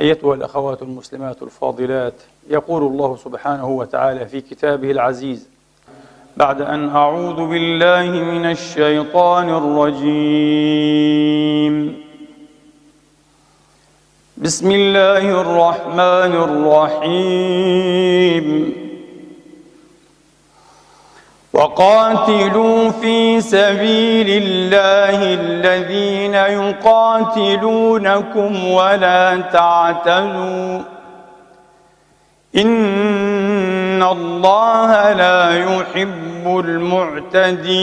[0.00, 2.14] أيتها الأخوات المسلمات الفاضلات
[2.50, 5.48] يقول الله سبحانه وتعالى في كتابه العزيز
[6.36, 10.82] بعد أن أعوذ بالله من الشيطان الرجيم.
[14.36, 16.32] بسم الله الرحمن
[17.02, 18.81] الرحيم.
[21.52, 27.88] وقاتلوا في سبيل الله الذين يقاتلونكم
[28.68, 30.80] ولا تعتدوا.
[32.56, 37.82] إن الله لا يحب المعتدين.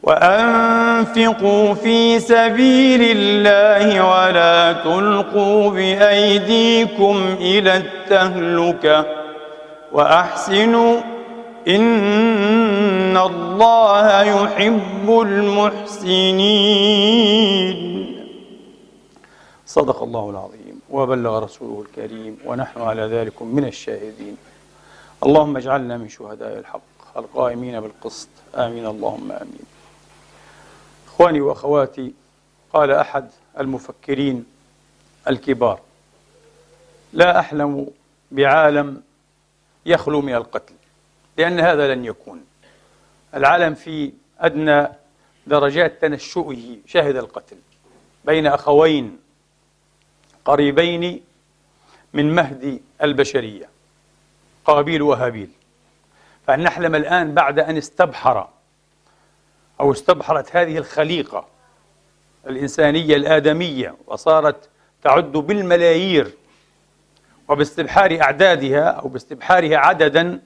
[0.02, 9.06] وأنفقوا في سبيل الله ولا تلقوا بأيديكم إلى التهلكة
[9.92, 11.00] وأحسنوا
[11.68, 16.62] إن الله يحب المحسنين.
[19.66, 20.61] صدق الله العظيم.
[20.92, 24.36] وبلغ رسوله الكريم ونحن على ذلك من الشاهدين.
[25.22, 28.28] اللهم اجعلنا من شهداء الحق القائمين بالقسط.
[28.54, 28.86] آمين.
[28.86, 29.66] اللهم آمين.
[31.06, 32.12] إخواني وأخواتي
[32.72, 34.44] قال أحد المفكرين
[35.28, 35.80] الكبار
[37.12, 37.86] لا أحلم
[38.30, 39.02] بعالم
[39.86, 40.74] يخلو من القتل
[41.38, 42.44] لأن هذا لن يكون.
[43.34, 44.88] العالم في أدنى
[45.46, 47.56] درجات تنشؤه شهد القتل
[48.24, 49.21] بين أخوين
[50.44, 51.24] قريبين
[52.12, 53.68] من مهد البشرية
[54.64, 55.50] قابيل وهابيل.
[56.46, 58.48] فأن نحلم الآن بعد أن استبحر
[59.80, 61.46] أو استبحرت هذه الخليقة
[62.46, 64.68] الإنسانية الآدمية وصارت
[65.02, 66.34] تعد بالملايير
[67.48, 70.40] وباستبحار أعدادها أو باستبحارها عددا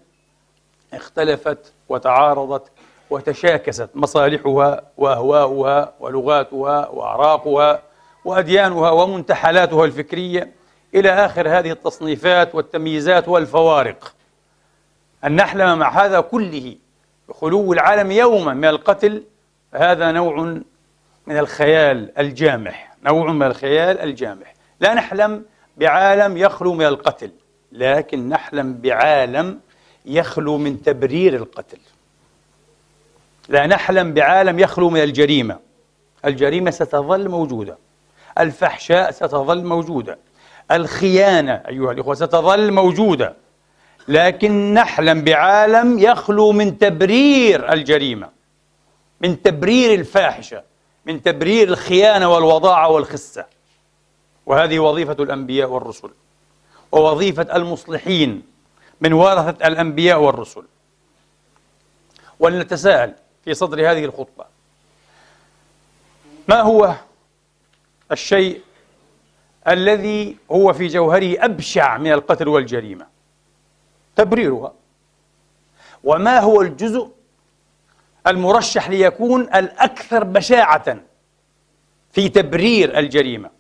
[0.93, 2.71] اختلفت وتعارضت
[3.11, 7.83] وتشاكست مصالحها وأهواؤها ولغاتها وأعراقها.
[8.27, 10.53] وأديانها ومنتحلاتها الفكرية
[10.95, 14.15] إلى آخر هذه التصنيفات والتمييزات والفوارق.
[15.25, 16.77] أن نحلم مع هذا كله
[17.29, 19.23] بخلو العالم يوما من القتل
[19.73, 20.61] فهذا نوع
[21.27, 24.55] من الخيال الجامح نوع من الخيال الجامح.
[24.81, 25.45] لا نحلم
[25.77, 27.31] بعالم يخلو من القتل
[27.73, 29.61] لكن نحلم بعالم
[30.07, 31.79] يخلو من تبرير القتل.
[33.49, 35.59] لا نحلم بعالم يخلو من الجريمة
[36.25, 37.86] الجريمة ستظل موجودة.
[38.39, 40.19] الفحشاء ستظل موجودة.
[40.71, 43.37] الخيانة أيها الإخوة ستظل موجودة.
[44.09, 48.29] لكن نحلم بعالم يخلو من تبرير الجريمة
[49.21, 50.63] من تبرير الفاحشة
[51.07, 53.45] من تبرير الخيانة والوضاعة والخسة.
[54.47, 56.11] وهذه وظيفة الأنبياء والرسل
[56.93, 58.43] ووظيفة المصلحين
[59.01, 60.63] من ورثة الأنبياء والرسل.
[62.41, 64.45] ولنتساءل في صدر هذه الخطبة
[66.49, 66.95] ما هو
[68.13, 68.61] الشيء
[69.69, 73.07] الذي هو في جوهره أبشع من القتل والجريمة.
[74.17, 74.73] تبريرها.
[76.05, 77.11] وما هو الجزء
[78.27, 80.97] المرشح ليكون الأكثر بشاعة
[82.13, 83.51] في تبرير الجريمة؟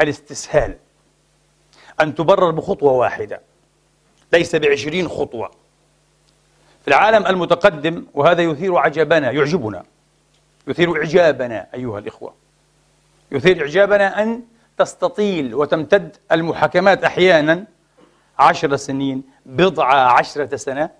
[0.00, 0.76] الاستسهال.
[2.00, 3.40] أن تبرر بخطوة واحدة.
[4.32, 5.50] ليس بعشرين خطوة.
[6.82, 9.84] في العالم المتقدم وهذا يثير عجبنا يعجبنا.
[10.66, 12.41] يثير إعجابنا أيها الإخوة.
[13.32, 14.42] يثير إعجابنا أن
[14.78, 17.64] تستطيل وتمتد المحاكمات أحيانا.
[18.38, 20.90] عشر سنين بضع عشرة سنة.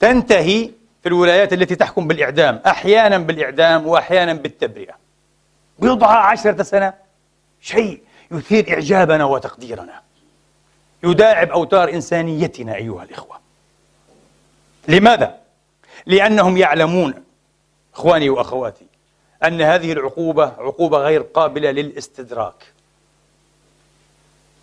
[0.00, 0.70] تنتهي
[1.02, 2.60] في الولايات التي تحكم بالإعدام.
[2.66, 4.94] أحيانا بالإعدام وأحيانا بالتبرئة.
[5.78, 6.94] بضع عشرة سنة.
[7.60, 10.00] شيء يثير إعجابنا وتقديرنا.
[11.02, 13.38] يداعب أوتار إنسانيتنا أيها الإخوة.
[14.88, 15.38] لماذا؟
[16.06, 17.14] لأنهم يعلمون
[17.94, 18.86] إخواني وأخواتي
[19.44, 22.72] أن هذه العقوبة عقوبة غير قابلة للاستدراك.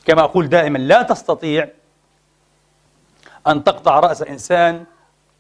[0.06, 1.68] كما أقول دائما لا تستطيع
[3.48, 4.84] أن تقطع رأس إنسان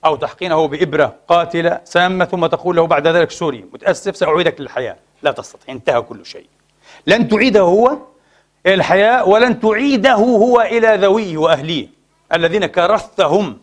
[0.06, 4.96] أو تحقنه بإبرة قاتلة سامة ثم تقول له بعد ذلك سوري متأسف سأعيدك للحياة.
[5.24, 6.48] لا تستطيع انتهى كل شيء.
[7.08, 7.98] لن تعيده هو
[8.66, 11.88] إلى الحياة ولن تعيده هو إلى ذويه وأهليه
[12.34, 13.58] الذين كرثتهم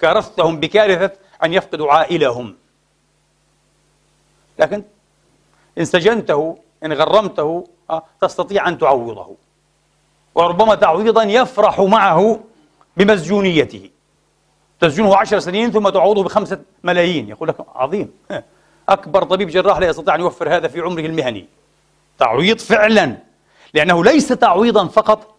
[0.00, 1.10] كرثتهم بكارثة
[1.44, 2.56] أن يفقدوا عائلهم.
[4.58, 4.82] لكن
[5.78, 9.36] إن سجنته إن غرمته آه، تستطيع أن تعوضه.
[10.34, 12.40] وربما تعويضا يفرح معه
[12.96, 13.90] بمسجونيته.
[14.80, 17.28] تسجنه عشر سنين ثم تعوضه بخمسة ملايين.
[17.28, 18.12] يقول لك عظيم.
[18.88, 21.46] أكبر طبيب جراح لا يستطيع أن يوفر هذا في عمره المهني.
[22.18, 23.16] تعويض فعلا.
[23.74, 25.34] لأنه ليس تعويضا فقط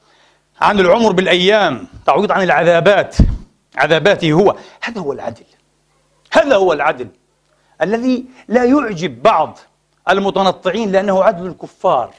[0.61, 1.87] عن العمر بالأيام.
[2.05, 3.15] تعويض عن العذابات.
[3.75, 4.55] عذاباته هو.
[4.81, 5.45] هذا هو العدل.
[6.31, 7.07] هذا هو العدل.
[7.83, 9.59] الذي لا يعجب بعض
[10.09, 12.13] المتنطعين لأنه عدل الكفار.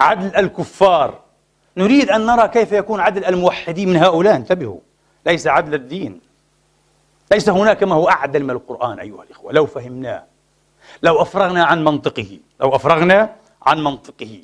[0.00, 1.20] عدل الكفار.
[1.76, 4.36] نريد أن نرى كيف يكون عدل الموحدين من هؤلاء.
[4.36, 4.78] انتبهوا
[5.26, 6.20] ليس عدل الدين.
[7.32, 9.52] ليس هناك ما هو أعدل من القرآن أيها الإخوة.
[9.52, 10.24] لو فهمناه
[11.02, 14.40] لو أفرغنا عن منطقه لو أفرغنا عن منطقه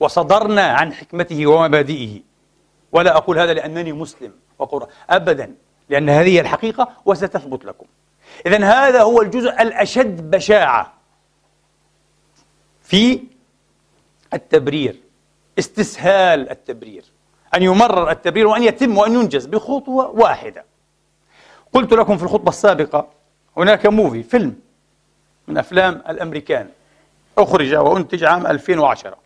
[0.00, 2.20] وصدرنا عن حكمته ومبادئه.
[2.92, 5.54] ولا أقول هذا لأنني مسلم وقرآن أبدا
[5.88, 7.86] لأن هذه الحقيقة وستثبت لكم.
[8.46, 10.92] إذا هذا هو الجزء الأشد بشاعة
[12.82, 13.20] في
[14.34, 15.00] التبرير
[15.58, 17.04] استسهال التبرير
[17.54, 20.64] أن يمرر التبرير وأن يتم وأن ينجز بخطوة واحدة.
[21.72, 23.08] قلت لكم في الخطبة السابقة
[23.56, 24.56] هناك movie فيلم
[25.48, 26.68] من أفلام الأمريكان
[27.38, 29.16] أخرج وأنتج عام 2010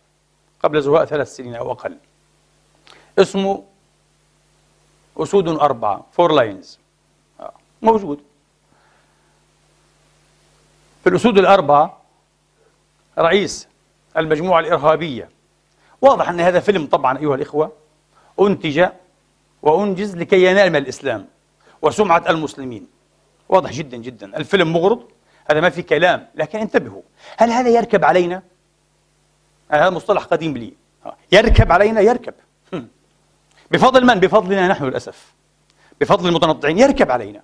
[0.63, 1.97] قبل زهاء ثلاث سنين أو أقل.
[3.19, 3.63] اسمه
[5.17, 6.79] أسود أربعة Four Lions
[7.39, 8.19] آه، موجود.
[11.07, 12.01] في الأسود الأربعة
[13.19, 13.67] رئيس
[14.17, 15.29] المجموعة الإرهابية.
[16.01, 17.71] واضح أن هذا فيلم طبعا أيها الإخوة
[18.39, 18.89] أنتج
[19.61, 21.27] وأنجز لكي ينال من الإسلام
[21.81, 22.87] وسمعة المسلمين.
[23.49, 24.37] واضح جدا جدا.
[24.37, 25.03] الفيلم مغرض
[25.51, 27.01] هذا ما في كلام لكن انتبهوا.
[27.37, 28.43] هل هذا يركب علينا؟
[29.71, 30.73] هذا مصطلح قديم لي.
[31.31, 32.33] يركب علينا؟ يركب.
[33.71, 35.33] بفضل من؟ بفضلنا نحن للأسف.
[36.01, 36.77] بفضل المتنطعين.
[36.77, 37.41] يركب علينا.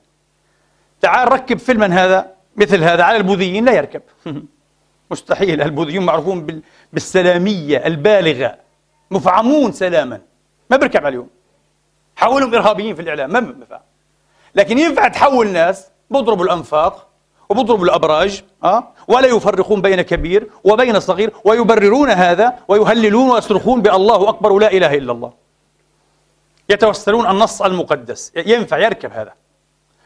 [1.01, 2.42] تعال ركب فيلما هذا.
[2.55, 4.01] مثل هذا على البوذيين لا يركب.
[5.12, 5.62] مستحيل.
[5.62, 6.62] البوذيون معروفون
[6.93, 8.55] بالسلامية البالغة.
[9.12, 10.22] مفعمون سلاما.
[10.69, 11.27] ما بيركب عليهم.
[12.15, 13.31] حولهم إرهابيين في الإعلام.
[13.33, 13.79] ما بينفع
[14.55, 17.07] لكن ينفع تحول ناس بيضربوا الأنفاق
[17.50, 24.51] وبيضربوا الأبراج أه؟ ولا يفرقون بين كبير وبين صغير ويبررون هذا ويهللون ويصرخون بالله أكبر
[24.51, 25.33] ولا إله إلا الله.
[26.69, 28.31] يتوسلون النص المقدس.
[28.36, 29.33] ينفع يركب هذا.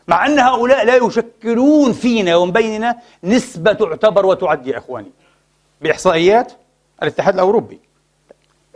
[0.07, 5.11] مع أن هؤلاء لا يشكلون فينا ومن بيننا نسبة تعتبر وتعد يا إخواني.
[5.81, 6.53] بإحصائيات
[7.03, 7.79] الاتحاد الأوروبي.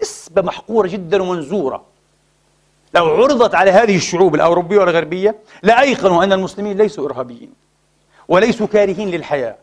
[0.01, 1.85] نسبة محقورة جدا ومنزورة.
[2.93, 7.53] لو عرضت على هذه الشعوب الأوروبية والغربية لأيقنوا أن المسلمين ليسوا إرهابيين
[8.27, 9.55] وليسوا كارهين للحياة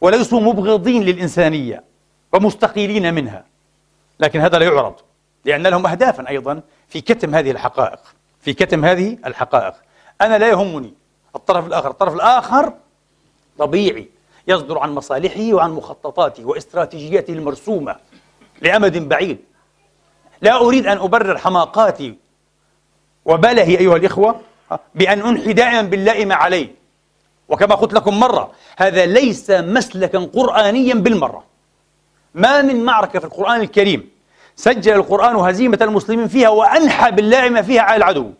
[0.00, 1.84] وليسوا مبغضين للإنسانية
[2.32, 3.44] ومستقيلين منها.
[4.20, 4.94] لكن هذا لا يعرض
[5.44, 8.00] لأن لهم أهدافا أيضا في كتم هذه الحقائق
[8.40, 9.74] في كتم هذه الحقائق.
[10.22, 10.94] أنا لا يهمني.
[11.36, 12.72] الطرف الآخر الطرف الآخر
[13.58, 14.08] طبيعي
[14.48, 17.96] يصدر عن مصالحه وعن مخططاته واستراتيجياته المرسومة
[18.60, 19.38] لأمد بعيد.
[20.42, 22.14] لا أريد أن أبرر حماقاتي
[23.24, 24.40] وبلهي أيها الإخوة
[24.94, 26.74] بأن أنحي دائما باللائم عليه.
[27.48, 31.44] وكما قلت لكم مرة هذا ليس مسلكا قرآنيا بالمرة.
[32.34, 34.10] ما من معركة في القرآن الكريم
[34.56, 38.32] سجل القرآن هزيمة المسلمين فيها وأنحى باللائمة فيها على العدو.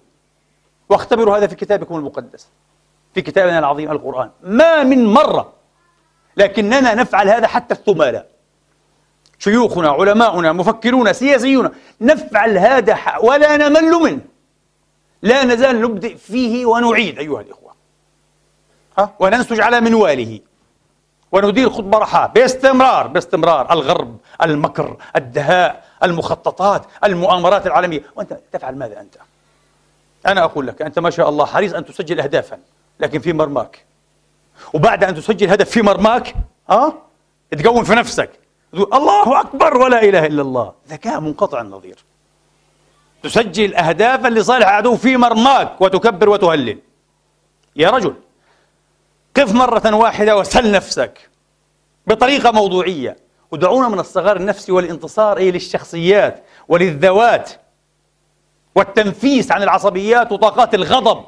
[0.92, 2.48] واختبروا هذا في كتابكم المقدس
[3.14, 4.30] في كتابنا العظيم القرآن.
[4.42, 5.52] ما من مرة
[6.36, 8.24] لكننا نفعل هذا حتى الثمالة
[9.38, 11.70] شيوخنا علماؤنا مفكرون سياسيون
[12.00, 14.20] نفعل هذا ولا نمل منه.
[15.22, 17.72] لا نزال نبدئ فيه ونعيد أيها الإخوة.
[18.98, 20.40] ها؟ وننسج على منواله.
[21.32, 23.72] وندير خطبة رحاء باستمرار باستمرار.
[23.72, 28.02] الغرب المكر الدهاء المخططات المؤامرات العالمية.
[28.16, 29.14] وأنت تفعل ماذا أنت؟
[30.26, 32.58] أنا أقول لك أنت ما شاء الله حريص أن تسجل أهدافا
[33.00, 33.84] لكن في مرماك.
[34.72, 36.34] وبعد أن تسجل هدف في مرماك
[36.70, 36.94] ها؟
[37.58, 38.30] تقوم في نفسك.
[38.72, 40.72] تقول الله أكبر ولا إله إلا الله.
[40.88, 42.04] ذكاء منقطع النظير.
[43.22, 46.78] تسجل أهدافا لصالح عدو في مرماك وتكبر وتهلل.
[47.76, 48.14] يا رجل
[49.36, 51.30] قف مرة واحدة وسل نفسك
[52.06, 53.16] بطريقة موضوعية.
[53.50, 57.50] ودعونا من الصغار النفسي والانتصار أي للشخصيات وللذوات.
[58.74, 61.24] والتنفيس عن العصبيات وطاقات الغضب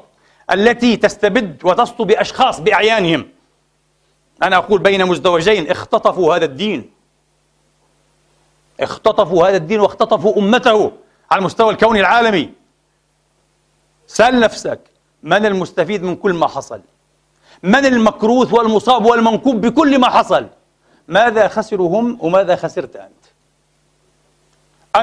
[0.51, 3.27] التي تستبد وتسطو بأشخاص بأعيانهم.
[4.43, 6.91] أنا أقول بين مزدوجين اختطفوا هذا الدين.
[8.79, 10.91] اختطفوا هذا الدين واختطفوا أمته
[11.31, 12.49] على المستوى الكوني العالمي.
[14.07, 14.79] سأل نفسك
[15.23, 16.81] من المستفيد من كل ما حصل؟
[17.63, 20.47] من المكروث والمصاب والمنكوب بكل ما حصل؟
[21.07, 23.24] ماذا خسروا هم وماذا خسرت أنت؟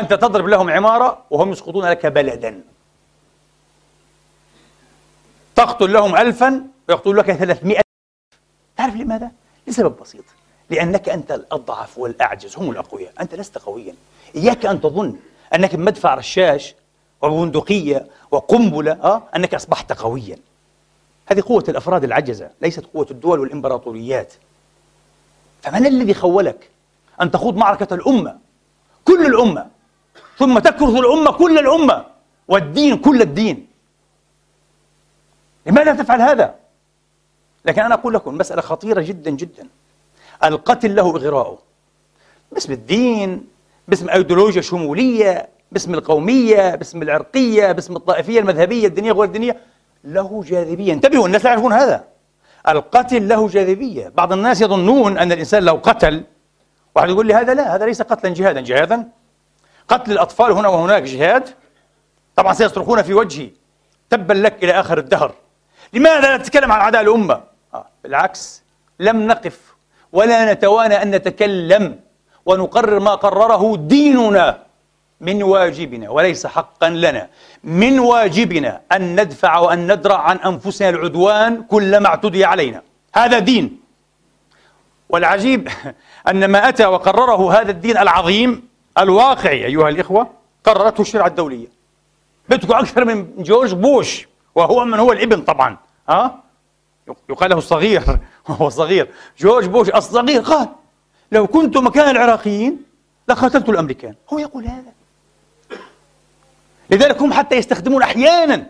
[0.01, 2.63] أنت تضرب لهم عمارة وهم يسقطون لك بلدا.
[5.55, 7.81] تقتل لهم ألفا ويقتل لك ثلاثمائة.
[8.77, 9.31] تعرف لماذا؟
[9.67, 10.25] لسبب بسيط.
[10.71, 13.13] لأنك أنت الأضعف والأعجز هم الأقوياء.
[13.21, 13.95] أنت لست قويا.
[14.37, 15.17] إياك أن تظن
[15.55, 16.75] أنك بمدفع رشاش
[17.23, 20.39] وبندقية وقنبلة أه؟ أنك أصبحت قويا.
[21.27, 24.33] هذه قوة الأفراد العجزة ليست قوة الدول والإمبراطوريات.
[25.63, 26.71] فمن الذي خولك
[27.21, 28.39] أن تخوض معركة الأمة؟
[29.05, 29.72] كل الأمة.
[30.43, 32.05] ثم تكرث الأمة كل الأمة
[32.49, 33.67] والدين كل الدين.
[35.67, 36.55] لماذا تفعل هذا؟
[37.65, 39.67] لكن أنا أقول لكم مسألة خطيرة جدا جدا.
[40.45, 41.59] القتل له إغراءه.
[42.53, 43.47] باسم الدين
[43.89, 49.57] باسم أيديولوجيا شمولية باسم القومية باسم العرقية باسم الطائفية المذهبية الدينية غير الدينية
[50.05, 50.93] له جاذبية.
[50.93, 52.05] انتبهوا الناس لا يعرفون هذا.
[52.69, 54.09] القتل له جاذبية.
[54.09, 56.25] بعض الناس يظنون أن الإنسان لو قتل
[56.95, 58.61] واحد يقول لي هذا لا هذا ليس قتلا جهادا.
[58.61, 59.09] جهادا؟
[59.93, 61.49] قتل الأطفال هنا وهناك جهاد؟
[62.37, 63.51] طبعا سيصرخون في وجهي.
[64.11, 65.35] تبا لك إلى آخر الدهر.
[65.93, 67.41] لماذا لا نتكلم عن أعداء الأمة؟
[67.75, 68.63] آه بالعكس
[69.01, 69.61] لم نقف
[70.13, 71.99] ولا نتوانى أن نتكلم
[72.47, 74.59] ونقرر ما قرره ديننا
[75.21, 77.29] من واجبنا وليس حقا لنا
[77.65, 82.83] من واجبنا أن ندفع وأن ندرع عن أنفسنا العدوان كلما اعتدي علينا.
[83.15, 83.81] هذا دين.
[85.09, 85.69] والعجيب
[86.31, 90.31] أن ما أتى وقرره هذا الدين العظيم الواقعي أيها الإخوة
[90.65, 91.67] قررته الشريعة الدولية.
[92.49, 95.77] بدكم أكثر من جورج بوش وهو من هو الابن طبعا
[96.09, 96.43] ها؟
[97.31, 98.03] يقال له الصغير
[98.49, 99.09] وهو صغير.
[99.39, 100.69] جورج بوش الصغير قال
[101.33, 102.83] لو كنت مكان العراقيين
[103.29, 104.15] لقاتلت الأمريكان.
[104.33, 104.93] هو يقول هذا.
[106.91, 108.67] لذلك هم حتى يستخدمون أحيانا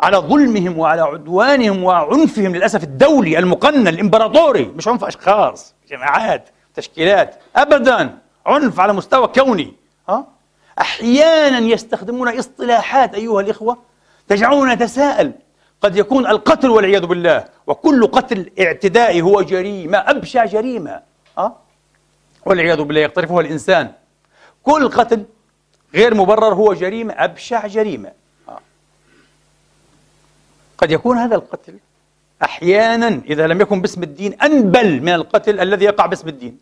[0.00, 8.18] على ظلمهم وعلى عدوانهم وعنفهم للأسف الدولي المقنن الإمبراطوري مش عنف أشخاص جماعات تشكيلات ابدا.
[8.46, 9.74] عنف على مستوى كوني
[10.08, 10.26] ها
[10.80, 13.78] أحيانا يستخدمون اصطلاحات أيها الإخوة
[14.28, 15.32] تجعلنا نتساءل
[15.80, 21.02] قد يكون القتل والعياذ بالله وكل قتل اعتدائي هو جريمة أبشع جريمة
[21.38, 21.56] أه؟
[22.46, 23.92] والعياذ بالله يقترفها الإنسان
[24.62, 25.24] كل قتل
[25.94, 28.12] غير مبرر هو جريمة أبشع جريمة؟
[30.78, 31.78] قد يكون هذا القتل
[32.42, 36.58] أحيانا إذا لم يكن باسم الدين أنبل من القتل الذي يقع باسم الدين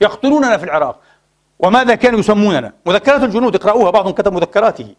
[0.00, 1.00] يقتلوننا في العراق.
[1.58, 4.94] وماذا كانوا يسموننا؟ مذكرات الجنود اقرأوها بعضهم كتب مذكراته.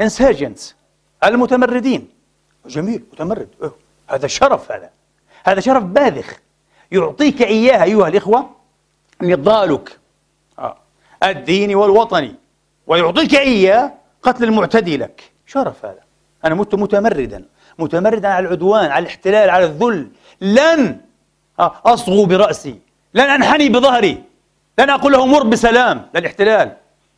[0.00, 0.76] انساجنس
[1.24, 2.08] المتمردين.
[2.66, 3.48] جميل متمرد.
[4.08, 4.90] هذا شرف هذا.
[5.44, 6.38] هذا شرف باذخ.
[6.92, 8.50] يعطيك إياها أيها الإخوة
[9.22, 9.98] نضالك
[10.58, 10.76] آه.
[11.24, 12.34] الديني والوطني.
[12.86, 13.92] ويعطيك إياه
[14.22, 15.30] قتل المعتدي لك.
[15.46, 16.00] شرف هذا.
[16.44, 17.44] أنا مت متمردا.
[17.78, 20.08] متمردا على العدوان على الاحتلال على الذل.
[20.40, 21.00] لن
[21.58, 22.78] أصغو برأسي.
[23.14, 24.29] لن أنحني بظهري.
[24.80, 26.76] لن أقول له مر بسلام للاحتلال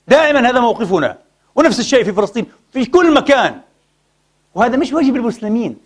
[0.08, 1.18] دائما هذا موقفنا.
[1.54, 3.60] ونفس الشيء في فلسطين في كل مكان.
[4.54, 5.76] وهذا مش واجب المسلمين.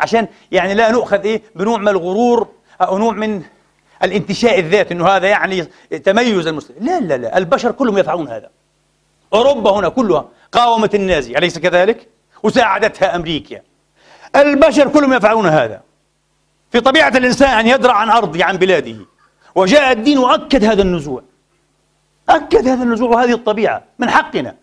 [0.00, 2.48] عشان يعني لا نؤخذ إيه؟ بنوع من الغرور
[2.80, 3.42] أو نوع من
[4.02, 5.62] الانتشاء الذات إنه هذا يعني
[6.04, 6.84] تميز المسلمين.
[6.84, 7.38] لا لا لا.
[7.38, 8.50] البشر كلهم يفعلون هذا.
[9.32, 12.08] أوروبا هنا كلها قاومت النازي أليس كذلك؟
[12.42, 13.60] وساعدتها أمريكا.
[14.36, 15.80] البشر كلهم يفعلون هذا.
[16.72, 18.96] في طبيعة الإنسان أن يدرع عن ارضه عن بلاده.
[19.56, 21.22] وجاء الدين وأكد هذا النزوع.
[22.28, 24.54] أكد هذا النزوع وهذه الطبيعة من حقنا.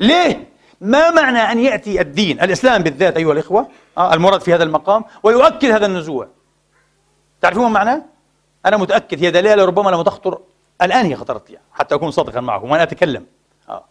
[0.00, 0.48] ليه؟
[0.80, 5.70] ما معنى أن يأتي الدين الإسلام بالذات أيها الإخوة آه المراد في هذا المقام ويؤكد
[5.70, 6.28] هذا النزوع.
[7.40, 8.02] تعرفون ما معناه؟
[8.66, 10.38] أنا متأكد هي دلالة ربما لم تخطر
[10.82, 13.26] الآن هي خطرت لي حتى أكون صادقا معكم وأنا أتكلم.
[13.68, 13.84] آه.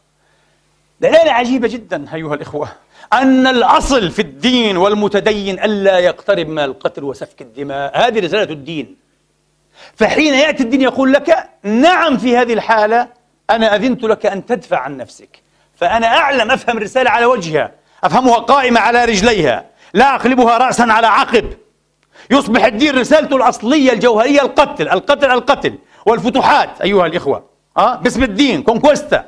[1.02, 2.70] دلالة عجيبة جدا أيها الإخوة
[3.14, 8.08] أن الأصل في الدين والمتدين ألا يقترب من القتل وسفك الدماء.
[8.08, 8.98] هذه رسالة الدين.
[10.02, 13.08] فحين يأتي الدين يقول لك نعم في هذه الحالة
[13.50, 15.42] أنا أذنت لك أن تدفع عن نفسك.
[15.76, 17.72] فأنا أعلم أفهم الرسالة على وجهها.
[18.04, 19.66] أفهمها قائمة على رجليها.
[19.94, 21.54] لا أقلبها رأسا على عقب.
[22.32, 27.44] يصبح الدين رسالته الأصلية الجوهرية القتل القتل القتل والفتوحات أيها الإخوة.
[27.78, 29.26] أه؟ باسم الدين كونكوستا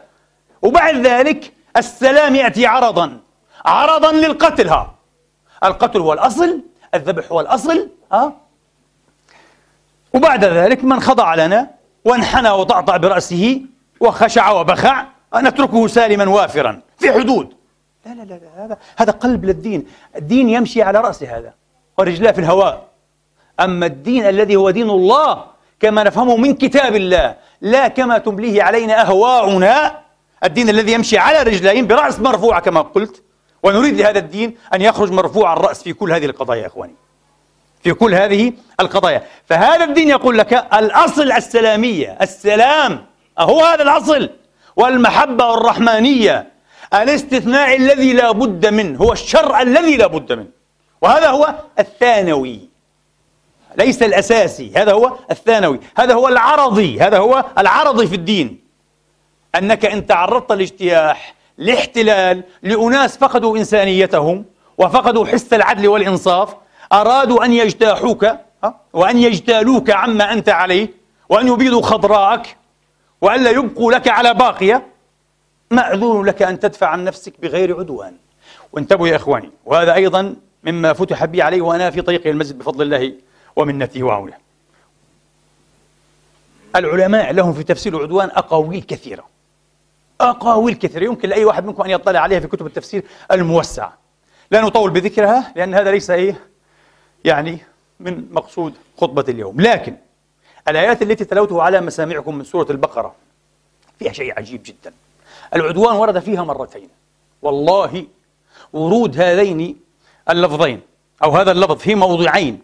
[0.61, 3.19] وبعد ذلك السلام يأتي عرضا.
[3.65, 4.95] عرضا للقتل ها.
[5.63, 6.61] القتل هو الأصل
[6.95, 8.42] الذبح هو الأصل ها
[10.13, 11.69] وبعد ذلك من خضع لنا
[12.05, 13.61] وانحنى وطعطع برأسه
[13.99, 15.05] وخشع وبخع
[15.35, 17.53] نتركه سالما وافرا في حدود.
[18.05, 19.85] لا لا لا هذا هذا قلب للدين.
[20.15, 21.53] الدين يمشي على رأس هذا
[21.97, 22.87] ورجلاه في الهواء.
[23.59, 25.43] أما الدين الذي هو دين الله
[25.79, 29.99] كما نفهمه من كتاب الله لا كما تمليه علينا أهواؤنا
[30.43, 33.23] الدين الذي يمشي على رجلين برأس مرفوعة كما قلت
[33.63, 36.95] ونريد لهذا الدين أن يخرج مرفوع الرأس في كل هذه القضايا يا إخواني.
[37.83, 39.23] في كل هذه القضايا.
[39.45, 42.17] فهذا الدين يقول لك الأصل السلامية.
[42.21, 43.05] السلام
[43.39, 44.29] هو هذا الأصل.
[44.75, 46.47] والمحبة الرحمانية
[46.93, 50.47] الاستثناء الذي لا بد منه هو الشرع الذي لا بد منه.
[51.01, 52.69] وهذا هو الثانوي.
[53.77, 55.79] ليس الأساسي هذا هو الثانوي.
[55.97, 58.63] هذا هو العرضي هذا هو العرضي في الدين.
[59.55, 64.45] أنك إن تعرضت لاجتياح لاحتلال لأناس فقدوا إنسانيتهم
[64.77, 66.55] وفقدوا حس العدل والإنصاف
[66.93, 68.27] أرادوا أن يجتاحوك
[68.93, 70.89] وأن يجتالوك عما أنت عليه
[71.29, 72.57] وأن يبيضوا خضراءك
[73.21, 74.87] وألا يبقوا لك على باقية
[75.71, 78.15] مأذون لك أن تدفع عن نفسك بغير عدوان.
[78.71, 83.13] وانتبهوا يا إخواني وهذا أيضا مما فتح بي عليه وأنا في طريق المسجد بفضل الله
[83.55, 84.37] ومنته وعونه.
[86.75, 89.23] العلماء لهم في تفسير العدوان أقاويل كثيرة.
[90.21, 91.03] أقاويل كثيرة.
[91.03, 93.97] يمكن لأي واحد منكم أن يطلع عليها في كتب التفسير الموسعة.
[94.51, 96.52] لا نطول بذكرها لأن هذا ليس إيه؟
[97.23, 97.59] يعني
[97.99, 99.61] من مقصود خطبة اليوم.
[99.61, 99.95] لكن
[100.67, 103.15] الآيات التي تلوتها على مسامعكم من سورة البقرة
[103.99, 104.93] فيها شيء عجيب جدا.
[105.55, 106.89] العدوان ورد فيها مرتين.
[107.41, 108.05] والله
[108.73, 109.79] ورود هذين
[110.29, 110.81] اللفظين
[111.23, 112.61] أو هذا اللفظ في موضعين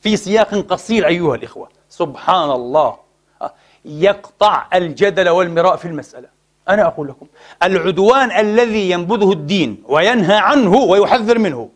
[0.00, 1.68] في سياق قصير أيها الإخوة.
[1.88, 2.96] سبحان الله
[3.84, 6.28] يقطع الجدل والمراء في المسألة.
[6.68, 7.26] أنا أقول لكم
[7.62, 11.70] العدوان الذي ينبذه الدين وينهى عنه ويحذر منه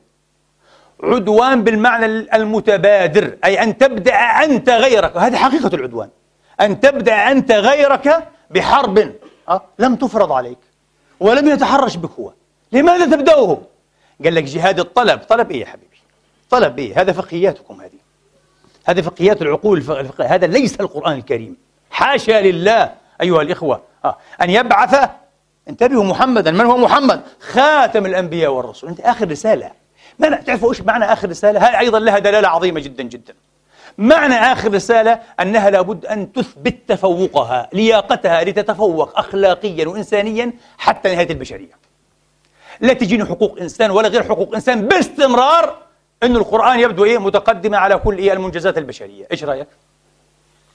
[1.04, 6.08] عدوان بالمعنى المتبادر أي أن تبدأ أنت غيرك هذه حقيقة العدوان
[6.60, 9.12] أن تبدأ أنت غيرك بحرب
[9.48, 10.58] أه؟ لم تفرض عليك
[11.20, 12.32] ولم يتحرش بك هو
[12.72, 13.58] لماذا تبدأه؟
[14.24, 15.98] قال لك جهاد الطلب طلب إيه يا حبيبي؟
[16.50, 18.04] طلب إيه؟ هذا فقهياتكم هذه
[18.86, 20.24] هذه فقهيات العقول الفقه.
[20.24, 21.56] هذا ليس القرآن الكريم
[21.90, 24.16] حاشا لله أيها الإخوة أه.
[24.42, 25.10] أن يبعث
[25.68, 29.70] انتبهوا محمدا من هو محمد؟ خاتم الأنبياء والرسول أنت آخر رسالة
[30.18, 33.34] معنى تعرفوا إيش معنى آخر رسالة؟ هذه أيضا لها دلالة عظيمة جدا جدا.
[33.98, 41.78] معنى آخر رسالة أنها لابد أن تثبت تفوقها، لياقتها لتتفوق اخلاقيا وانسانيا حتى نهاية البشرية.
[42.80, 45.78] لا تجيني حقوق إنسان ولا غير حقوق إنسان باستمرار
[46.22, 49.68] انه القرآن يبدو إيه متقدمة على كل إيه المنجزات البشرية، إيش رأيك؟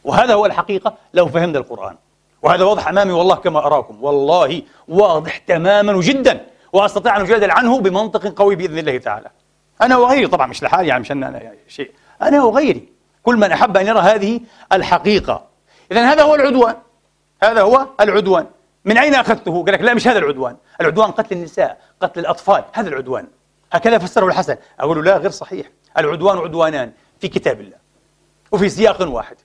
[0.04, 1.96] وهذا هو الحقيقة لو فهمنا القرآن.
[2.42, 8.34] وهذا واضح أمامي والله كما أراكم، والله واضح تماما وجدا وأستطيع أن أجادل عنه بمنطق
[8.40, 9.30] قوي بإذن الله تعالى.
[9.82, 12.90] أنا وغيري طبعا مش لحالي يعني مشان أنا شيء، أنا وغيري
[13.24, 14.40] كل من أحب أن يرى هذه
[14.74, 15.46] الحقيقة.
[15.92, 16.76] اذا هذا هو العدوان.
[17.44, 18.46] هذا هو العدوان.
[18.86, 22.90] من أين أخذته؟ قال لك لا مش هذا العدوان، العدوان قتل النساء، قتل الأطفال، هذا
[22.90, 23.28] العدوان.
[23.74, 27.78] هكذا فسره الحسن، أقول له لا غير صحيح، العدوان عدوانان في كتاب الله.
[28.52, 29.36] وفي سياق واحد.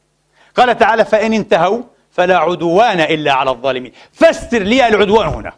[0.57, 5.53] قال تعالى فإن انتهوا فلا عدوان إلا على الظالمين فسر لي العدوان هنا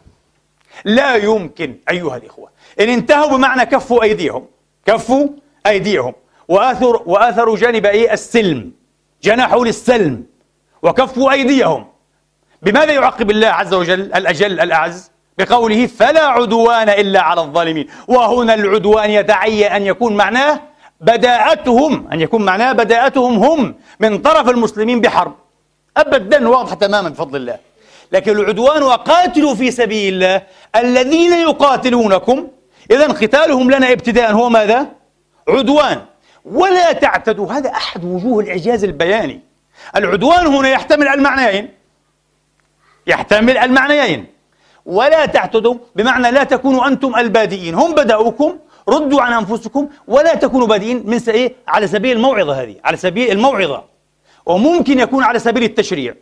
[0.85, 2.49] لا يمكن أيها الإخوة.
[2.79, 4.45] إن انتهوا بمعنى كفوا أيديهم.
[4.85, 5.27] كفوا
[5.67, 6.13] أيديهم.
[6.47, 8.71] وآثر وآثروا جانب إيه؟ السلم.
[9.23, 10.23] جنحوا للسلم.
[10.83, 11.87] وكفوا أيديهم.
[12.61, 17.87] بماذا يعقب الله عز وجل الأجل الأعز؟ بقوله فلا عدوان إلا على الظالمين.
[18.07, 20.61] وهنا العدوان يتعين أن يكون معناه
[21.01, 22.07] بداءتهم.
[22.13, 25.35] أن يكون معناه بداءتهم هم من طرف المسلمين بحرب.
[25.97, 27.66] أبدا واضحة تماما بفضل الله.
[28.11, 30.41] لكن العدوان وقاتلوا في سبيل الله
[30.75, 32.47] الذين يقاتلونكم.
[32.91, 34.87] إذا قتالهم لنا ابتداء هو ماذا؟
[35.49, 36.01] عدوان.
[36.45, 37.53] ولا تعتدوا.
[37.53, 39.41] هذا أحد وجوه الإعجاز البياني.
[39.95, 41.73] العدوان هنا يحتمل المعنيين.
[43.07, 44.25] يحتمل المعنيين.
[44.85, 47.75] ولا تعتدوا بمعنى لا تكونوا أنتم البادئين.
[47.75, 48.57] هم بدأوكم
[48.89, 53.83] ردوا عن أنفسكم ولا تكونوا بادئين من إيه؟ على سبيل الموعظة هذه على سبيل الموعظة.
[54.45, 56.13] وممكن يكون على سبيل التشريع.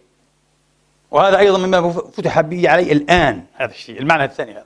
[1.11, 3.43] وهذا أيضا مما فتح به علي الآن.
[3.55, 4.65] هذا الشيء المعنى الثاني هذا.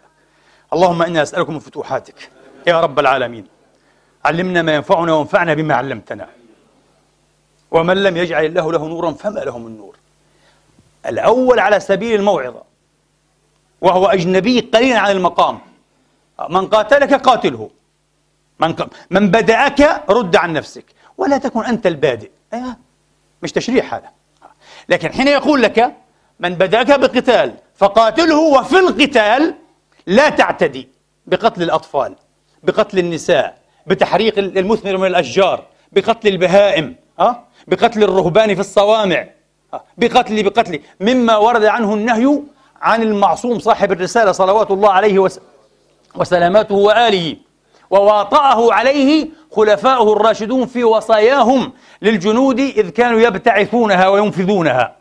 [0.74, 2.30] اللهم إنا نسألكم من فتوحاتك.
[2.68, 3.48] يا رب العالمين
[4.26, 6.28] علمنا ما ينفعنا وانفعنا بما علمتنا.
[7.72, 9.96] ومن لم يجعل الله له نورا فما له من نور.
[11.06, 12.64] الأول على سبيل الموعظة
[13.82, 15.60] وهو أجنبي قليلا عن المقام.
[16.50, 17.70] من قاتلك قاتله.
[18.60, 18.90] من, ق...
[19.10, 20.86] من بدأك رد عن نفسك.
[21.18, 22.32] ولا تكن أنت البادئ.
[22.54, 22.78] أيه.
[23.44, 24.10] مش تشريح هذا.
[24.90, 25.96] لكن حين يقول لك
[26.40, 29.56] من بدأك بقتال فقاتله وفي القتال
[30.08, 30.90] لا تعتدي
[31.26, 32.16] بقتل الأطفال
[32.64, 39.28] بقتل النساء بتحريق المثمر من الأشجار بقتل البهائم أه؟ بقتل الرهبان في الصوامع
[39.74, 42.40] أه؟ بقتل بقتل مما ورد عنه النهي
[42.82, 45.40] عن المعصوم صاحب الرسالة صلوات الله عليه وس
[46.16, 47.36] وسلاماته وآله
[47.90, 54.99] وواطأه عليه خلفاؤه الراشدون في وصاياهم للجنود إذ كانوا يبتعثونها وينفذونها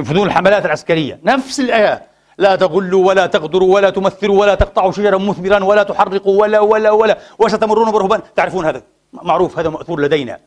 [0.00, 1.20] ينفذون الحملات العسكرية.
[1.24, 2.06] نفس الآيات
[2.38, 7.18] لا تغلوا ولا تغدروا ولا تمثلوا ولا تقطعوا شجرا مثمرا ولا تحرقوا ولا ولا ولا
[7.38, 8.20] وستمرون برهبان.
[8.36, 8.82] تعرفون هذا؟
[9.12, 10.38] معروف هذا مأثور لدينا.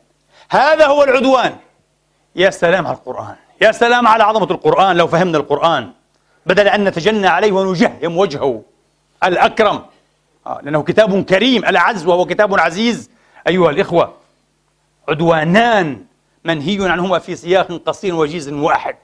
[0.50, 1.56] هذا هو العدوان.
[2.36, 3.36] يا سلام على القرآن.
[3.60, 4.96] يا سلام على عظمة القرآن.
[4.96, 5.90] لو فهمنا القرآن.
[6.46, 8.62] بدل أن نتجنى عليه ونجهم وجهه.
[9.24, 9.82] الأكرم.
[10.46, 11.64] آه لأنه كتاب كريم.
[11.64, 13.10] الأعز وهو كتاب عزيز.
[13.48, 14.12] أيها الإخوة
[15.08, 16.04] عدوانان
[16.44, 18.96] منهي عنهما في سياق قصير وجيز واحد.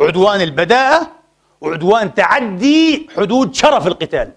[0.00, 1.10] عدوان البداءة
[1.60, 4.30] وعدوان تعدي حدود شرف القتال.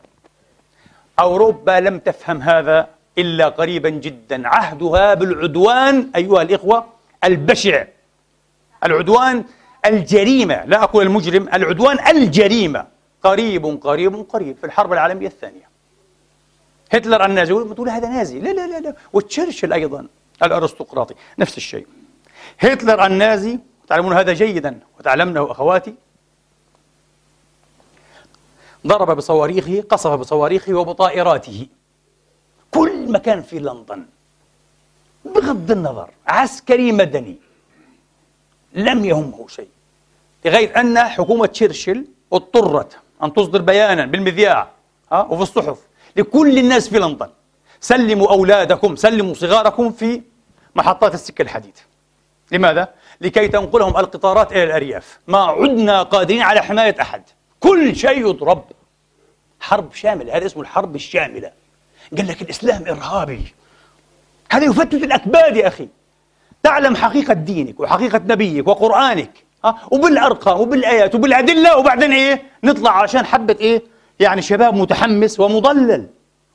[1.19, 4.47] أوروبا لم تفهم هذا إلا قريبا جدا.
[4.47, 6.85] عهدها بالعدوان أيها الإخوة
[7.23, 7.85] البشع
[8.83, 9.43] العدوان
[9.85, 10.65] الجريمة.
[10.65, 12.87] لا أقول المجرم العدوان الجريمة.
[13.23, 15.69] قريب قريب قريب في الحرب العالمية الثانية.
[16.91, 18.95] هتلر النازي تقول هذا نازي؟ لا لا لا, لا.
[19.13, 20.07] وتشرشل أيضا
[20.43, 21.15] الأرستقراطي.
[21.39, 21.87] نفس الشيء.
[22.59, 23.59] هتلر النازي
[23.91, 25.93] تعلمون هذا جيدا وتعلمنه أخواتي.
[28.87, 31.67] ضرب بصواريخه قصف بصواريخه وبطائراته.
[32.71, 34.05] كل مكان في لندن.
[35.25, 37.35] بغض النظر عسكري مدني.
[38.73, 39.69] لم يهمه شيء.
[40.45, 44.69] لغاية أن حكومة تشرشل اضطرت أن تصدر بيانا بالمذياع
[45.11, 45.79] ها وفي الصحف
[46.15, 47.29] لكل الناس في لندن.
[47.81, 50.21] سلموا أولادكم سلموا صغاركم في
[50.75, 51.77] محطات السكة الحديد
[52.51, 55.19] لماذا؟ لكي تنقلهم القطارات إلى الأرياف.
[55.27, 57.23] ما عدنا قادرين على حماية أحد.
[57.59, 58.63] كل شيء يضرب.
[59.59, 60.37] حرب شاملة.
[60.37, 61.51] هذا اسمه الحرب الشاملة.
[62.17, 63.53] قال لك الإسلام إرهابي.
[64.51, 65.87] هذا يفتت الأكباد يا أخي.
[66.63, 73.55] تعلم حقيقة دينك وحقيقة نبيك وقرآنك ها؟ وبالأرقام وبالآيات وبالأدلة وبعدين إيه؟ نطلع عشان حبة
[73.59, 73.83] إيه؟
[74.19, 76.07] يعني شباب متحمس ومضلل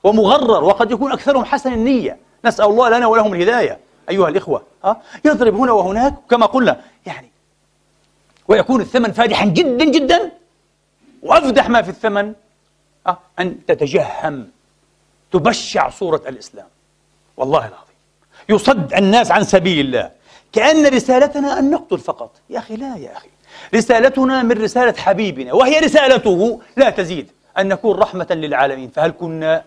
[0.04, 2.16] ومغرر وقد يكون أكثرهم حسن النية.
[2.44, 3.78] نسأل الله لنا ولهم الهداية.
[4.10, 7.30] أيها الإخوة ها؟ يضرب هنا وهناك كما قلنا يعني
[8.48, 10.32] ويكون الثمن فادحا جدا جدا
[11.22, 12.32] وأفدح ما في الثمن
[13.06, 14.48] أه؟ أن تتجهم
[15.32, 16.66] تبشع صورة الإسلام.
[17.36, 17.96] والله العظيم.
[18.48, 20.10] يصد الناس عن سبيل الله.
[20.52, 22.30] كأن رسالتنا أن نقتل فقط.
[22.50, 23.28] يا أخي لا يا أخي.
[23.74, 27.30] رسالتنا من رسالة حبيبنا وهي رسالته لا تزيد.
[27.58, 28.90] أن نكون رحمة للعالمين.
[28.90, 29.64] فهل كنا؟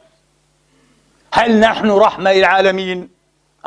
[1.34, 3.10] هل نحن رحمة للعالمين؟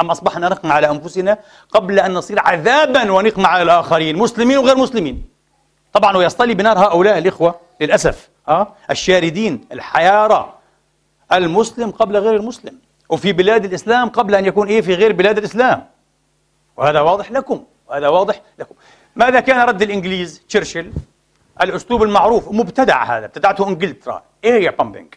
[0.00, 1.38] أم أصبحنا نقمع على أنفسنا
[1.70, 5.24] قبل أن نصير عذابا ونقمع على الآخرين مسلمين وغير مسلمين.
[5.92, 10.55] طبعا ويصطلي بنار هؤلاء الإخوة للأسف أه؟ الشاردين الحيارى
[11.33, 12.78] المسلم قبل غير المسلم
[13.09, 15.87] وفي بلاد الإسلام قبل أن يكون إيه في غير بلاد الإسلام.
[16.76, 18.74] وهذا واضح لكم وهذا واضح لكم.
[19.16, 20.92] ماذا كان رد الإنجليز؟ تشرشل
[21.61, 25.14] الأسلوب المعروف مبتدع هذا ابتدعته إنجلترا area bombing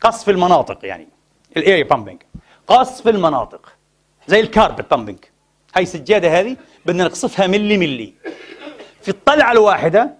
[0.00, 1.08] قصف المناطق يعني
[1.56, 2.22] ال area bombing
[2.66, 3.72] قصف المناطق.
[4.26, 5.18] زي ال carpet bombing.
[5.74, 8.14] هاي السجادة هذه بدنا نقصفها ملي ملي.
[9.02, 10.14] في الطلعة الواحدة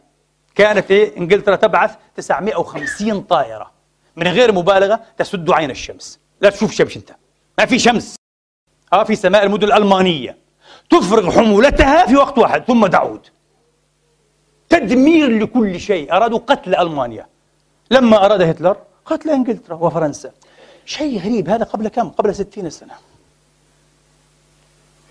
[0.54, 3.70] كانت إيه؟ إنجلترا تبعث 950 طائرة.
[4.16, 6.20] من غير مبالغة تسد عين الشمس.
[6.40, 7.10] لا تشوف شمس أنت.
[7.58, 8.16] ما في شمس.
[8.92, 10.38] آه في سماء المدن الألمانية.
[10.90, 13.26] تفرغ حمولتها في وقت واحد ثم تعود.
[14.68, 16.12] تدمير لكل شيء.
[16.12, 17.26] أرادوا قتل ألمانيا.
[17.90, 20.30] لما أراد هتلر قتل إنجلترا وفرنسا.
[20.86, 21.48] شيء غريب.
[21.48, 22.94] هذا قبل كم؟ قبل ستين سنة.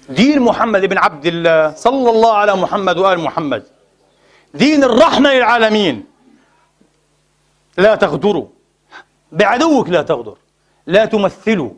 [0.10, 3.64] دين محمد بن عبد الله صلى الله على محمد وآل محمد.
[4.54, 6.06] دين الرحمة للعالمين.
[7.78, 8.48] لا تغدروا.
[9.32, 10.38] بعدوك لا تغدر.
[10.88, 11.70] لا تمثلوا.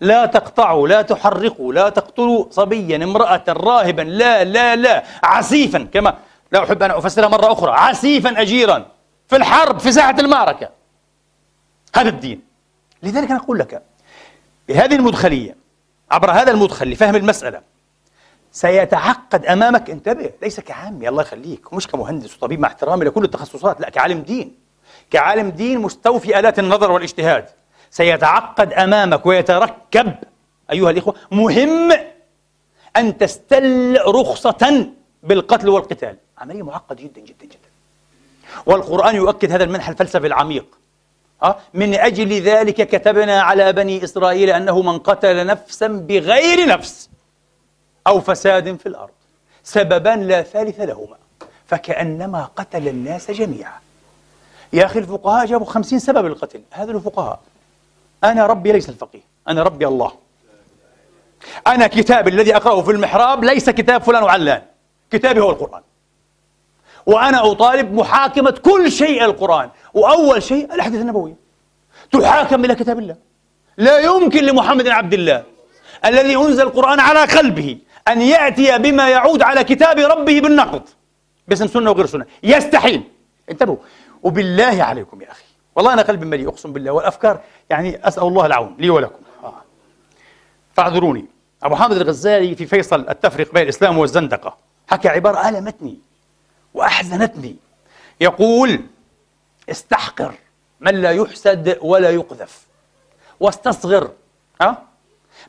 [0.00, 0.88] لا تقطعوا.
[0.88, 1.72] لا تحرقوا.
[1.72, 4.02] لا تقتلوا صبيا امرأة راهبا.
[4.02, 5.04] لا لا لا.
[5.22, 5.88] عسيفا.
[5.92, 6.18] كما
[6.52, 7.70] لا أحب أن أفسرها مرة أخرى.
[7.72, 8.86] عسيفا أجيرا.
[9.28, 10.68] في الحرب في ساحة المعركة.
[11.96, 12.53] هذا الدين.
[13.04, 13.82] لذلك أنا أقول لك
[14.68, 15.56] بهذه المدخلية
[16.10, 17.60] عبر هذا المدخل لفهم المسألة
[18.52, 23.90] سيتعقد أمامك انتبه ليس كعامي الله يخليك مش كمهندس وطبيب مع احترامي لكل التخصصات لا
[23.90, 24.54] كعالم دين
[25.10, 27.46] كعالم دين مستوفي آلات النظر والاجتهاد
[27.90, 30.14] سيتعقد أمامك ويتركب
[30.72, 31.92] أيها الإخوة مهم
[32.96, 34.86] أن تستل رخصة
[35.22, 37.58] بالقتل والقتال عملية معقدة جدا جدا جدا
[38.66, 40.66] والقرآن يؤكد هذا المنح الفلسفي العميق؟
[41.74, 47.10] من أجل ذلك كتبنا على بني إسرائيل أنه من قتل نفسا بغير نفس
[48.06, 49.10] أو فساد في الأرض
[49.62, 51.16] سببا لا ثالث لهما
[51.66, 53.80] فكأنما قتل الناس جميعا.
[54.72, 57.40] يا أخي الفقهاء جابوا خمسين سبب للقتل هذا الفقهاء.
[58.24, 60.12] أنا ربي ليس الفقيه أنا ربي الله.
[61.66, 64.62] أنا كتابي الذي أقرأه في المحراب ليس كتاب فلان وعلان
[65.10, 65.82] كتابي هو القرآن.
[67.06, 69.70] وأنا أطالب محاكمة كل شيء القرآن.
[69.94, 71.34] وأول شيء الأحاديث النبوية.
[72.12, 73.16] تحاكم إلى كتاب الله.
[73.76, 75.44] لا يمكن لمحمد عبد الله
[76.04, 77.78] الذي أنزل القرآن على قلبه
[78.08, 80.82] أن يأتي بما يعود على كتاب ربه بالنقد.
[81.48, 82.26] باسم سنة وغير سنة.
[82.42, 83.02] يستحيل.
[83.50, 83.76] انتبهوا.
[84.22, 85.44] وبالله عليكم يا أخي.
[85.76, 86.90] والله أنا قلبي مليء أقسم بالله.
[86.90, 89.22] والأفكار يعني أسأل الله العون لي ولكم.
[89.44, 89.54] آه.
[90.74, 91.26] فاعذروني.
[91.62, 94.56] أبو حامد الغزالي في فيصل التفريق بين الإسلام والزندقة.
[94.90, 95.98] حكى عبارة ألمتني
[96.74, 97.56] وأحزنتني.
[98.20, 98.80] يقول
[99.70, 100.34] استحقر
[100.80, 102.62] من لا يحسد ولا يقذف.
[103.40, 104.10] واستصغر
[104.60, 104.82] ها؟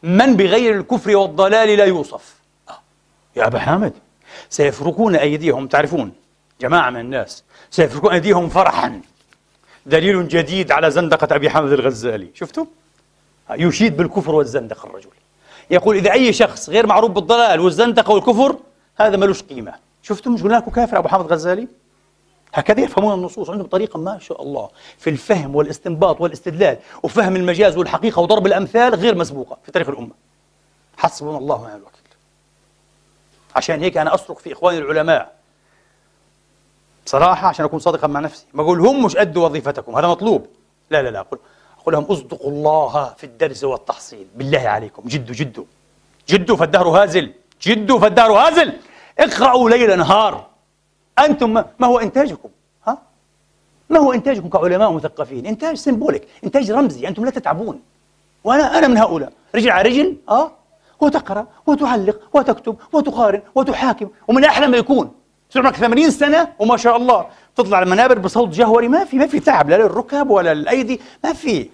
[0.04, 2.36] من بغير الكفر والضلال لا يوصف.
[2.69, 2.80] آه.
[3.36, 3.93] يا أبا حامد
[4.49, 6.13] سيفركون أيديهم تعرفون
[6.62, 9.01] جماعة من الناس سيفركون أيديهم فرحا.
[9.86, 12.30] دليل جديد على زندقة أبي حامد الغزالي.
[12.34, 12.65] شفتوا؟
[13.51, 15.10] يشيد بالكفر والزندقة الرجل.
[15.69, 18.58] يقول إذا أي شخص غير معروف بالضلال والزندقة والكفر
[18.97, 19.73] هذا ملوش قيمة.
[20.04, 21.67] شفتوا مش قلنا لكم كافر أبو حامد الغزالي؟
[22.56, 28.20] هكذا يفهمون النصوص عندهم طريقة ما شاء الله في الفهم والاستنباط والاستدلال وفهم المجاز والحقيقة
[28.20, 30.12] وضرب الأمثال غير مسبوقة في تاريخ الأمة.
[30.98, 32.02] حسبنا الله ونعم الوكيل.
[33.56, 35.36] عشان هيك أنا أصرخ في إخواني العلماء.
[37.06, 40.48] بصراحة عشان أكون صادقا مع نفسي ما أقول هم مش قد وظيفتكم هذا مطلوب.
[40.89, 41.39] لا لا لا أقول
[41.82, 44.28] أقول لهم اصدقوا الله في الدرس والتحصيل.
[44.36, 45.65] بالله عليكم جدوا جدوا.
[46.30, 47.34] جدوا فالدهر هازل.
[47.62, 48.74] جدوا فالدهر هازل.
[49.20, 50.55] اقرأوا ليل نهار.
[51.19, 52.49] أنتم ما, هو إنتاجكم
[52.88, 52.97] ها؟
[53.89, 57.82] ما هو إنتاجكم كعلماء مثقفين؟ إنتاج سيمبوليك إنتاج رمزي أنتم لا تتعبون.
[58.43, 60.51] وأنا أنا من هؤلاء رجل على رجل أه
[60.99, 65.12] وتقرأ وتعلق وتكتب وتقارن وتحاكم ومن أحلى ما يكون.
[65.56, 67.25] عمرك 80 سنة وما شاء الله
[67.56, 68.88] تطلع المنابر بصوت جهوري.
[68.88, 71.69] ما في ما في تعب لا للركب ولا للأيدي ما في.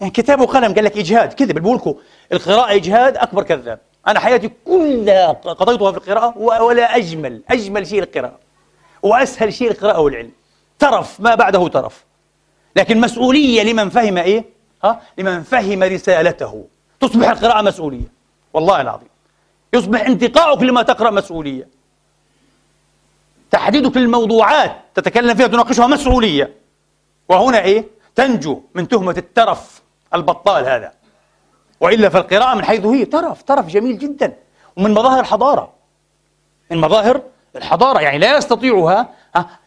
[0.00, 1.94] يعني كتاب وقلم قال لك إجهاد كذب بقول لكم
[2.32, 3.78] القراءة إجهاد أكبر كذاب.
[4.06, 8.38] أنا حياتي كلها قضيتها في القراءة ولا اجمل أجمل شيء القراءه
[9.02, 10.30] وأسهل شيء القراءه والعلم
[10.78, 12.04] ترف ما بعده ترف.
[12.76, 14.44] لكن مسؤولية لمن فهم إيه؟
[14.84, 16.64] ها؟ لمن فهم رسالته.
[17.00, 18.12] تصبح القراءة مسؤولية.
[18.52, 19.08] والله العظيم.
[19.72, 21.68] يصبح انتقاؤك لما تقرأ مسؤولية.
[23.50, 26.54] تحديدك للموضوعات تتكلم فيها تناقشها مسؤولية.
[27.28, 27.84] وهنا إيه؟
[28.14, 29.82] تنجو من تهمة الترف
[30.14, 30.92] البطال هذا.
[31.80, 34.36] وإلا فالقراءة من حيث هي ترف ترف جميل جدا.
[34.76, 35.72] ومن مظاهر الحضارة
[36.70, 37.22] من مظاهر
[37.56, 39.08] الحضارة يعني لا يستطيعها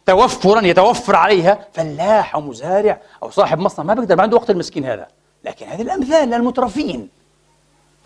[0.06, 4.86] توفرا يتوفر عليها فلاح أو مزارع أو صاحب مصنع ما بيقدر ما عنده وقت المسكين
[4.86, 5.08] هذا.
[5.44, 7.10] لكن هذه الأمثال للمترفين.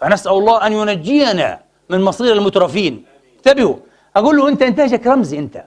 [0.01, 3.05] فنسأل الله أن ينجينا من مصير المترفين.
[3.37, 3.75] انتبهوا
[4.15, 5.65] أقول له أنت إنتاجك رمزي أنت.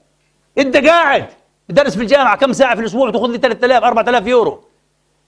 [0.59, 1.27] أنت قاعد
[1.69, 4.65] تدرس في الجامعة كم ساعة في الأسبوع وتأخذ لي 3000 4000 يورو.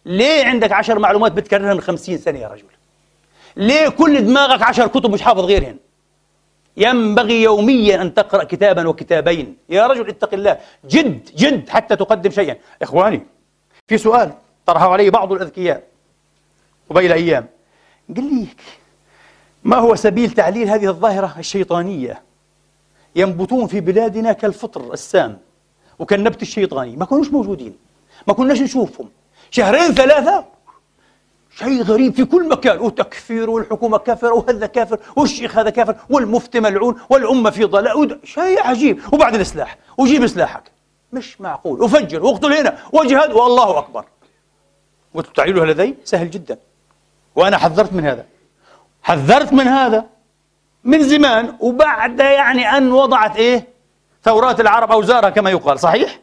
[0.06, 2.64] ليه عندك 10 معلومات بتكررها من 50 سنه يا رجل؟
[3.56, 5.76] ليه كل دماغك 10 كتب مش حافظ غيرهن؟
[6.76, 9.56] ينبغي يوميا أن تقرأ كتابا وكتابين.
[9.68, 10.58] يا رجل اتق الله.
[10.84, 12.56] جد جد حتى تقدم شيئا.
[12.82, 13.26] إخواني
[13.88, 14.32] في سؤال
[14.66, 15.82] طرحه علي بعض الأذكياء
[16.90, 17.46] قبيل أيام.
[18.16, 18.46] قال لي
[19.64, 22.22] ما هو سبيل تعليل هذه الظاهرة الشيطانية؟
[23.16, 25.38] ينبتون في بلادنا كالفطر السام
[25.98, 26.96] وكالنبت الشيطاني.
[26.96, 27.76] ما كانوش موجودين.
[28.26, 29.08] ما كناش نشوفهم.
[29.50, 30.44] شهرين ثلاثة
[31.58, 32.78] شيء غريب في كل مكان.
[32.80, 38.20] وتكفير والحكومة كافرة وهذا كافر والشيخ هذا كافر والمفتي ملعون والأمة في ضلال.
[38.24, 39.00] شيء عجيب.
[39.12, 40.62] وبعد الإصلاح وجيب سلاحك
[41.12, 41.82] مش معقول.
[41.82, 44.04] وفجر واقتل هنا واجهد والله أكبر.
[45.14, 46.58] وتعليلها لدي سهل جدا.
[47.36, 48.26] وأنا حذرت من هذا.
[49.02, 50.04] حذرت من هذا
[50.84, 51.56] من زمان.
[51.60, 53.68] وبعد يعني أن وضعت إيه؟
[54.24, 55.80] ثورات العرب أوزارها كما يقال.
[55.80, 56.20] صحيح؟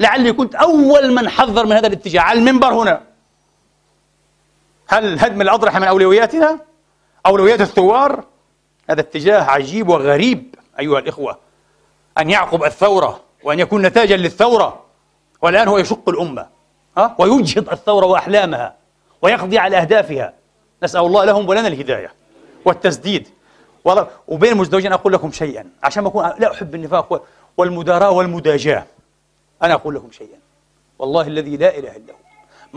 [0.00, 2.20] لعلي كنت أول من حذر من هذا الاتجاه.
[2.20, 3.09] على المنبر هنا.
[4.90, 6.58] هل هدم الأضرحة من أولوياتنا؟
[7.26, 8.24] أولويات الثوار؟
[8.90, 11.38] هذا اتجاه عجيب وغريب أيها الإخوة
[12.18, 14.84] أن يعقب الثورة وأن يكون نتاجا للثورة
[15.42, 16.46] والآن هو يشق الأمة
[16.96, 18.74] ها؟ ويجهض الثورة وأحلامها
[19.22, 20.32] ويقضي على أهدافها
[20.82, 22.12] نسأل الله لهم ولنا الهداية
[22.64, 23.28] والتسديد
[24.28, 27.24] وبين المزدوجين أقول لكم شيئا عشان ما أكون لا أحب النفاق
[27.56, 28.86] والمداراة والمداجاة
[29.62, 30.38] أنا أقول لكم شيئا
[30.98, 32.18] والله الذي لا إله إلا هو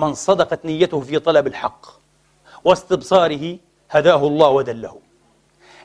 [0.07, 2.02] من صدقت نيته في طلب الحق
[2.65, 3.57] واستبصاره
[3.91, 4.97] هداه الله ودله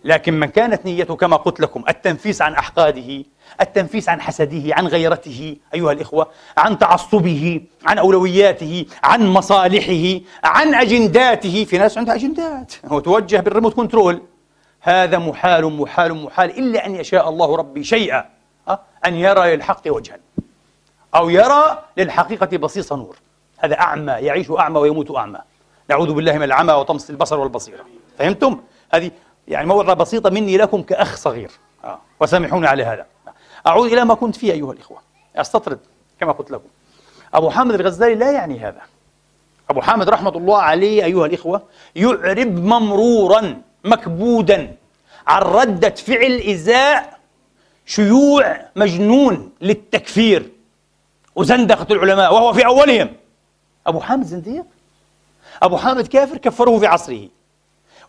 [0.05, 3.25] لكن من كانت نيته كما قلت لكم التنفيس عن أحقاده
[3.61, 11.65] التنفيس عن حسده عن غيرته أيها الإخوة عن تعصبه عن أولوياته عن مصالحه عن أجنداته.
[11.65, 12.75] في ناس عندها أجندات.
[12.91, 14.23] وتوجه بال remote control.
[14.81, 18.25] هذا محال محال محال إلا أن يشاء الله ربي شيئا
[19.07, 20.19] أن يرى للحق وجها
[21.15, 23.17] أو يرى للحقيقة بصيص نور.
[23.59, 25.39] هذا أعمى يعيش أعمى ويموت أعمى.
[25.91, 27.85] نعوذ بالله من العمى وطمس البصر والبصيرة.
[28.19, 28.61] فهمتم؟
[28.95, 29.11] هذه
[29.49, 31.51] يعني موعظة بسيطة مني لكم كأخ صغير.
[31.85, 31.99] آه.
[32.21, 33.07] وسامحوني على هذا.
[33.67, 34.99] أعود إلى ما كنت فيه أيها الإخوة.
[35.37, 35.79] أستطرد
[36.21, 36.69] كما قلت لكم.
[37.35, 38.81] أبو حامد الغزالي لا يعني هذا.
[39.71, 41.63] أبو حامد رحمة الله عليه أيها الإخوة
[41.97, 44.77] يعرب ممرورا مكبودا
[45.27, 47.19] عن ردة فعل إزاء
[47.87, 50.51] شيوع مجنون للتكفير.
[51.37, 53.09] وزندقة العلماء وهو في أولهم.
[53.87, 54.65] أبو حامد زنديق؟
[55.63, 57.29] أبو حامد كافر كفروه في عصره.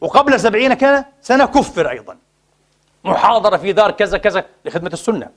[0.02, 2.18] وقبل سبعين كان سنة كفر أيضا.
[3.04, 5.30] محاضرة في دار كذا كذا لخدمة السنة.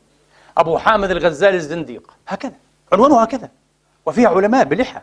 [0.59, 2.13] أبو حامد الغزالي الزنديق.
[2.29, 2.55] هكذا.
[2.93, 3.49] عنوانه هكذا.
[4.07, 5.01] وفيها علماء بلحى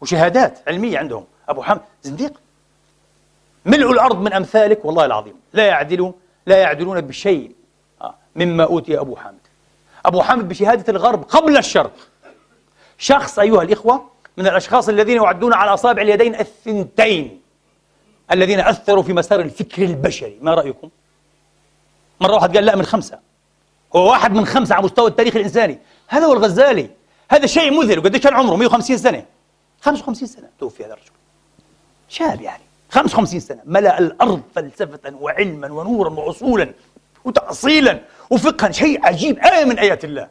[0.00, 1.24] وشهادات علمية عندهم.
[1.48, 2.40] أبو حامد زنديق.
[3.64, 5.34] ملء الأرض من أمثالك والله العظيم.
[5.52, 6.14] لا يعدلون
[6.46, 7.54] لا يعدلون بشيء.
[8.02, 9.38] آه، مما أوتي أبو حامد.
[10.06, 11.92] أبو حامد بشهادة الغرب قبل الشرق.
[12.98, 17.40] شخص أيها الإخوة من الأشخاص الذين يعدون على أصابع اليدين الثنتين
[18.32, 20.38] الذين أثروا في مسار الفكر البشري.
[20.40, 20.90] ما رأيكم؟
[22.20, 23.18] مرة واحد قال لا من خمسة.
[23.96, 25.78] هو واحد من خمسة على مستوى التاريخ الإنساني.
[26.08, 26.90] هذا هو الغزالي.
[27.30, 27.98] هذا شيء مذهل.
[27.98, 29.24] وقديش كان عمره 150 سنة.
[29.80, 30.48] 55 سنة.
[30.60, 31.10] توفي هذا الرجل.
[32.08, 32.62] شاب يعني.
[32.90, 33.60] 55 سنة.
[33.64, 36.72] ملأ الأرض فلسفة وعلما ونورا وأصولا
[37.24, 38.70] وتأصيلا وفقها.
[38.70, 39.38] شيء عجيب.
[39.38, 40.28] آية من آيات الله.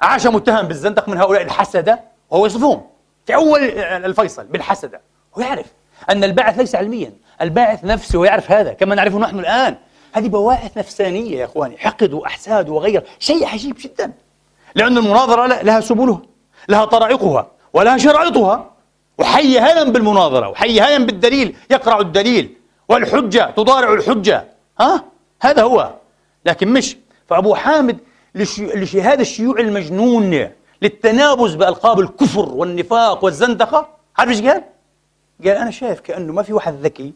[0.00, 2.09] عاش متهم بالزندق من هؤلاء الحسدة.
[2.30, 2.82] وهو يصفهم.
[3.26, 5.00] في أول الفيصل بالحسدة
[5.38, 5.66] هو يعرف
[6.10, 7.12] أن الباعث ليس علميا.
[7.40, 9.76] الباعث نفسه ويعرف هذا كما نعرفه نحن الآن.
[10.12, 14.12] هذه بواعث نفسانية يا إخواني حقد وأحساد وغير شيء عجيب جدا.
[14.74, 16.22] لأن المناظرة لها سبلها
[16.68, 18.70] لها طرائقها ولها شرائطها.
[19.18, 22.56] وحي هيا بالمناظرة وحي هيا بالدليل يقرع الدليل.
[22.88, 24.44] والحجة تضارع الحجة.
[24.80, 25.04] ها؟
[25.42, 25.94] هذا هو.
[26.46, 26.96] لكن مش
[27.28, 27.98] فأبو حامد
[28.34, 30.50] لهذا الشيوع المجنون.
[30.82, 33.88] للتنابز بألقاب الكفر والنفاق والزندقة؟
[34.18, 34.64] عارف إيش قال؟
[35.44, 37.12] قال أنا شايف كأنه ما في واحد ذكي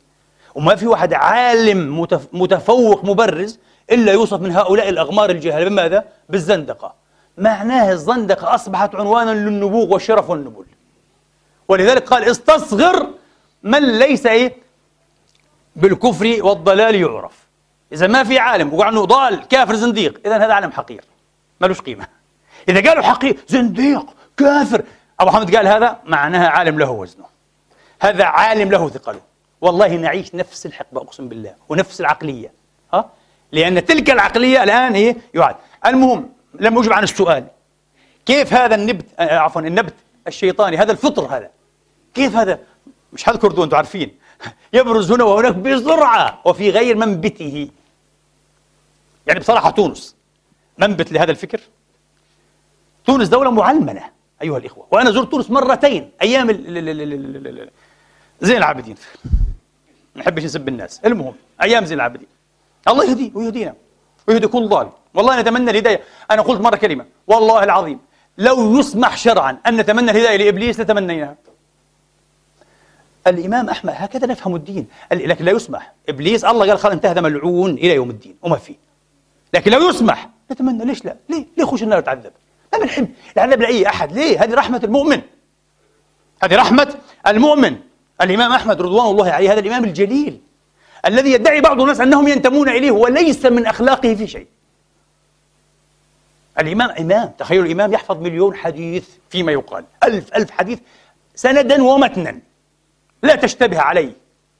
[0.54, 3.58] وما في واحد عالم متفوق مبرز
[3.90, 6.94] إلا يوصف من هؤلاء الأغمار الجهال بماذا؟ بالزندقة.
[7.38, 10.64] معناه الزندقة أصبحت عنوانا للنبوغ والشرف والنبل.
[11.68, 13.08] ولذلك قال استصغر
[13.62, 14.56] من ليس إيه؟
[15.76, 17.44] بالكفر والضلال يعرف.
[17.92, 21.04] إذا ما في عالم وقال عنه ضال كافر زنديق إذا هذا عالم حقير.
[21.60, 22.06] ملوش قيمة.
[22.68, 24.06] إذا قالوا حقير زنديق
[24.36, 24.84] كافر.
[25.20, 27.24] أبو حمد قال هذا معناها عالم له وزنه.
[28.00, 29.20] هذا عالم له ثقله.
[29.60, 32.52] والله نعيش نفس الحقبة أقسم بالله ونفس العقلية.
[32.94, 33.10] ها؟
[33.52, 35.56] لأن تلك العقلية الآن إيه يعاد.
[35.86, 37.46] المهم لم أجب عن السؤال.
[38.26, 39.94] كيف هذا النبت آه عفوا النبت
[40.26, 41.50] الشيطاني هذا الفطر هذا؟
[42.14, 42.58] كيف هذا؟
[43.12, 44.18] مش حذكر دون أنتم عارفين.
[44.72, 46.40] يبرز هنا وهناك بسرعة.
[46.44, 47.68] وفي غير منبته.
[49.26, 50.16] يعني بصراحة تونس
[50.78, 51.60] منبت لهذا الفكر؟
[53.06, 54.02] تونس دولة معلمنة
[54.42, 54.86] أيها الإخوة.
[54.90, 56.52] وأنا زرت تونس مرتين أيام
[58.40, 58.96] زين العابدين.
[60.14, 61.00] ما نحبش نسب الناس.
[61.04, 62.28] المهم أيام زين العابدين.
[62.88, 63.74] الله يهديه ويهدينا
[64.28, 66.00] ويهدي كل ضال والله نتمنى الهداية.
[66.30, 67.06] أنا قلت مرة كلمة.
[67.26, 67.98] والله العظيم
[68.38, 71.36] لو يسمح شرعا أن نتمنى الهداية لإبليس لتمنيناها.
[73.26, 74.86] الإمام أحمد هكذا نفهم الدين.
[75.12, 75.92] لكن لا يسمح.
[76.08, 78.36] إبليس الله قال خلاص انتهى هذا ملعون إلى يوم الدين.
[78.42, 78.74] وما في.
[79.54, 80.84] لكن لو يسمح نتمنى.
[80.84, 82.32] ليش لا؟ ليه؟ ليه يخش النار يتعذب
[82.76, 84.12] ما بنحب العذاب لأي أحد.
[84.12, 85.20] ليه؟ هذه رحمة المؤمن.
[86.42, 86.94] هذه رحمة
[87.26, 87.76] المؤمن.
[88.20, 90.40] الإمام أحمد رضوان الله عليه هذا الإمام الجليل
[91.06, 94.46] الذي يدعي بعض الناس أنهم ينتمون إليه وليس من أخلاقه في شيء.
[96.58, 99.84] الإمام إمام تخيل الإمام يحفظ مليون حديث فيما يقال.
[100.04, 100.78] ألف ألف حديث
[101.34, 102.38] سندا ومتنا.
[103.22, 104.12] لا تشتبه عليه.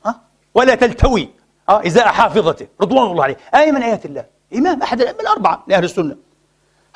[0.06, 0.20] ها؟
[0.54, 1.28] ولا تلتوي.
[1.68, 2.66] ها؟ إزاء حافظته.
[2.80, 3.36] رضوان الله عليه.
[3.54, 4.24] آية من آيات الله.
[4.54, 6.16] إمام أحد الأربعة لأهل السنة.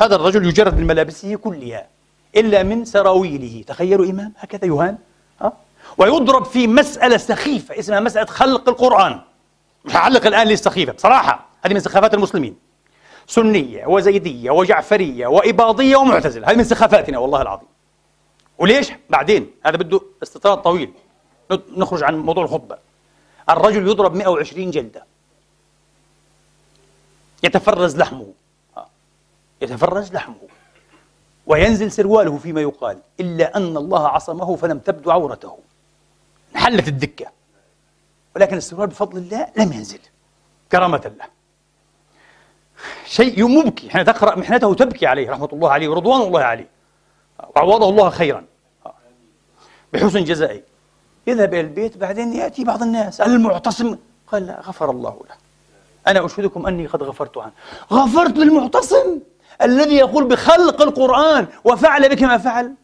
[0.00, 1.86] هذا الرجل يجرد من ملابسه كلها
[2.36, 3.64] إلا من سراويله.
[3.66, 4.98] تخيلوا إمام هكذا يهان
[5.40, 5.52] ها؟
[5.98, 9.20] ويضرب في مسألة سخيفة اسمها مسألة خلق القرآن.
[9.84, 12.56] مش هعلق الآن للسخيفة بصراحة هذه من سخافات المسلمين.
[13.26, 17.68] سنية وزيدية وجعفرية وإباضية ومعتزلة هذه من سخافاتنا والله العظيم.
[18.58, 20.92] وليش؟ بعدين هذا بده استطراد طويل.
[21.76, 22.78] نخرج عن موضوع الخطبة.
[23.50, 25.04] الرجل يضرب 120 جلدة.
[27.42, 28.32] يتفرز لحمه.
[29.62, 30.48] يتفرز لحمه
[31.46, 35.58] وينزل سرواله فيما يقال إلا أن الله عصمه فلم تبدو عورته.
[36.54, 37.26] انحلت الدكة.
[38.36, 40.00] ولكن السروال بفضل الله لم ينزل.
[40.72, 41.24] كرامة له.
[43.06, 43.90] شيء مبكي.
[43.90, 46.68] حين تقرأ محنته تبكي عليه رحمة الله عليه ورضوان الله عليه.
[47.56, 48.44] وعوضه الله خيرا.
[49.92, 50.62] بحسن جزائه
[51.26, 53.20] يذهب إلى البيت بعدين يأتي بعض الناس.
[53.20, 53.98] المعتصم.
[54.26, 55.36] قال لا غفر الله له.
[56.06, 57.52] أنا أشهدكم أني قد غفرت عنه.
[57.92, 59.18] غفرت للمعتصم!
[59.62, 62.74] الذي يقول بخلق القرآن وفعل بك ما فعل.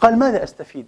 [0.00, 0.86] قال ماذا أستفيد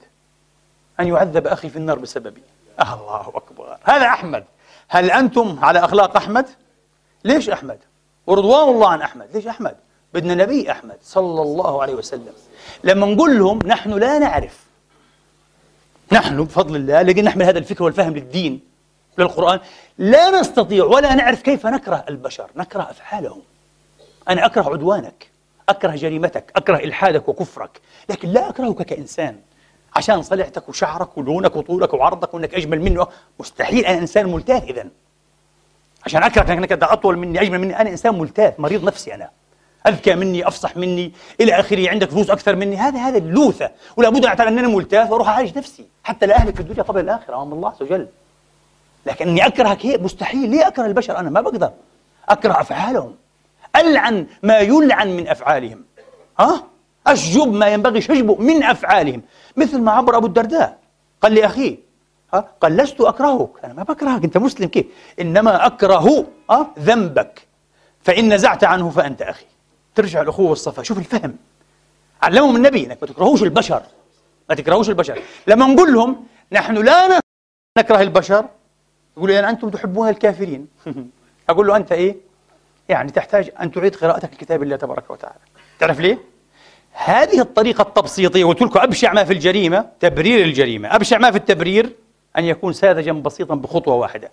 [1.00, 2.42] أن يعذب أخي في النار بسببي؟
[2.80, 3.76] آه الله أكبر.
[3.82, 4.44] هذا أحمد.
[4.88, 6.48] هل أنتم على أخلاق أحمد؟
[7.24, 7.78] ليش أحمد؟
[8.26, 9.28] ورضوان الله عن أحمد.
[9.34, 9.76] ليش أحمد؟
[10.14, 12.32] بدنا نبي أحمد صلى الله عليه وسلم.
[12.84, 14.60] لما نقول لهم نحن لا نعرف
[16.12, 18.71] نحن بفضل الله لكن نحمل هذا الفكر والفهم للدين.
[19.18, 19.60] للقرآن
[19.98, 23.42] لا نستطيع ولا نعرف كيف نكره البشر نكره أفعالهم.
[24.28, 25.30] أنا أكره عدوانك
[25.68, 29.36] أكره جريمتك أكره إلحادك وكفرك لكن لا أكرهك كإنسان.
[29.96, 33.06] عشان صلعتك وشعرك ولونك وطولك وعرضك وإنك أجمل منه
[33.40, 34.86] مستحيل أنا إنسان ملتاث اذا
[36.06, 39.30] عشان اكرهك إنك أنت أطول مني أجمل مني أنا إنسان ملتاث مريض نفسي أنا.
[39.86, 42.76] أذكى مني أفصح مني إلى آخره عندك فلوس أكثر مني.
[42.76, 43.70] هذا هذا اللوثة.
[43.96, 45.86] ولا بد ان أعتبر أنني ملتاث وأروح أعالج نفسي.
[46.04, 48.08] حتى لا اهلك في الدنيا قبل الآخرة أمام الله عز وجل.
[49.06, 50.50] لكن إني أكرهك هيك مستحيل.
[50.50, 51.70] ليه أكره البشر؟ أنا ما بقدر.
[52.28, 53.16] أكره أفعالهم.
[53.76, 55.84] ألعن ما يلعن من أفعالهم.
[56.40, 56.64] ها؟
[57.06, 59.22] أشجب ما ينبغي شجبه من أفعالهم.
[59.56, 60.78] مثل ما عبر أبو الدرداء.
[61.20, 61.78] قال لاخيه
[62.34, 63.50] ها؟ قال لست أكرهك.
[63.64, 64.24] أنا ما بكرهك.
[64.24, 64.86] أنت مسلم كيف؟
[65.20, 67.46] إنما أكره ها؟ ذنبك.
[68.02, 69.46] فإن نزعت عنه فأنت أخي.
[69.94, 70.82] ترجع الأخوة والصفا.
[70.82, 71.36] شوف الفهم.
[72.22, 73.82] علمهم النبي إنك ما تكرهوش البشر.
[74.48, 75.22] ما تكرهوش البشر.
[75.46, 77.20] لما نقول لهم نحن لا
[77.78, 78.44] نكره البشر
[79.16, 80.68] يقول لي أنتم تحبون الكافرين.
[81.50, 82.16] أقول له أنت إيه؟
[82.88, 85.38] يعني تحتاج أن تعيد قراءتك لكتاب الله تبارك وتعالى.
[85.78, 86.18] تعرف ليه؟
[86.92, 90.96] هذه الطريقة التبسيطية قلت لكم أبشع ما في الجريمة تبرير الجريمة.
[90.96, 91.96] أبشع ما في التبرير
[92.38, 94.30] أن يكون ساذجا بسيطا بخطوة واحدة.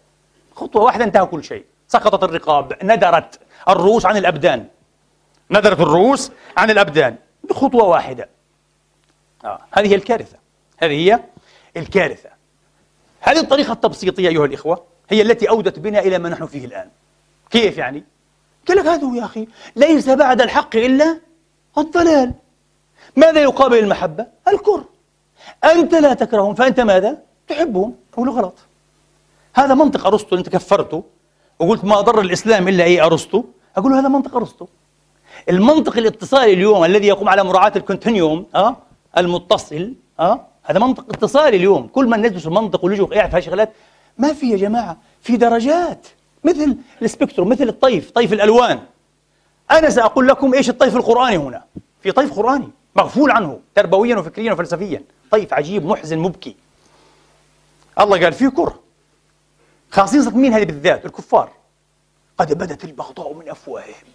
[0.55, 1.65] خطوة واحدة انتهى كل شيء.
[1.87, 4.65] سقطت الرقاب ندرت الرؤوس عن الأبدان.
[5.51, 8.29] ندرت الرؤوس عن الأبدان بخطوة واحدة.
[9.45, 9.59] آه.
[9.71, 10.37] هذه هي الكارثة.
[10.77, 11.19] هذه هي
[11.77, 12.29] الكارثة.
[13.21, 16.89] هذه الطريقة التبسيطية أيها الإخوة هي التي أودت بنا إلى ما نحن فيه الآن
[17.49, 18.03] كيف يعني؟
[18.67, 21.19] قال لك هذا يا أخي ليس بعد الحق إلا
[21.77, 22.33] الضلال
[23.15, 24.85] ماذا يقابل المحبة؟ الكره
[25.63, 27.17] أنت لا تكرههم فأنت ماذا؟
[27.47, 28.53] تحبهم أقول غلط
[29.53, 31.03] هذا منطق أرسطو أنت كفرته
[31.59, 33.43] وقلت ما ضر الإسلام إلا إيه أرسطو
[33.77, 34.67] أقول هذا منطق أرسطو
[35.49, 38.75] المنطق الاتصالي اليوم الذي يقوم على مراعاة الكونتينيوم أه؟
[39.17, 41.87] المتصل أه؟ هذا منطق اتصالي اليوم.
[41.87, 43.73] كل من ندرس المنطق ويجوا يعرف هالشغلات
[44.17, 46.07] ما في يا جماعة في درجات.
[46.43, 48.79] مثل السبكتروم مثل الطيف طيف الألوان.
[49.71, 51.63] أنا سأقول لكم إيش الطيف القرآني هنا.
[52.01, 55.03] في طيف قرآني مغفول عنه تربويا وفكريا وفلسفيا.
[55.31, 56.55] طيف عجيب محزن مبكي.
[57.99, 58.79] الله قال في كره.
[59.91, 61.49] خاصية مين هذه بالذات؟ الكفار.
[62.37, 64.07] قد بدت البغضاء من أفواههم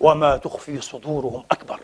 [0.00, 1.80] وما تخفي صدورهم أكبر.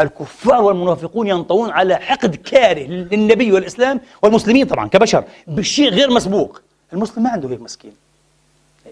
[0.00, 6.60] الكفار والمنافقون ينطوون على حقد كاره للنبي والإسلام والمسلمين طبعا كبشر بشيء غير مسبوق
[6.92, 7.92] المسلم ما عنده هيك مسكين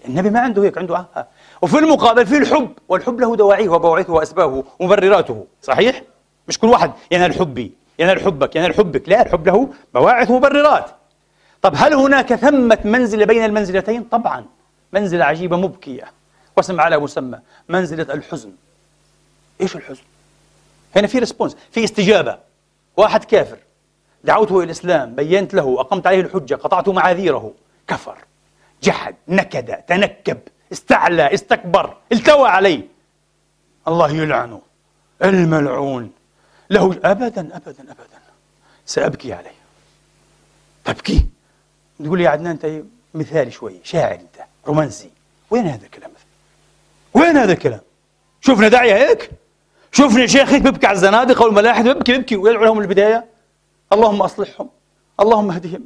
[0.05, 1.27] النبي ما عنده هيك عنده آه.
[1.61, 6.01] وفي المقابل في الحب والحب له دواعيه وبواعثه وأسبابه ومبرراته صحيح؟
[6.47, 10.85] مش كل واحد ينال حبي ينال حبك ينال حبك لا الحب له بواعث ومبررات
[11.61, 14.45] طب هل هناك ثمة منزلة بين المنزلتين؟ طبعا
[14.93, 16.03] منزلة عجيبة مبكية
[16.57, 17.39] واسم على مسمى
[17.69, 18.51] منزلة الحزن
[19.61, 20.01] إيش الحزن؟
[20.95, 22.39] هنا في ريسبونس في استجابة.
[22.97, 23.57] واحد كافر.
[24.23, 27.53] دعوته إلى الإسلام بينت له أقمت عليه الحجة قطعت معاذيره.
[27.87, 28.17] كفر.
[28.83, 30.39] جحد نكد تنكب
[30.71, 32.87] استعلى استكبر التوى عليه.
[33.87, 34.61] الله يلعنه.
[35.23, 36.11] الملعون.
[36.69, 38.19] له أبدا أبدا أبدا.
[38.85, 39.59] سأبكي عليه.
[40.85, 41.25] تبكي؟
[42.03, 42.83] تقول لي يا عدنان أنت
[43.13, 45.09] مثالي شوي شاعر أنت رومانسي.
[45.49, 46.11] وين هذا الكلام؟
[47.13, 47.81] وين هذا الكلام؟
[48.41, 49.31] شوفنا داعية هيك؟
[49.91, 53.25] شوفني شيخ هيك ببكي على الزنادقة والملاحد ببكي ببكي ويدعو لهم البداية.
[53.93, 54.69] اللهم أصلحهم
[55.19, 55.85] اللهم اهدهم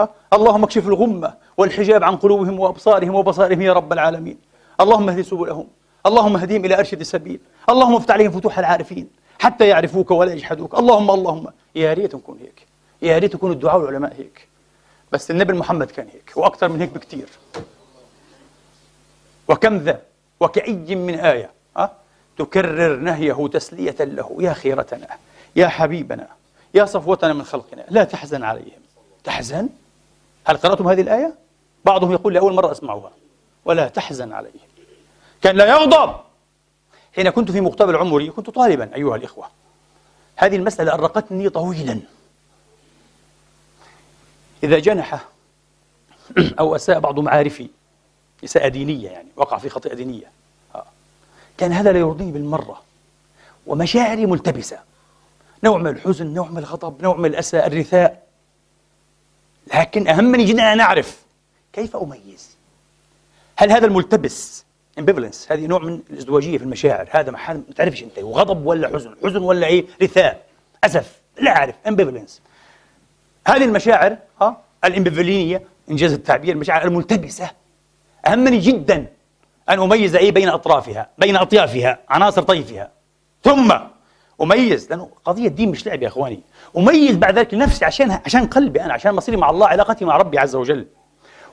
[0.00, 4.38] ها؟ اللهم اكشف الغمة والحجاب عن قلوبهم وأبصارهم وبصائرهم يا رب العالمين.
[4.80, 5.66] اللهم اهد سبلهم
[6.06, 7.40] اللهم اهدهم إلى أرشد السبيل.
[7.70, 10.78] اللهم افتح عليهم فتوح العارفين حتى يعرفوك ولا يجحدوك.
[10.78, 12.66] اللهم اللهم يا ريت نكون هيك
[13.02, 14.48] يا ريت يكون الدعاء والعلماء هيك.
[15.12, 17.28] بس النبي محمد كان هيك وأكثر من هيك بكثير
[19.48, 20.00] وكم ذا؟
[20.40, 21.90] وكأي من آية أه؟
[22.38, 24.36] تكرر نهيه تسلية له.
[24.40, 25.08] يا خيرتنا
[25.56, 26.28] يا حبيبنا
[26.74, 28.82] يا صفوتنا من خلقنا لا تحزن عليهم.
[29.24, 29.68] تحزن؟
[30.44, 31.34] هل قرأتم هذه الآية؟
[31.84, 33.10] بعضهم يقول لأول مرة أسمعها.
[33.64, 34.52] ولا تحزن عليهم.
[35.42, 36.16] كان لا يغضب.
[37.16, 39.46] حين كنت في مقتبل عمري كنت طالبا أيها الإخوة.
[40.36, 42.00] هذه المسألة أرقتني طويلا.
[44.64, 45.24] إذا جنح
[46.60, 47.68] أو أساء بعض معارفي
[48.44, 50.41] إساءة دينية يعني وقع في خطيئة دينية.
[51.58, 52.82] كان هذا لا يرضيني بالمرة.
[53.66, 54.78] ومشاعري ملتبسة.
[55.64, 58.22] نوع من الحزن نوع من الغضب نوع من الأسى الرثاء.
[59.74, 61.22] لكن أهمني جدا أن أعرف
[61.72, 62.56] كيف أميز.
[63.56, 64.64] هل هذا الملتبس
[64.98, 67.08] امبيفالنس هذه نوع من الازدواجية في المشاعر.
[67.10, 70.44] هذا محل ما تعرفش أنت وغضب ولا حزن؟ حزن ولا إيه؟ رثاء.
[70.84, 71.74] أسف لا أعرف.
[71.86, 72.40] امبيفالنس
[73.46, 77.50] هذه المشاعر ها؟ الإمبيفالينية إنجاز التعبير المشاعر الملتبسة.
[78.26, 79.06] اهمني جدا.
[79.68, 82.90] أن أميز إيه بين أطرافها؟ بين أطيافها عناصر طيفها.
[83.44, 83.72] ثم
[84.42, 86.40] أميز لأنه قضية الدين مش لعب يا إخواني.
[86.76, 90.38] أميز بعد ذلك نفسي عشان عشان قلبي أنا عشان مصيري مع الله علاقتي مع ربي
[90.38, 90.86] عز وجل.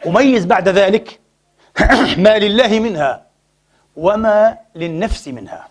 [0.08, 1.20] أميز بعد ذلك
[2.18, 3.26] ما لله منها
[3.96, 5.68] وما للنفس منها.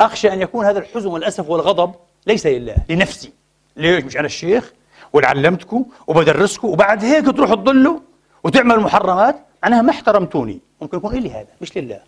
[0.00, 1.94] أخشى أن يكون هذا الحزن والأسف والغضب
[2.26, 3.32] ليس لله لنفسي.
[3.76, 4.72] ليش؟ مش أنا الشيخ
[5.12, 8.00] وعلمتكم وبدرسكم وبعد هيك تروحوا تضلوا
[8.44, 9.36] وتعملوا محرمات.
[9.62, 10.60] معناها ما احترمتوني.
[10.82, 12.00] ممكن يكون إلي هذا مش لله.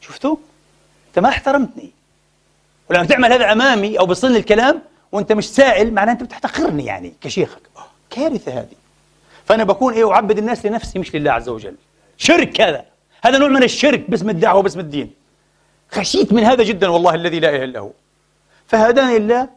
[0.00, 0.36] شفتوا؟
[1.08, 1.90] أنت ما احترمتني.
[2.90, 7.60] ولما تعمل هذا أمامي أو بصن الكلام وأنت مش سائل معناها أنت بتحتقرني يعني كشيخك.
[8.10, 8.76] كارثة هذه.
[9.44, 11.74] فأنا بكون إيه أعبد الناس لنفسي مش لله عز وجل.
[12.16, 12.84] شرك هذا.
[13.24, 15.12] هذا نوع من الشرك باسم الدعوة وباسم الدين.
[15.90, 17.90] خشيت من هذا جدا والله الذي لا إله إلا هو.
[18.66, 19.48] فهداني الله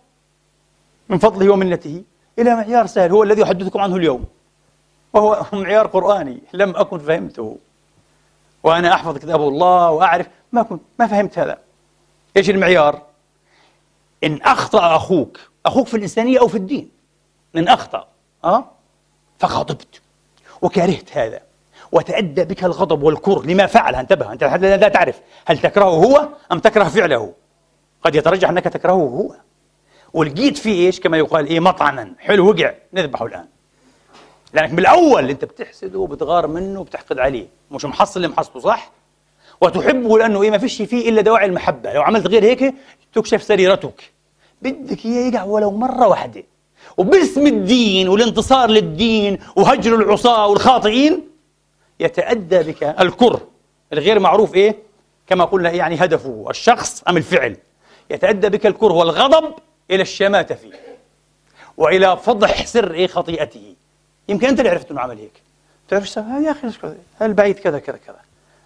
[1.09, 2.03] من فضله ومنته
[2.39, 4.25] إلى معيار سهل هو الذي أحدثكم عنه اليوم.
[5.13, 7.57] وهو معيار قرآني لم أكن فهمته.
[8.65, 11.57] وأنا أحفظ كتاب الله وأعرف ما كنت ما فهمت هذا.
[12.37, 13.01] إيش المعيار؟
[14.23, 16.91] إن أخطأ أخوك أخوك في الإنسانية أو في الدين.
[17.55, 18.07] إن أخطأ
[18.43, 18.65] أه؟
[19.39, 20.01] فغضبت
[20.61, 21.39] وكرهت هذا.
[21.91, 26.83] وتأدى بك الغضب والكره لما فعل انتبه أنت لا تعرف هل تكرهه هو أم تكره
[26.83, 27.33] فعله.
[28.01, 29.35] قد يترجح أنك تكرهه هو.
[30.13, 32.13] ولقيت فيه إيش؟ كما يقال إيه مطعنا.
[32.19, 32.73] حلو وقع.
[32.93, 33.47] نذبحه الآن.
[34.55, 37.47] لأنك بالأول أنت بتحسده وبتغار منه وبتحقد عليه.
[37.71, 38.91] مش محصل اللي محصله صح؟
[39.61, 41.93] وتحبه لأنه إيه ما فيش فيه إلا دواعي المحبة.
[41.93, 42.73] لو عملت غير هيك
[43.13, 44.11] تكشف سريرتك.
[44.61, 46.43] بدك إياه يقع ولو مرة واحدة.
[46.97, 51.27] وباسم الدين والانتصار للدين وهجر العصاة والخاطئين
[51.99, 53.47] يتأدى بك الكره
[53.93, 54.75] الغير معروف إيه؟
[55.27, 56.45] كما قلنا إيه يعني هدفه.
[56.49, 57.57] الشخص أم الفعل.
[58.09, 59.53] يتأدى بك الكره والغضب
[59.91, 60.71] إلى الشماتة فيه.
[61.77, 63.75] وإلى فضح سر إيه خطيئته.
[64.29, 65.41] يمكن أنت اللي عرفت أنه عمل هيك.
[65.87, 68.19] تعرف يا أخي البعيد كذا كذا كذا.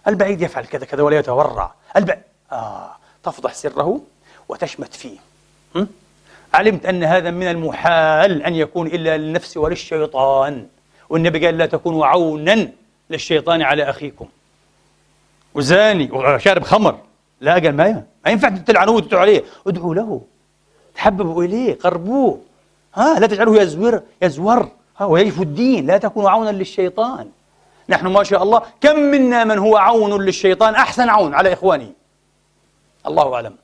[0.08, 1.74] البعيد يفعل كذا كذا ولا يتورع.
[1.96, 2.96] البعيد آه.
[3.22, 4.00] تفضح سره
[4.48, 5.18] وتشمت فيه?
[6.54, 10.66] علمت أن هذا من المحال أن يكون إلا للنفس وللشيطان.
[11.08, 12.68] والنبي قال لا تكونوا عونا
[13.10, 14.28] للشيطان على أخيكم.
[15.54, 16.98] وزاني وشارب خمر.
[17.40, 19.44] لا قال ما ما ينفع تلعنوه وتدعوا عليه.
[19.66, 20.22] ادعوا له.
[20.94, 22.40] تحببوا إليه قربوه.
[22.94, 24.68] ها لا تجعلوه يزور يزور.
[25.06, 27.30] ويجف الدين لا تكونوا عونا للشيطان.
[27.88, 31.92] نحن ما شاء الله كم منا من هو عون للشيطان؟ أحسن عون على إخوانه
[33.06, 33.56] الله أعلم.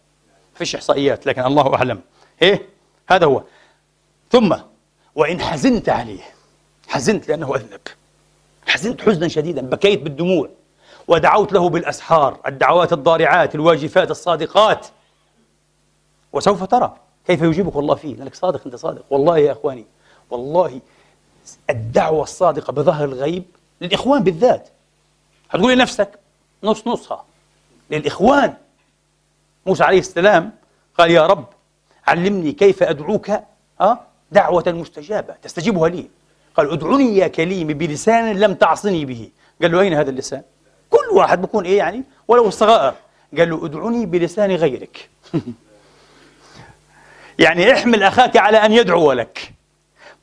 [0.54, 2.00] فيش إحصائيات لكن الله أعلم.
[2.42, 2.62] إيه؟
[3.08, 3.42] هذا هو.
[4.30, 4.56] ثم
[5.14, 6.22] وإن حزنت عليه
[6.88, 7.80] حزنت لأنه أذنب
[8.66, 10.48] حزنت حزنا شديدا بكيت بالدموع.
[11.08, 14.86] ودعوت له بالأسحار الدعوات الضارعات الواجفات الصادقات.
[16.32, 18.14] وسوف ترى كيف يجيبك الله فيه.
[18.14, 19.02] لأنك صادق أنت صادق.
[19.10, 19.84] والله يا إخواني
[20.30, 20.80] والله
[21.70, 23.44] الدعوة الصادقة بظهر الغيب
[23.80, 24.68] للإخوان بالذات.
[25.50, 26.18] هتقول لنفسك
[26.62, 27.24] نص نصها.
[27.90, 28.54] للإخوان.
[29.66, 30.52] موسى عليه السلام
[30.98, 31.46] قال يا رب
[32.06, 33.30] علمني كيف أدعوك
[33.80, 33.98] أه؟
[34.32, 36.08] دعوة مستجابة تستجيبها لي.
[36.56, 39.30] قال ادعوني يا كليمي بلسان لم تعصني به.
[39.62, 40.42] قال له أين هذا اللسان؟
[40.90, 42.94] كل واحد بكون إيه يعني؟ ولو الصغائر
[43.38, 45.08] قال له ادعوني بلسان غيرك.
[47.38, 49.55] يعني احمل أخاك على أن يدعو لك.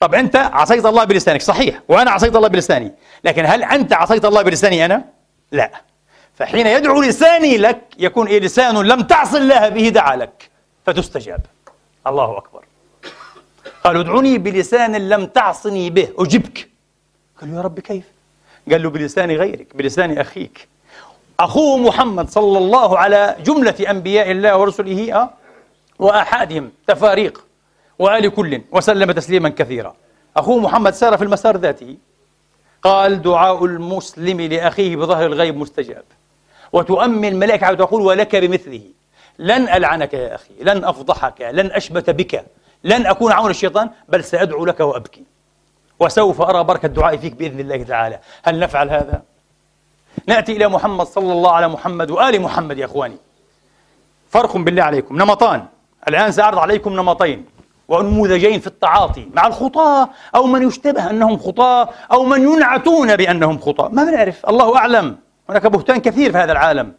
[0.04, 2.92] طب أنت عصيت الله بلسانك صحيح وأنا عصيت الله بلساني
[3.24, 5.04] لكن هل أنت عصيت الله بلساني أنا؟
[5.52, 5.72] لا.
[6.36, 10.50] فحين يدعو لساني لك يكون إيه؟ لسان لم تعص الله به دعا لك
[10.86, 11.40] فتستجاب.
[12.08, 12.66] الله أكبر.
[13.84, 16.70] قالوا ادعوني بلسان لم تعصني به أجبك.
[17.42, 18.04] قال يا رب كيف؟
[18.72, 20.68] قال له بلسان غيرك بلسان أخيك.
[21.40, 25.30] أخوه محمد صلى الله على جملة أنبياء الله ورسله أه؟
[26.00, 27.44] وآحادهم تفاريق.
[28.00, 29.96] وآل كل وسلم تسليما كثيرا.
[30.38, 31.98] أخوه محمد سار في المسار ذاته.
[32.82, 36.04] قال دعاء المسلم لأخيه بظهر الغيب مستجاب.
[36.74, 38.82] وتؤمن الملائكة وتقول ولك بمثله.
[39.40, 42.46] لن ألعنك يا أخي لن أفضحك لن أشبت بك
[42.84, 45.24] لن أكون عون الشيطان بل سأدعو لك وأبكي.
[46.00, 48.20] وسوف أرى بركة الدعاء فيك بإذن الله تعالى.
[48.44, 49.22] هل نفعل هذا؟
[50.28, 53.18] نأتي إلى محمد صلى الله على محمد وآل محمد يا أخواني.
[54.30, 55.18] فرق بالله عليكم.
[55.18, 55.66] نمطان.
[56.08, 57.46] الآن سأعرض عليكم نمطين.
[57.94, 63.90] ونموذجين في التعاطي مع الخطاة أو من يشتبه أنهم خطاة أو من ينعتون بأنهم خطاة.
[63.90, 64.46] ما بنعرف.
[64.50, 65.18] الله أعلم.
[65.50, 66.94] هناك بهتان كثير في هذا العالم.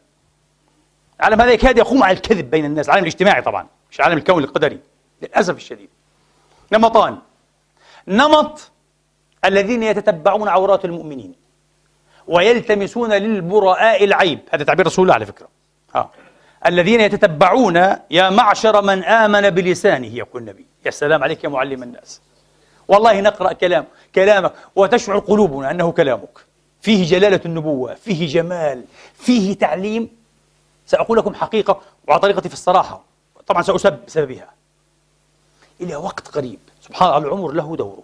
[1.20, 2.86] العالم هذا يكاد يقوم على الكذب بين الناس.
[2.86, 3.66] العالم الاجتماعي طبعا.
[3.90, 4.80] مش العالم الكوني القدري.
[5.22, 5.88] للأسف الشديد.
[6.72, 7.18] نمطان.
[8.08, 8.70] نمط
[9.44, 11.34] الذين يتتبعون عورات المؤمنين
[12.26, 14.38] ويلتمسون للبراء العيب.
[14.50, 15.48] هذا تعبير رسول الله على فكرة.
[15.94, 16.10] ها.
[16.66, 17.76] الذين يتتبعون
[18.10, 20.66] يا معشر من آمن بلسانه يقول النبي.
[20.86, 22.20] يا سلام عليك يا معلم الناس.
[22.88, 23.84] والله نقرأ كلام
[24.14, 26.38] كلامك وتشعر قلوبنا أنه كلامك.
[26.80, 28.84] فيه جلالة النبوة فيه جمال
[29.14, 30.08] فيه تعليم.
[30.86, 33.04] سأقول لكم حقيقة وعلى طريقتي في الصراحة.
[33.46, 34.50] طبعا سأسب بسببها
[35.80, 36.58] إلى وقت قريب.
[36.80, 38.02] سبحان الله العمر له دوره.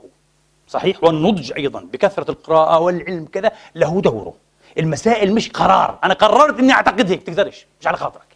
[0.68, 1.80] صحيح؟ والنضج أيضا.
[1.80, 4.34] بكثرة القراءة والعلم كذا له دوره.
[4.78, 5.98] المسائل مش قرار.
[6.04, 7.66] أنا قررت إني أعتقد هيك تقدرش.
[7.80, 8.29] مش على خاطرك.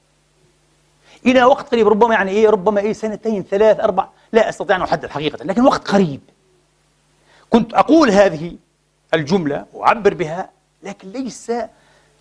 [1.26, 5.10] إلى وقت قريب ربما يعني إيه ربما إيه سنتين ثلاث أربع لا أستطيع أن أحدد
[5.10, 6.20] حقيقة لكن وقت قريب.
[7.50, 8.56] كنت أقول هذه
[9.14, 10.50] الجملة وأعبر بها
[10.82, 11.52] لكن ليس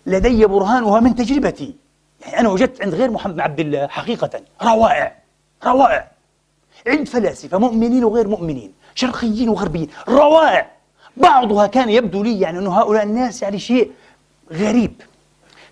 [0.06, 1.76] لدي برهانها من تجربتي.
[2.20, 5.16] يعني أنا وجدت عند غير محمد بن عبد الله حقيقة روائع
[5.64, 6.10] روائع.
[6.86, 10.70] عند فلاسفة مؤمنين وغير مؤمنين شرقيين وغربيين روائع.
[11.16, 13.92] بعضها كان يبدو لي يعني أن هؤلاء الناس يعني شيء
[14.52, 15.02] غريب.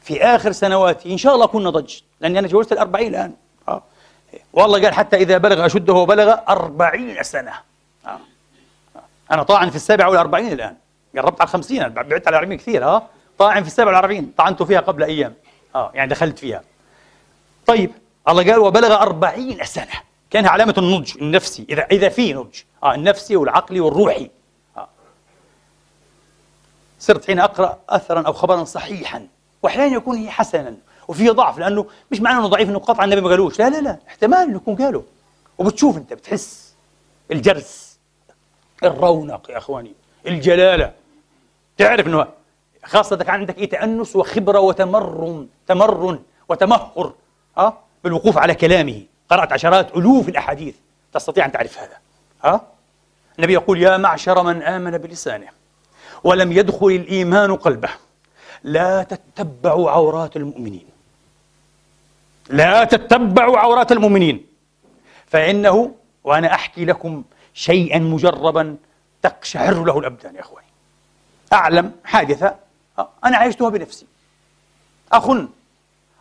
[0.03, 3.35] في آخر سنواتي إن شاء الله أكون نضجت لأني أنا تجاوزت الأربعين الآن.
[3.69, 3.83] آه.
[4.53, 7.53] والله قال حتى إذا بلغ أشده وبلغ أربعين سنة.
[8.07, 8.09] آه.
[8.09, 8.21] آه.
[9.31, 10.77] أنا طاعن في السابعة والأربعين الآن.
[11.17, 13.07] قربت على الخمسين بعدت على الأربعين كثير ها
[13.39, 15.35] طاعن في السابعة والأربعين طعنت فيها قبل أيام.
[15.75, 15.91] آه.
[15.95, 16.63] يعني دخلت فيها.
[17.67, 17.91] طيب
[18.29, 19.95] الله قال وبلغ أربعين سنة.
[20.31, 22.61] كانها علامة النضج النفسي إذا إذا في نضج.
[22.83, 24.31] آه النفسي والعقلي والروحي.
[24.77, 24.89] آه.
[26.99, 29.27] صرت حين أقرأ أثرا أو خبرا صحيحا.
[29.63, 30.77] وأحيانا يكون حسنا.
[31.09, 33.59] وفيه ضعف لأنه مش معنى أنه ضعيف أنه قطع النبي ما قالوش.
[33.59, 33.99] لا لا لا.
[34.09, 35.05] احتمال يكون قاله.
[35.59, 36.75] وبتشوف أنت بتحس.
[37.31, 37.99] الجرس
[38.85, 39.93] الرونق يا أخواني.
[40.27, 40.93] الجلالة.
[41.79, 42.07] تعرف
[42.95, 45.49] إذا كان عندك إيه؟ تأنس وخبرة وتمرن.
[45.67, 47.13] تمرن وتمهر.
[47.59, 49.03] أه؟ بالوقوف على كلامه.
[49.31, 50.75] قرأت عشرات ألوف الأحاديث.
[51.13, 51.97] تستطيع أن تعرف هذا.
[52.45, 52.61] ها؟ أه؟
[53.39, 55.49] النبي يقول يا معشر من آمن بلسانه
[56.25, 57.91] ولم يدخل الإيمان قلبه.
[58.65, 60.87] لا تتبعوا عورات المؤمنين.
[62.49, 64.47] لا تتبعوا عورات المؤمنين.
[65.27, 65.95] فإنه
[66.25, 68.77] وأنا أحكي لكم شيئا مجربا
[69.23, 70.67] تقشعر له الأبدان يا أخواني.
[71.53, 72.57] أعلم حادثة
[73.25, 74.07] أنا عشتها بنفسي.
[75.13, 75.31] أخ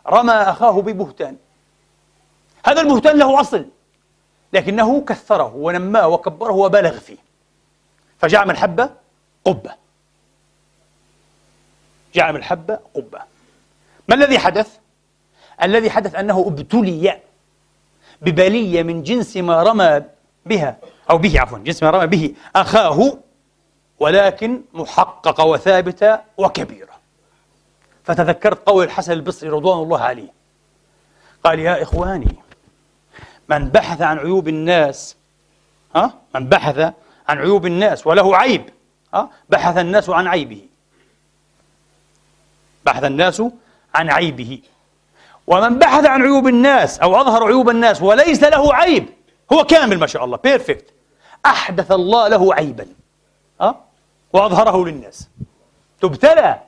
[0.08, 1.38] رمى أخاه ببهتان.
[2.66, 3.66] هذا البهتان له أصل
[4.54, 7.18] لكنه كثره ونماه وكبره وبالغ فيه.
[8.20, 8.90] فجعل من الحبة
[9.46, 9.81] قبة.
[12.14, 13.20] جعل من الحبة قبة.
[14.08, 14.78] ما الذي حدث؟
[15.64, 17.20] الذي حدث أنه ابتلي
[18.22, 20.02] ببلية من جنس ما رمى
[20.46, 20.78] بها
[21.10, 23.18] أو به عفوا جنس ما رمى به أخاه
[24.00, 26.92] ولكن محققة وثابتة وكبيرة
[28.04, 30.34] فتذكرت قول الحسن البصري رضوان الله عليه.
[31.44, 32.36] قال يا إخواني
[33.50, 35.16] من بحث عن عيوب الناس
[35.96, 36.94] ها؟ من بحث
[37.28, 38.70] عن عيوب الناس وله عيب
[39.14, 40.62] ها؟ بحث الناس عن عيبه.
[42.86, 43.44] بحث الناس
[43.96, 44.60] عن عيبه.
[45.48, 49.06] ومن بحث عن عيوب الناس أو أظهر عيوب الناس وليس له عيب
[49.54, 50.94] هو كامل ما شاء الله بيرفكت
[51.46, 52.88] أحدث الله له عيبا
[53.62, 53.76] أه؟
[54.34, 55.28] وأظهره للناس.
[56.02, 56.60] تبتلى.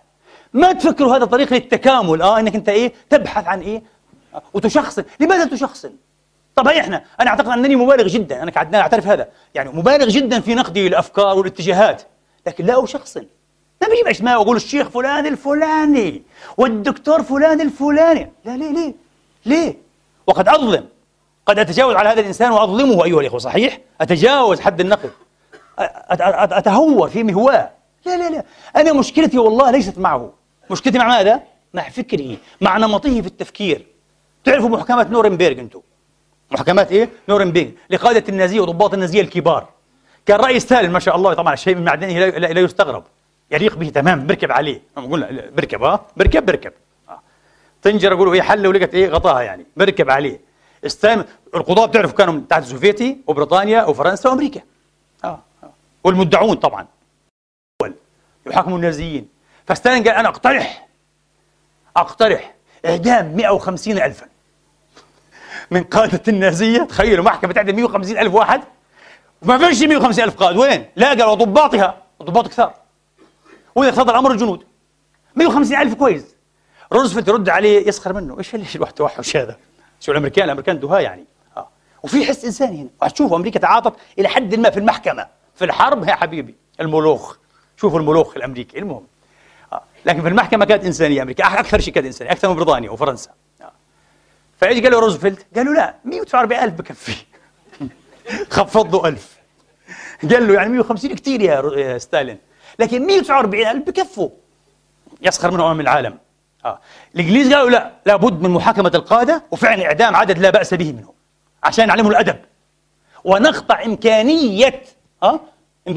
[0.53, 3.83] ما تفكروا هذا طريق للتكامل؟ آه إنك أنت إيه؟ تبحث عن إيه؟
[4.53, 5.03] وتشخصن.
[5.19, 5.91] لماذا تشخصن؟
[6.55, 9.27] طب هي إحنا أنا أعتقد أنني مبالغ جدا أنا كعدنان أعترف هذا.
[9.55, 12.01] يعني مبالغ جدا في نقدي للافكار والاتجاهات
[12.47, 13.17] لكن لا شخص
[13.83, 16.21] لا بجيب اسماء واقول الشيخ فلان الفلاني
[16.57, 18.31] والدكتور فلان الفلاني.
[18.45, 18.93] لا ليه ليه
[19.45, 19.77] ليه؟
[20.27, 20.85] وقد أظلم.
[21.45, 25.11] قد أتجاوز على هذا الإنسان وأظلمه أيها الإخوة صحيح؟ أتجاوز حد النقد
[25.79, 27.69] أتهور في مهواه.
[28.05, 28.43] لا لا لا.
[28.75, 30.33] أنا مشكلتي والله ليست معه.
[30.71, 31.41] مشكلتي مع ماذا؟
[31.73, 33.85] مع فكره مع نمطه في التفكير.
[34.43, 35.81] تعرفوا محكمة نورنبيرغ أنتم؟
[36.51, 39.69] محكمات إيه؟ نورنبيرغ لقادة النازية وضباط النازية الكبار.
[40.25, 43.03] كان رئيس ستالين ما شاء الله طبعا الشيء من معدنه لا يستغرب.
[43.53, 44.81] يليق به تمام بركب عليه.
[44.95, 46.71] قلنا بركب آه بركب بركب.
[47.09, 47.19] آه.
[47.81, 49.65] تنجر يقولوا هي حل ولقت إيه؟ غطاها يعني.
[49.77, 50.39] بركب عليه.
[50.87, 51.23] ستالين
[51.55, 54.61] القضاة بتعرفوا كانوا تحت السوفيتي وبريطانيا وفرنسا وأمريكا.
[55.23, 55.69] آه, آه.
[56.03, 56.87] والمدعون طبعا.
[58.45, 59.27] يحاكموا النازيين.
[59.67, 60.87] فستالين قال أنا أقترح.
[61.97, 62.53] أقترح
[62.85, 64.25] إعدام 150 الفا.
[65.71, 66.83] من قادة النازية.
[66.83, 68.61] تخيلوا محكمة تعدم 150 ألف واحد.
[69.41, 72.82] ما فيش 150 ألف قائد وين؟ لا قالوا ضباطها ضباط كثار.
[73.75, 74.63] وإذا اقتضى الأمر الجنود.
[75.35, 76.35] 150 ألف كويس.
[76.93, 78.37] روزفلت يرد عليه يسخر منه.
[78.37, 79.57] إيش ليش الواحد توحش؟ هذا؟
[79.99, 81.25] شو الأمريكان؟ الأمريكان دهاء يعني.
[81.57, 81.69] آه.
[82.03, 82.89] وفي حس إنساني هنا.
[83.01, 85.27] وهتشوفوا أمريكا تعاطت إلى حد ما في المحكمة.
[85.55, 86.55] في الحرب يا حبيبي.
[86.79, 87.37] الملوخ.
[87.77, 88.79] شوفوا الملوخ الأمريكي.
[88.79, 89.07] المهم.
[89.73, 89.83] آه.
[90.05, 91.59] لكن في المحكمة كانت إنسانية أمريكا.
[91.59, 92.31] أكثر شيء كانت إنسانية.
[92.31, 93.31] أكثر من بريطانيا وفرنسا.
[94.57, 97.15] فإيش قال له روزفلت؟ قالوا لا 149 ألف بكفي.
[98.49, 99.37] خفض له 1000
[100.31, 102.37] قال له يعني 150 كثير يا ستالين.
[102.79, 104.29] لكن 149 ألف بكفوا
[105.21, 106.17] يسخر منهم أمام العالم
[106.65, 106.79] آه.
[107.15, 111.13] الإنجليز قالوا لا لابد من محاكمة القادة وفعلا إعدام عدد لا بأس به منهم
[111.63, 112.35] عشان نعلمهم الأدب
[113.23, 114.81] ونقطع إمكانية
[115.23, 115.39] آه؟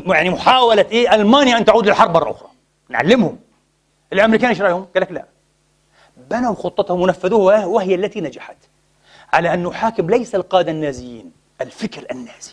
[0.06, 2.48] يعني محاولة إيه ألمانيا أن تعود للحرب مرة أخرى
[2.88, 3.38] نعلمهم
[4.12, 5.24] الأمريكان إيش رأيهم؟ قال لك لا
[6.30, 8.56] بنوا خطتهم ونفذوها وهي التي نجحت
[9.32, 12.52] على أن نحاكم ليس القادة النازيين الفكر النازي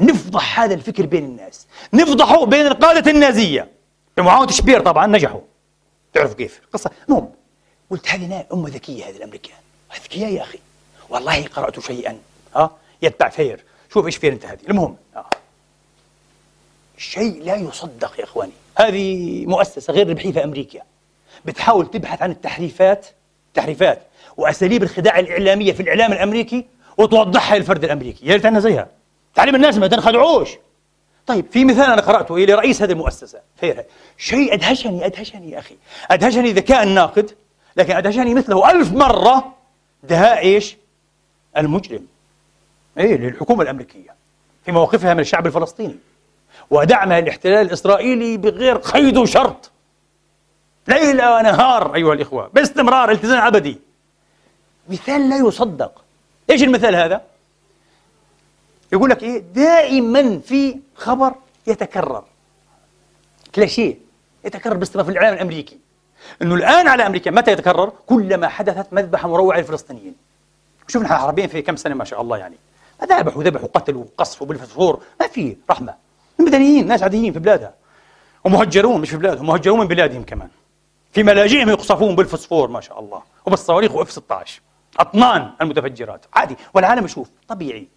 [0.00, 1.66] نفضح هذا الفكر بين الناس.
[1.92, 3.68] نفضحه بين القادة النازية.
[4.16, 5.40] بمعاونة شبير طبعا نجحوا.
[6.12, 6.90] تعرفوا كيف؟ قصة.
[7.08, 7.32] المهم
[7.90, 9.56] قلت هذه أمة ذكية هذه الأمريكان.
[10.04, 10.58] ذكية يا أخي.
[11.08, 12.18] والله قرأت شيئا.
[12.56, 12.70] ها
[13.02, 13.64] يتبع فير.
[13.92, 14.58] شوف إيش فير أنت هذه.
[14.68, 15.26] المهم آه.
[16.96, 18.52] شيء لا يصدق يا إخواني.
[18.78, 20.80] هذه مؤسسة غير ربحية في أمريكا.
[21.44, 23.06] بتحاول تبحث عن التحريفات
[23.54, 24.02] تحريفات
[24.36, 26.64] وأساليب الخداع الإعلامية في الإعلام الأمريكي
[26.98, 28.26] وتوضحها للفرد الأمريكي.
[28.26, 28.88] يا ريت عندنا زيها.
[29.34, 30.48] تعليم الناس ما تنخدعوش
[31.26, 33.84] طيب في مثال أنا قرأته إيه لرئيس هذه المؤسسة فير
[34.18, 35.76] شيء أدهشني أدهشني يا أخي.
[36.10, 37.30] أدهشني ذكاء الناقد
[37.76, 39.54] لكن أدهشني مثله ألف مرة
[40.02, 40.76] دهاء إيش؟
[41.56, 42.06] المجرم.
[42.98, 44.14] إيه للحكومة الأمريكية
[44.64, 45.96] في مواقفها من الشعب الفلسطيني.
[46.70, 49.70] ودعمها للاحتلال الإسرائيلي بغير قيد وشرط.
[50.88, 53.78] ليل ونهار أيها الإخوة باستمرار التزام أبدي.
[54.88, 56.04] مثال لا يصدق.
[56.50, 57.29] إيش المثال هذا؟
[58.92, 61.34] يقول لك إيه؟ دائما في خبر
[61.66, 62.24] يتكرر.
[63.54, 63.94] كلاشيه
[64.44, 65.78] يتكرر باستمرار في الإعلام الأمريكي.
[66.42, 70.14] أنه الآن على أمريكا متى يتكرر؟ كلما حدثت مذبحة مروعة للفلسطينيين.
[70.88, 72.56] شوف نحن حربين في كم سنة ما شاء الله يعني.
[73.04, 75.02] ذبحوا ذبحوا قتلوا قصفوا بالفسفور.
[75.20, 75.94] ما في رحمة.
[76.40, 77.74] المدنيين ناس عاديين في بلادها.
[78.44, 80.48] ومهجرون مش في بلادهم مهجرون من بلادهم كمان.
[81.12, 83.22] في ملاجئهم يقصفون بالفسفور ما شاء الله.
[83.46, 84.60] وبالصواريخ واف 16
[84.98, 86.24] أطنان المتفجرات.
[86.34, 87.30] عادي والعالم يشوف.
[87.48, 87.88] طبيعي.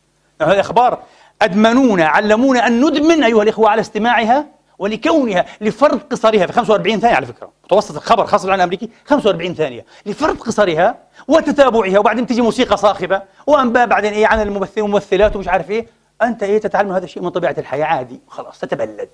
[0.41, 0.99] هذه أخبار
[1.41, 4.45] أدمنونا علمونا أن ندمن أيها الإخوة على استماعها
[4.79, 7.49] ولكونها لفرض قصرها في 45 ثانية على فكرة.
[7.63, 9.85] متوسط الخبر خاصة العالم الأمريكي 45 ثانية.
[10.05, 15.69] لفرض قصرها وتتابعها وبعدين تجي موسيقى صاخبة وأنباء بعدين إيه عن الممثلين والممثلات ومش عارف
[15.71, 15.87] إيه.
[16.21, 18.19] أنت إيه تتعلم هذا الشيء من طبيعة الحياة؟ عادي.
[18.27, 19.09] خلاص تتبلد.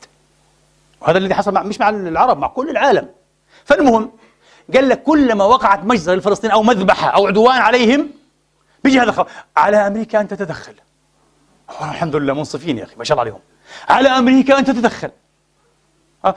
[1.02, 3.08] وهذا الذي حصل مع مش مع العرب مع كل العالم.
[3.66, 4.12] فالمهم
[4.74, 8.10] قال لك كلما وقعت مجزرة لفلسطين أو مذبحة أو عدوان عليهم
[8.84, 9.28] بيجي هذا الخبر.
[9.58, 10.74] على أمريكا أن تتدخل.
[11.82, 13.42] الحمد لله منصفين يا أخي ما شاء الله عليهم.
[13.90, 15.12] على أمريكا أن تتدخل.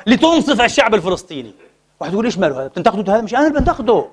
[0.06, 1.54] لتنصف الشعب الفلسطيني.
[2.00, 4.06] واحد يقول إيش ماله هذا؟ بتنتقدوا هذا؟ مش أنا اللي بنتقده.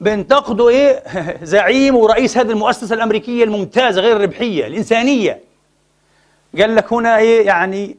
[0.00, 1.02] بنتقده إيه؟
[1.52, 5.40] زعيم ورئيس هذه المؤسسة الأمريكية الممتازة غير الربحية الإنسانية.
[6.58, 7.96] قال لك هنا إيه؟ يعني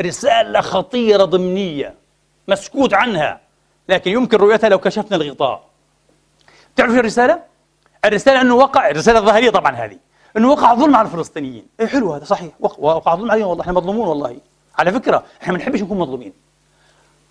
[0.00, 1.94] رسالة خطيرة ضمنية
[2.48, 3.40] مسكوت عنها
[3.88, 5.64] لكن يمكن رؤيتها لو كشفنا الغطاء.
[6.76, 7.42] تعرف الرسالة؟
[8.04, 9.98] الرسالة أنه وقع الرسالة الظاهرية طبعا هذه.
[10.36, 11.66] أنه وقع ظلم على الفلسطينيين.
[11.80, 12.52] إيه حلو هذا صحيح.
[12.60, 14.36] وقع ظلم عليهم والله إحنا مظلومون والله.
[14.78, 16.32] على فكرة إحنا ما بنحبش نكون مظلومين.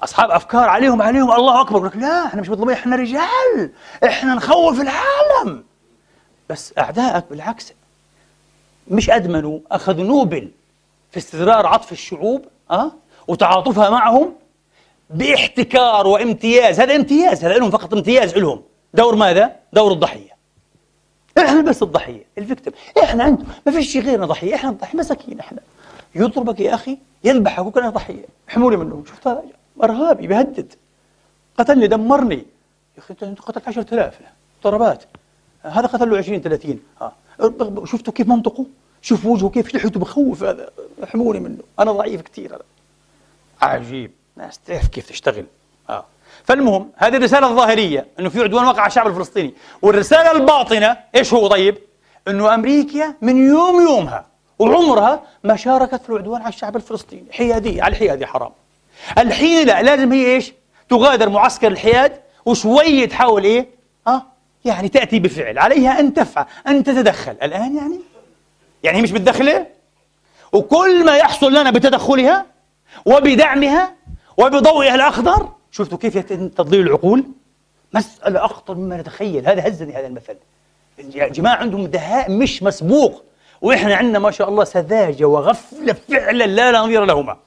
[0.03, 1.85] أصحاب أفكار عليهم عليهم الله أكبر.
[1.85, 3.71] لك لا إحنا مش مظلومين إحنا رجال.
[4.03, 5.63] إحنا نخوف العالم.
[6.49, 7.73] بس أعدائك بالعكس
[8.87, 10.51] مش أدمنوا أخذوا نوبل
[11.11, 12.91] في استدرار عطف الشعوب أه؟
[13.27, 14.33] وتعاطفها معهم
[15.09, 16.79] باحتكار وامتياز.
[16.79, 18.61] هذا امتياز هذا لهم فقط امتياز لهم.
[18.93, 20.30] دور ماذا؟ دور الضحية.
[21.37, 22.71] إحنا بس الضحية الفيكتم
[23.03, 25.59] إحنا أنتم ما فيش غيرنا ضحية إحنا الضحيه مساكين إحنا.
[26.15, 28.25] يضربك يا أخي يذبحك وكلنا ضحية.
[28.49, 29.03] احمولي منه.
[29.07, 29.43] شفت هذا
[29.83, 30.73] أرهابي بيهدد.
[31.57, 32.45] قتلني دمرني.
[32.97, 34.19] يا أخي أنت قتلت 10000
[34.63, 35.03] ضربات
[35.63, 37.15] هذا قتل له 20 30 ها.
[37.85, 38.65] شفتوا كيف منطقه؟
[39.01, 40.69] شوف وجهه كيف لحيته بخوف هذا.
[41.03, 41.63] احموني منه.
[41.79, 42.63] أنا ضعيف كثير هذا.
[43.61, 44.11] عجيب.
[44.35, 45.45] ناس تعرف كيف تشتغل.
[46.43, 49.53] فالمهم هذه الرسالة الظاهرية إنه في عدوان وقع على الشعب الفلسطيني.
[49.81, 51.77] والرسالة الباطنة إيش هو طيب؟
[52.27, 54.25] إنه أمريكا من يوم يومها
[54.59, 57.25] وعمرها ما شاركت في العدوان على الشعب الفلسطيني.
[57.31, 58.51] حيادية على الحياد حرام.
[59.17, 60.53] الحين لا لازم هي إيش؟
[60.89, 63.67] تغادر معسكر الحياد وشويه تحاول إيه؟
[64.07, 64.23] آه
[64.65, 65.59] يعني تأتي بفعل.
[65.59, 67.35] عليها أن تفعل أن تتدخل.
[67.43, 67.99] الآن يعني؟
[68.83, 69.65] يعني هي مش متدخله
[70.53, 72.45] وكل ما يحصل لنا بتدخلها
[73.05, 73.93] وبدعمها
[74.37, 77.23] وبضوئها الأخضر شفتوا كيف يتم تضليل العقول؟
[77.93, 79.47] مسألة أخطر مما نتخيل.
[79.47, 80.35] هذا هزني هذا المثل.
[81.15, 83.23] يا جماعة عندهم دهاء مش مسبوق
[83.61, 87.37] وإحنا عندنا ما شاء الله سذاجة وغفلة فعلا لا نظير لهما.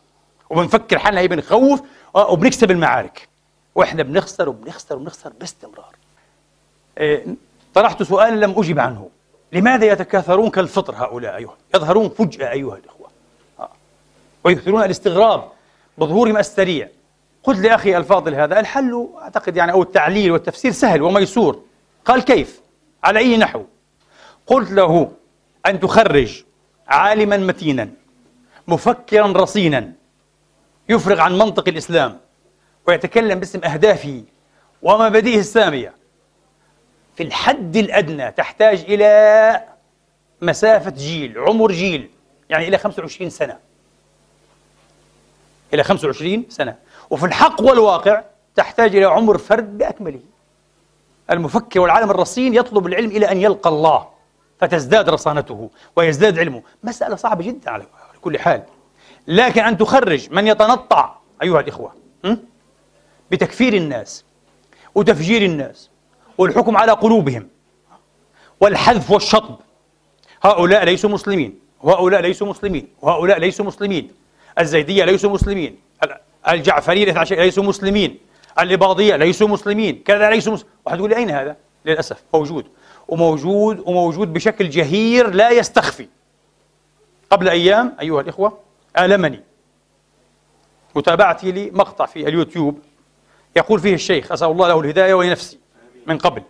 [0.50, 1.82] وبنفكر حالنا هي بنخوف
[2.14, 3.28] وبنكسب المعارك.
[3.74, 5.94] وإحنا بنخسر وبنخسر وبنخسر باستمرار.
[6.98, 7.26] إيه
[7.74, 9.08] طرحت سؤالا لم أجب عنه.
[9.52, 13.08] لماذا يتكاثرون كالفطر هؤلاء أيها؟ يظهرون فجأة أيها الإخوة.
[13.60, 13.70] آه.
[14.44, 15.44] ويكثرون الاستغراب
[15.98, 16.88] بظهورهم السريع.
[17.44, 21.62] قلت لأخي الفاضل هذا الحل أعتقد يعني أو التعليل والتفسير سهل وميسور.
[22.04, 22.60] قال كيف؟
[23.04, 23.64] على أي نحو؟
[24.46, 25.12] قلت له
[25.66, 26.44] أن تخرج
[26.88, 27.90] عالما متينا
[28.68, 29.92] مفكرا رصينا
[30.88, 32.20] يفرغ عن منطق الإسلام
[32.86, 34.22] ويتكلم باسم أهدافه
[34.82, 35.94] ومبادئه السامية.
[37.16, 39.64] في الحد الأدنى تحتاج إلى
[40.42, 42.10] مسافة جيل عمر جيل
[42.50, 43.58] يعني إلى 25 سنة.
[45.74, 46.76] إلى 25 سنة.
[47.14, 48.22] وفي الحق والواقع
[48.56, 50.20] تحتاج إلى عمر فرد بأكمله.
[51.30, 54.08] المفكر والعالم الرصين يطلب العلم إلى أن يلقى الله
[54.60, 56.62] فتزداد رصانته ويزداد علمه.
[56.82, 57.84] مسألة صعبة جدا على
[58.20, 58.62] كل حال.
[59.28, 61.92] لكن أن تخرج من يتنطع أيها الإخوة
[63.30, 64.24] بتكفير الناس
[64.94, 65.90] وتفجير الناس
[66.38, 67.48] والحكم على قلوبهم
[68.60, 69.56] والحذف والشطب.
[70.42, 74.10] هؤلاء ليسوا مسلمين وهؤلاء ليسوا مسلمين وهؤلاء ليسوا مسلمين
[74.58, 75.78] الزيدية ليسوا مسلمين.
[76.48, 78.18] الجعفرية ليسوا مسلمين.
[78.58, 80.02] الإباضية ليسوا مسلمين.
[80.04, 82.66] كذا ليسوا مسلمين واحد يقول لي أين هذا؟ للأسف موجود.
[83.08, 86.08] وموجود وموجود بشكل جهير لا يستخفي.
[87.30, 88.58] قبل أيام أيها الإخوة
[88.98, 89.40] آلمني.
[90.94, 92.78] متابعتي لمقطع في اليوتيوب.
[93.56, 95.58] يقول فيه الشيخ أسأل الله له الهداية ولنفسي
[96.06, 96.42] من قبل.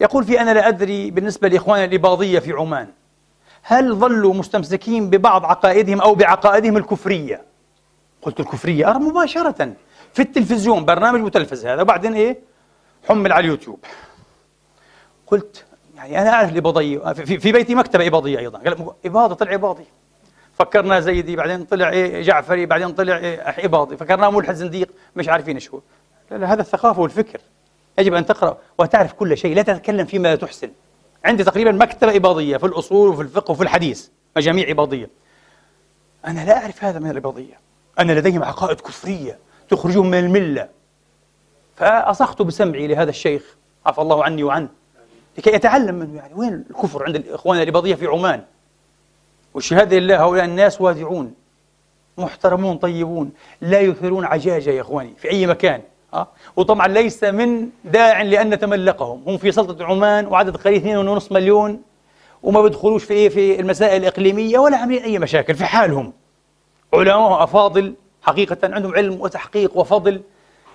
[0.00, 2.88] يقول في أنا لا أدري بالنسبة لإخواننا الإباضية في عمان
[3.62, 7.47] هل ظلوا مستمسكين ببعض عقائدهم أو بعقائدهم الكفرية؟
[8.28, 9.72] قلت الكفرية أرى مباشرة
[10.12, 12.38] في التلفزيون برنامج متلفز هذا وبعدين إيه؟
[13.08, 13.84] حمل على اليوتيوب.
[15.26, 15.64] قلت
[15.96, 19.84] يعني أنا أعرف الإباضية في, بيتي مكتبة إباضية أيضا قال إباضي طلع إباضي.
[20.58, 23.96] فكرنا زيدي بعدين طلع إيه؟ جعفري بعدين طلع إيه؟ إباضي.
[23.96, 25.80] فكرناه ملحد زنديق مش عارفين إيش هو.
[26.30, 27.40] لا لا هذا الثقافة والفكر.
[27.98, 30.70] يجب أن تقرأ وتعرف كل شيء لا تتكلم فيما لا تحسن.
[31.24, 35.10] عندي تقريبا مكتبة إباضية في الأصول وفي الفقه وفي الحديث مجاميع إباضية.
[36.26, 37.67] أنا لا أعرف هذا من الإباضية.
[38.00, 39.38] أن لديهم عقائد كفرية
[39.68, 40.68] تخرجهم من الملة.
[41.76, 44.68] فأصخت بسمعي لهذا الشيخ عفى الله عني وعنه
[45.38, 46.16] لكي يتعلم منه.
[46.16, 48.42] يعني وين الكفر عند الإخوان الإباضية في عمان؟
[49.54, 51.34] والشهادة لله هؤلاء الناس وادعون
[52.18, 53.30] محترمون طيبون
[53.60, 55.80] لا يثيرون عجاجة يا إخواني في أي مكان
[56.14, 61.82] أه؟ وطبعا ليس من داع لأن نتملقهم هم في سلطة عمان وعدد قليل 2.5 مليون
[62.42, 66.12] وما بيدخلوش في إيه في المسائل الإقليمية ولا عاملين أي مشاكل في حالهم.
[66.94, 70.20] علماء أفاضل حقيقة عندهم علم وتحقيق وفضل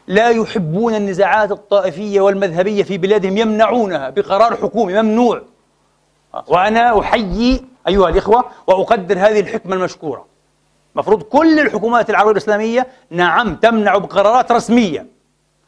[0.08, 5.42] لا يحبون النزاعات الطائفية والمذهبية في بلادهم يمنعونها بقرار حكومي ممنوع.
[6.48, 10.26] وأنا أحيي أيها الإخوة وأقدر هذه الحكمة المشكورة.
[10.96, 15.08] مفروض كل الحكومات العربية الإسلامية نعم تمنع بقرارات رسمية.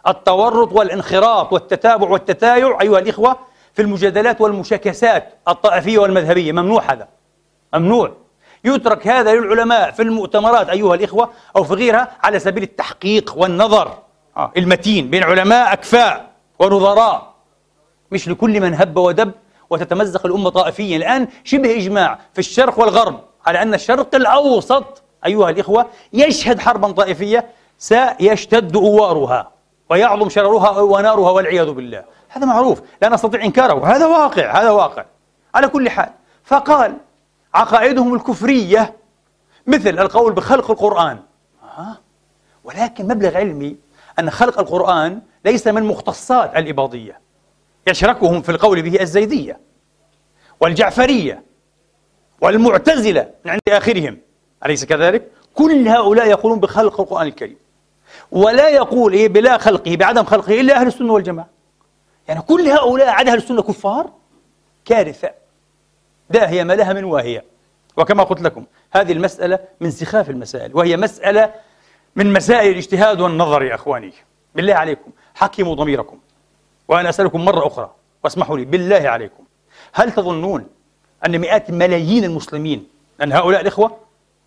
[0.08, 3.38] التورط والانخراط والتتابع والتتايع أيها الإخوة
[3.74, 6.52] في المجادلات والمشاكسات الطائفية والمذهبية.
[6.52, 7.08] ممنوع هذا.
[7.74, 8.12] ممنوع.
[8.66, 13.98] يترك هذا للعلماء في المؤتمرات أيها الإخوة أو في غيرها على سبيل التحقيق والنظر.
[14.38, 17.34] آه، المتين بين علماء أكفاء ونظراء.
[18.12, 19.32] مش لكل من هب ودب
[19.70, 20.98] وتتمزق الأمة طائفيا.
[20.98, 27.50] الآن شبه إجماع في الشرق والغرب على أن الشرق الأوسط أيها الإخوة يشهد حربا طائفية
[27.78, 29.52] سيشتد أوارها
[29.90, 32.04] ويعظم شررها ونارها والعياذ بالله.
[32.30, 32.82] هذا معروف.
[33.02, 33.96] لا نستطيع إنكاره.
[33.96, 34.62] هذا واقع.
[34.62, 35.06] هذا واقع.
[35.56, 36.10] على كل حال
[36.44, 36.98] فقال
[37.56, 38.96] عقائدهم الكفرية
[39.68, 41.20] مثل القول بخلق القرآن.
[41.78, 41.98] آه.
[42.64, 43.78] ولكن مبلغ علمي
[44.20, 47.20] أن خلق القرآن ليس من مختصات الإباضية.
[47.88, 49.60] يشركهم في القول به الزيدية
[50.60, 51.44] والجعفرية
[52.42, 54.18] والمعتزلة من عند آخرهم.
[54.66, 57.58] أليس كذلك؟ كل هؤلاء يقولون بخلق القرآن الكريم.
[58.32, 61.50] ولا يقول إيه بلا خلقه بعدم خلقه إلا أهل السنة والجماعة.
[62.28, 64.12] يعني كل هؤلاء عدا أهل السنة كفار؟
[64.86, 65.45] كارثة.
[66.30, 67.44] داهية ما لها من واهية.
[67.98, 71.54] وكما قلت لكم هذه المسألة من سخاف المسائل وهي مسألة
[72.16, 74.14] من مسائل الاجتهاد والنظر يا أخواني.
[74.56, 76.20] بالله عليكم حكموا ضميركم.
[76.88, 77.92] وأنا أسألكم مرة أخرى
[78.24, 79.44] واسمحوا لي بالله عليكم.
[79.94, 80.68] هل تظنون
[81.26, 82.88] أن مئات ملايين المسلمين
[83.24, 83.98] أن هؤلاء الإخوة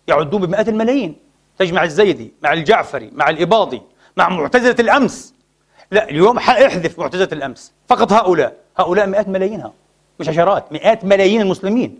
[0.07, 1.15] يعدون بمئات الملايين؟
[1.59, 3.81] تجمع الزيدي مع الجعفري مع الإباضي
[4.17, 5.33] مع معتزلة الأمس.
[5.91, 7.73] لا اليوم احذف معتزلة الأمس.
[7.87, 9.73] فقط هؤلاء هؤلاء مئات ملايينها.
[10.19, 11.99] مش عشرات مئات ملايين المسلمين.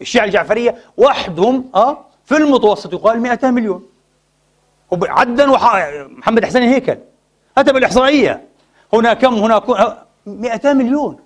[0.00, 3.86] الشيعة الجعفرية وحدهم آه في المتوسط يقال 200 مليون.
[4.92, 5.76] عدا وح...
[6.18, 6.96] محمد حسين هيكل
[7.58, 8.42] أتى بالإحصائية
[8.92, 9.62] هنا كم؟ هنا
[10.26, 11.18] 200 مليون.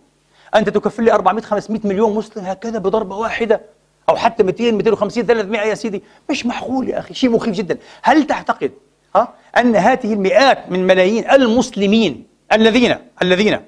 [0.54, 3.60] أنت تكفل لي 400 500 مليون مسلم هكذا بضربة واحدة
[4.08, 6.02] أو حتى 200 250 300 يا سيدي.
[6.30, 7.78] مش معقول يا أخي شيء مخيف جدا.
[8.02, 8.72] هل تعتقد
[9.16, 13.60] ها أن هذه المئات من ملايين المسلمين الذين الذين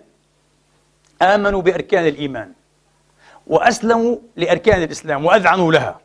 [1.23, 2.53] آمنوا بأركان الإيمان
[3.47, 6.01] وأسلموا لأركان الإسلام وأذعنوا لها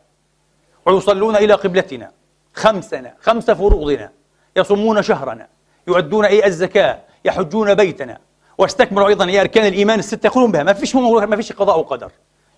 [0.86, 2.10] ويصلون إلى قبلتنا
[2.54, 4.10] خمسنا خمس فروضنا
[4.56, 5.48] يصومون شهرنا
[5.88, 8.18] يؤدون أي الزكاة يحجون بيتنا
[8.58, 10.62] واستكملوا أيضا أي أركان الإيمان الستة يقولون بها.
[10.62, 12.10] ما فيش ما فيش قضاء وقدر.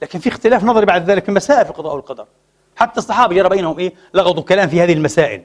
[0.03, 2.27] لكن في اختلاف نظري بعد ذلك في مسائل في القضاء والقدر
[2.77, 5.45] حتى الصحابة يرى بينهم إيه؟ لغطوا كلام في هذه المسائل.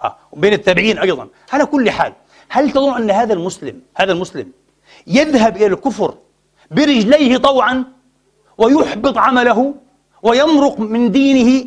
[0.00, 1.28] ها وبين التابعين أيضا.
[1.52, 2.12] على كل حال
[2.48, 4.52] هل تظن أن هذا المسلم هذا المسلم
[5.06, 6.14] يذهب إلى الكفر
[6.70, 7.84] برجليه طوعا
[8.58, 9.74] ويحبط عمله
[10.22, 11.66] ويمرق من دينه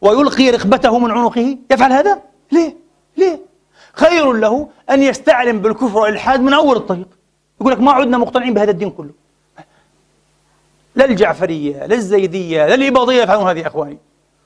[0.00, 2.22] ويلقي رقبته من عنقه يفعل هذا؟
[2.52, 2.76] ليه؟
[3.16, 3.40] ليه؟
[3.92, 7.08] خير له أن يستعلم بالكفر والإلحاد من أول الطريق
[7.60, 9.10] يقول لك ما عدنا مقتنعين بهذا الدين كله
[10.94, 13.98] لا الجعفرية لا الزيدية لا الإباضية يفعلون هذه أخواني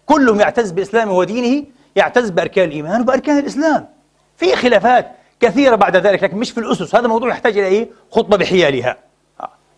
[0.06, 1.66] كلهم يعتز بإسلامه ودينه
[1.96, 3.88] يعتز بأركان الإيمان وبأركان الإسلام
[4.36, 8.36] في خلافات كثيرة بعد ذلك لكن مش في الأسس هذا موضوع يحتاج إلى إيه؟ خطبة
[8.36, 8.96] بحيالها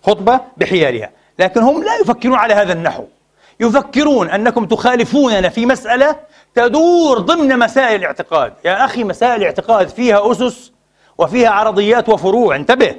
[0.07, 3.05] خطبة بحيالها لكن هم لا يفكرون على هذا النحو.
[3.61, 6.17] يفكرون أنكم تخالفوننا في مسألة
[6.55, 8.53] تدور ضمن مسائل الاعتقاد.
[8.65, 10.73] يا أخي مسائل الاعتقاد فيها أسس
[11.19, 12.57] وفيها عرضيات وفروع.
[12.57, 12.95] انتبه.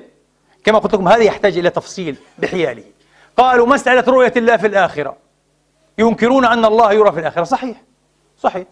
[0.63, 2.83] كما قلت لكم هذا يحتاج إلى تفصيل بحياله.
[3.37, 5.15] قالوا مسألة رؤية الله في الآخرة.
[5.97, 7.43] ينكرون أن الله يرى في الآخرة.
[7.43, 7.81] صحيح.
[8.39, 8.65] صحيح.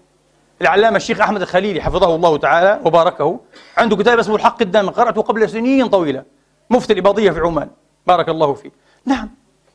[0.61, 3.39] العلامة الشيخ أحمد الخليلي حفظه الله تعالى وباركه.
[3.77, 6.23] عنده كتاب اسمه الحق الدام قرأته قبل سنين طويلة.
[6.69, 7.69] مفتي الإباضية في عمان.
[8.07, 8.71] بارك الله فيه
[9.05, 9.29] نعم.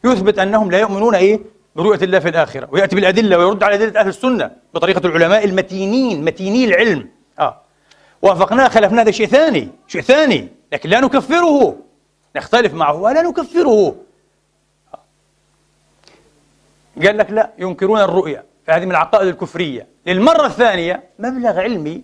[0.04, 1.40] يثبت أنهم لا يؤمنون إيه؟
[1.76, 6.64] برؤية الله في الآخرة ويأتي بالأدلة ويرد على أدلة أهل السنة بطريقة العلماء المتينين متيني
[6.64, 7.08] العلم.
[7.38, 7.60] آه.
[8.22, 11.76] وافقناه خلفناه هذا شيء ثاني شيء ثاني لكن لا نكفره.
[12.36, 13.96] نختلف معه ولا نكفره.
[14.94, 14.98] آه.
[17.06, 19.86] قال لك لا ينكرون الرؤية فهذه من العقائد الكفرية.
[20.06, 22.02] للمرة الثانية مبلغ علمي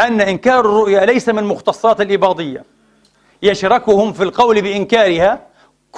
[0.00, 2.64] أن إنكار الرؤيا ليس من مختصات الإباضية.
[3.42, 5.47] يشركهم في القول بإنكارها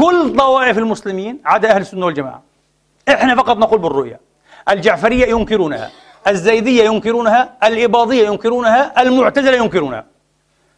[0.00, 2.42] كل طوائف المسلمين عدا أهل السنة والجماعة.
[3.08, 4.20] إحنا فقط نقول بالرؤيا
[4.68, 5.90] الجعفرية ينكرونها
[6.28, 10.04] الزيدية ينكرونها الإباضية ينكرونها المعتزلة ينكرونها.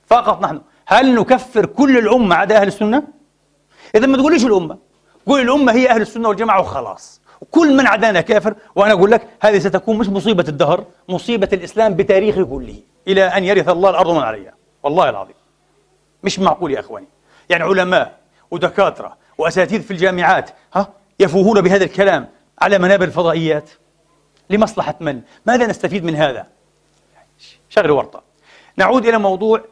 [0.06, 0.60] فقط نحن.
[0.86, 3.02] هل نكفر كل الأمة عدا أهل السنة؟
[3.94, 4.78] إذا ما تقوليش الأمة.
[5.26, 7.20] قول الأمة هي أهل السنة والجماعة وخلاص.
[7.40, 12.44] وكل من عدانا كافر وأنا أقول لك هذه ستكون مش مصيبة الدهر مصيبة الإسلام بتاريخه
[12.44, 12.76] كله
[13.08, 14.54] إلى أن يرث الله الأرض من عليها.
[14.82, 15.34] والله العظيم.
[16.24, 17.06] مش معقول يا أخواني.
[17.50, 18.21] يعني علماء
[18.53, 20.88] ودكاترة وأساتذة في الجامعات ها
[21.20, 22.28] يفوهون بهذا الكلام
[22.59, 23.70] على منابر الفضائيات
[24.50, 26.46] لمصلحة من؟ ماذا نستفيد من هذا؟
[27.68, 28.22] شغل ورطة
[28.76, 29.64] نعود إلى موضوع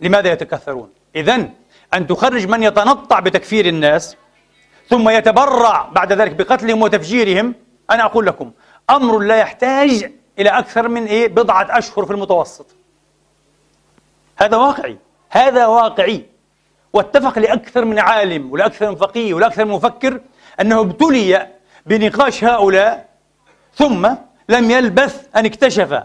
[0.00, 1.50] لماذا يتكثرون؟ إذا
[1.94, 4.16] أن تخرج من يتنطع بتكفير الناس
[4.88, 7.54] ثم يتبرع بعد ذلك بقتلهم وتفجيرهم
[7.90, 8.52] أنا أقول لكم
[8.90, 12.66] أمر لا يحتاج إلى أكثر من إيه بضعة أشهر في المتوسط
[14.36, 14.98] هذا واقعي
[15.30, 16.31] هذا واقعي
[16.92, 20.20] واتفق لأكثر من عالم ولأكثر من فقيه ولأكثر من مفكر
[20.60, 21.48] أنه ابتلي
[21.86, 23.08] بنقاش هؤلاء
[23.74, 24.08] ثم
[24.48, 26.02] لم يلبث أن اكتشف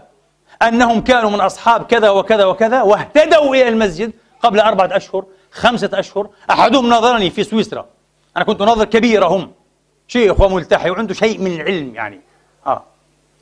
[0.62, 4.12] أنهم كانوا من أصحاب كذا وكذا وكذا واهتدوا إلى المسجد
[4.42, 7.86] قبل أربعة أشهر خمسة أشهر أحدهم ناظرني في سويسرا.
[8.36, 9.52] أنا كنت ناظر كبيرهم.
[10.08, 12.20] شيخ وملتحي وعنده شيء من العلم يعني.
[12.66, 12.84] آه.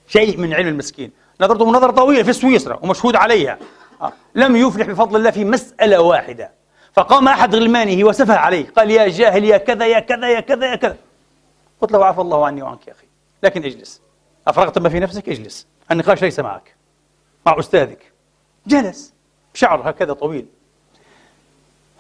[0.08, 1.10] شيء من علم المسكين.
[1.40, 3.58] نظرته نظرة طويلة في سويسرا ومشهود عليها.
[4.02, 4.12] آه.
[4.34, 6.50] لم يفلح بفضل الله في مسألة واحدة.
[6.96, 10.76] فقام أحد غلمانه وسفه عليه قال يا جاهل يا كذا يا كذا يا كذا يا
[10.76, 10.96] كذا.
[11.80, 13.06] قلت له عفى الله عني وعنك يا أخي
[13.42, 14.00] لكن اجلس.
[14.48, 15.66] أفرغت ما في نفسك؟ اجلس.
[15.90, 16.74] النقاش ليس معك
[17.46, 18.12] مع أستاذك.
[18.66, 19.12] جلس.
[19.54, 20.46] بشعر هكذا طويل.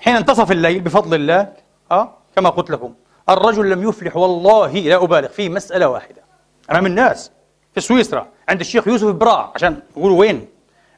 [0.00, 1.52] حين انتصف الليل بفضل الله
[1.92, 2.94] أه كما قلت لكم
[3.28, 6.22] الرجل لم يفلح والله لا أبالغ في مسألة واحدة.
[6.70, 7.30] أمام الناس
[7.74, 10.48] في سويسرا عند الشيخ يوسف براع عشان يقولوا وين؟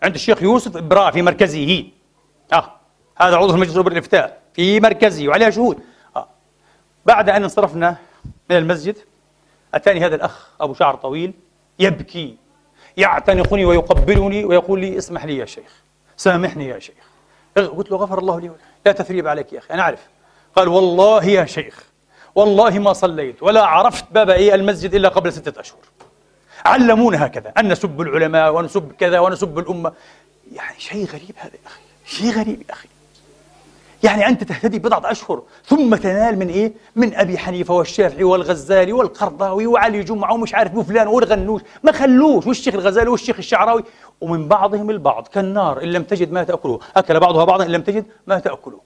[0.03, 1.85] عند الشيخ يوسف براع في مركزه.
[2.53, 2.78] آه.
[3.21, 5.79] هذا عضو في مجلس الإفتاء في مركزه وعليها شهود.
[6.17, 6.29] آه.
[7.07, 7.97] بعد أن انصرفنا
[8.51, 8.97] من المسجد
[9.75, 11.33] أتاني هذا الأخ أبو شعر طويل
[11.79, 12.37] يبكي
[12.97, 15.73] يعتنقني ويقبلني ويقول لي اسمح لي يا شيخ
[16.17, 16.95] سامحني يا شيخ.
[17.57, 18.51] قلت له غفر الله لي
[18.87, 20.07] لا تثريب عليك يا أخي أنا أعرف.
[20.57, 21.85] قال والله يا شيخ
[22.35, 25.79] والله ما صليت ولا عرفت باب أي المسجد إلا قبل ستة أشهر.
[26.65, 29.93] علمونا هكذا أن نسب العلماء ونسب كذا ونسب الأمة.
[30.53, 32.89] يعني شيء غريب هذا يا أخي شيء غريب يا أخي.
[34.03, 39.67] يعني أنت تهتدي بضعة أشهر ثم تنال من إيه؟ من أبي حنيفة والشافعي والغزالي والقرضاوي
[39.67, 41.61] وعلي جمعة ومش عارف وفلان والغنوش.
[41.83, 42.47] ما خلوش.
[42.47, 43.85] والشيخ الغزالي والشيخ الشعراوي.
[44.21, 45.27] ومن بعضهم البعض.
[45.27, 45.83] كالنار.
[45.83, 46.79] إن لم تجد ما تأكله.
[46.97, 47.65] أكل بعضها بعضا.
[47.65, 48.81] إن لم تجد ما تأكله.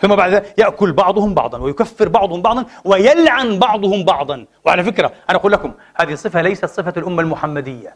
[0.00, 4.46] ثم بعد ذلك يأكل بعضهم بعضا ويكفر بعضهم بعضا ويلعن بعضهم بعضا.
[4.64, 7.94] وعلى فكرة أنا أقول لكم هذه الصفة ليست صفة الأمة المحمدية.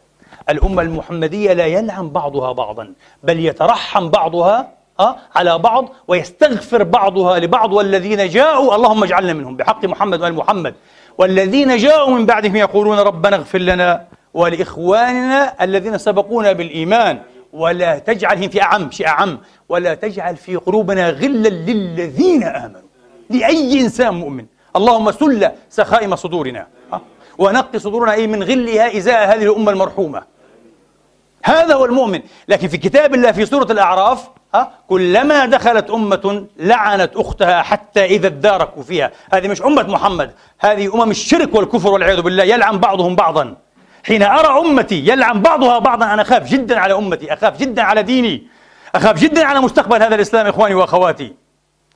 [0.49, 2.93] الأمة المحمدية لا يلعن بعضها بعضا
[3.23, 4.80] بل يترحم بعضها
[5.35, 9.55] على بعض ويستغفر بعضها لبعض والذين جاءوا اللهم اجعلنا منهم.
[9.55, 10.73] بحق محمد وآل محمد.
[11.17, 13.89] والذين جاءوا من بعدهم يقولون ربنا اغفر لنا
[14.33, 17.19] ولإخواننا الذين سبقونا بالإيمان.
[17.53, 19.39] ولا تجعلهم في أعم شيء أعم.
[19.69, 22.89] ولا تجعل في قلوبنا غلا للذين آمنوا.
[23.29, 24.45] لأي إنسان مؤمن.
[24.75, 26.67] اللهم سل سخائم صدورنا.
[27.37, 30.21] ونقي صدورنا أي من غلها إزاء هذه الأمة المرحومة.
[31.43, 32.21] هذا هو المؤمن.
[32.47, 38.27] لكن في كتاب الله في سورة الأعراف ها كلما دخلت أمة لعنت أختها حتى إذا
[38.27, 39.11] اداركوا فيها.
[39.33, 43.55] هذه مش أمة محمد هذه أمم الشرك والكفر والعياذ بالله يلعن بعضهم بعضا.
[44.07, 48.47] حين أرى أمتي يلعن بعضها بعضا أنا أخاف جدا على أمتي أخاف جدا على ديني
[48.95, 51.33] أخاف جدا على مستقبل هذا الإسلام إخواني وأخواتي.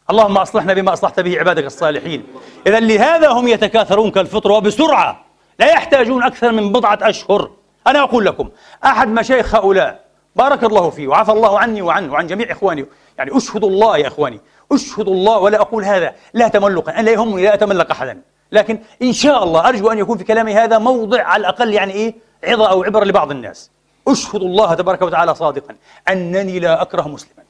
[0.09, 2.23] اللهم أصلحنا بما أصلحت به عبادك الصالحين.
[2.67, 5.25] إذا لهذا هم يتكاثرون كالفطر وبسرعة.
[5.59, 7.49] لا يحتاجون أكثر من بضعة أشهر.
[7.87, 8.49] أنا أقول لكم
[8.85, 10.05] أحد مشايخ هؤلاء
[10.35, 12.85] بارك الله فيه وعفى الله عني وعنه وعن جميع إخواني
[13.17, 14.39] يعني أشهد الله يا إخواني
[14.71, 18.21] أشهد الله ولا أقول هذا لا تملقا أنا لا يهمني لا أتملق أحدا
[18.51, 22.15] لكن إن شاء الله أرجو أن يكون في كلامي هذا موضع على الأقل يعني إيه
[22.43, 23.71] عظة أو عبرة لبعض الناس
[24.07, 25.75] أشهد الله تبارك وتعالى صادقا
[26.09, 27.43] أنني لا أكره مسلما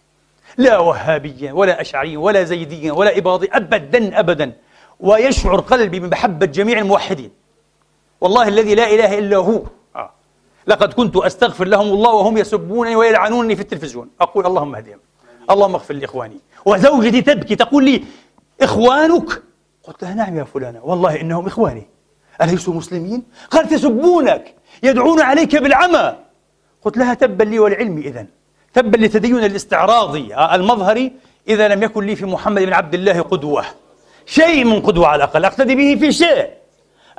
[0.58, 4.52] لا وهابيا ولا أشعريا ولا زيديا ولا إباضي أبدا أبدا
[5.00, 7.32] ويشعر قلبي بمحبة جميع الموحدين
[8.22, 9.62] والله الذي لا إله إلا هو.
[10.68, 14.10] لقد كنت أستغفر لهم الله وهم يسبونني ويلعنونني في التلفزيون.
[14.22, 15.00] أقول اللهم اهدهم.
[15.50, 16.38] اللهم اغفر لإخواني.
[16.66, 18.04] وزوجتي تبكي تقول لي
[18.62, 19.44] إخوانك؟
[19.84, 20.80] قلت لها نعم يا فلانة.
[20.84, 21.88] والله إنهم إخواني.
[22.42, 24.56] أليسوا مسلمين؟ قالت يسبونك.
[24.84, 26.16] يدعون عليك بالعمى.
[26.86, 28.28] قلت لها تبا لي ولعلمي إذن.
[28.74, 30.36] تبا لتدين الاستعراضي.
[30.36, 31.14] آه، المظهري
[31.48, 33.66] إذا لم يكن لي في محمد بن عبد الله قدوة.
[34.26, 35.46] شيء من قدوة على الأقل.
[35.46, 36.50] أقتدي به في شيء.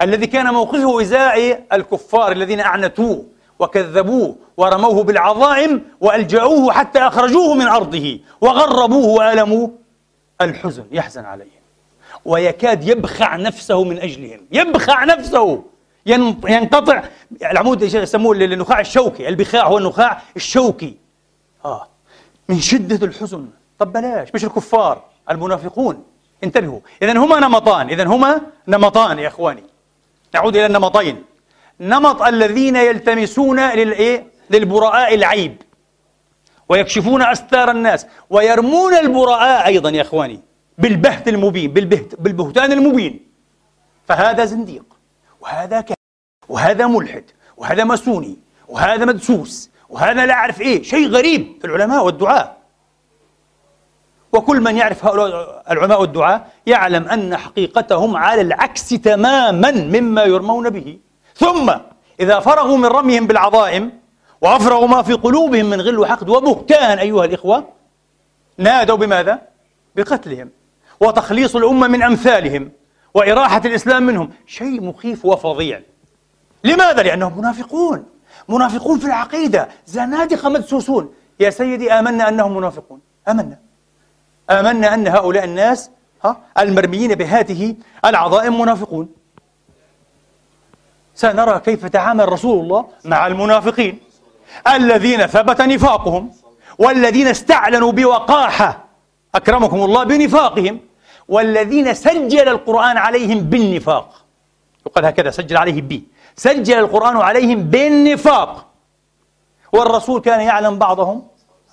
[0.02, 3.35] الذي كان موقفه إزاء الكفار الذين أعنتوه.
[3.58, 9.68] وكذبوه ورموه بالعظائم وألجأوه حتى أخرجوه من أرضه وغربوه وألموا
[10.40, 11.50] الحزن يحزن عليهم.
[12.24, 14.40] ويكاد يبخع نفسه من أجلهم.
[14.52, 15.62] يبخع نفسه!
[16.06, 17.02] ينقطع.
[17.42, 19.28] العمود يسموه النخاع الشوكي.
[19.28, 20.96] البخاع هو النخاع الشوكي.
[21.64, 21.88] آه.
[22.48, 23.48] من شدة الحزن.
[23.78, 26.04] طب بلاش مش الكفار المنافقون.
[26.44, 26.80] انتبهوا.
[27.02, 27.88] إذا هما نمطان.
[27.88, 29.62] إذا هما نمطان يا إخواني.
[30.34, 31.24] نعود إلى النمطين.
[31.80, 35.62] نمط الذين يلتمسون للإيه؟ للبراء العيب.
[36.68, 38.06] ويكشفون أستار الناس.
[38.30, 40.40] ويرمون البراء أيضا يا إخواني
[40.78, 43.26] بالبهت المبين بالبهت بالبهتان المبين.
[44.08, 44.84] فهذا زنديق
[45.40, 45.96] وهذا كافر
[46.48, 47.24] وهذا ملحد
[47.56, 48.36] وهذا ماسوني
[48.68, 52.56] وهذا مدسوس وهذا لا أعرف إيه شيء غريب في العلماء والدعاء
[54.32, 60.98] وكل من يعرف هؤلاء العلماء والدعاء يعلم أن حقيقتهم على العكس تماما مما يرمون به.
[61.36, 61.72] ثم
[62.20, 63.92] إذا فرغوا من رميهم بالعظائم
[64.40, 67.68] وأفرغوا ما في قلوبهم من غل وحقد وبهتان أيها الإخوة
[68.58, 69.42] نادوا بماذا؟
[69.96, 70.50] بقتلهم
[71.00, 72.70] وتخليص الأمة من أمثالهم
[73.14, 74.30] وإراحة الإسلام منهم.
[74.46, 75.80] شيء مخيف وفظيع.
[76.64, 78.04] لماذا؟ لأنهم منافقون.
[78.48, 79.68] منافقون في العقيدة.
[79.86, 81.14] زنادقة مدسوسون.
[81.40, 83.00] يا سيدي آمنا أنهم منافقون.
[83.28, 83.58] آمنا.
[84.50, 85.90] آمنا أن هؤلاء الناس
[86.24, 89.08] ها المرميين بهذه العظائم منافقون.
[91.16, 93.98] سنرى كيف تعامل رسول الله مع المنافقين.
[94.74, 96.30] الذين ثبت نفاقهم
[96.78, 98.84] والذين استعلنوا بوقاحة
[99.34, 100.80] أكرمكم الله بنفاقهم
[101.28, 104.24] والذين سجل القرآن عليهم بالنفاق.
[104.86, 106.04] يقال هكذا سجل عليه بي.
[106.36, 108.66] سجل القرآن عليهم بالنفاق.
[109.72, 111.22] والرسول كان يعلم بعضهم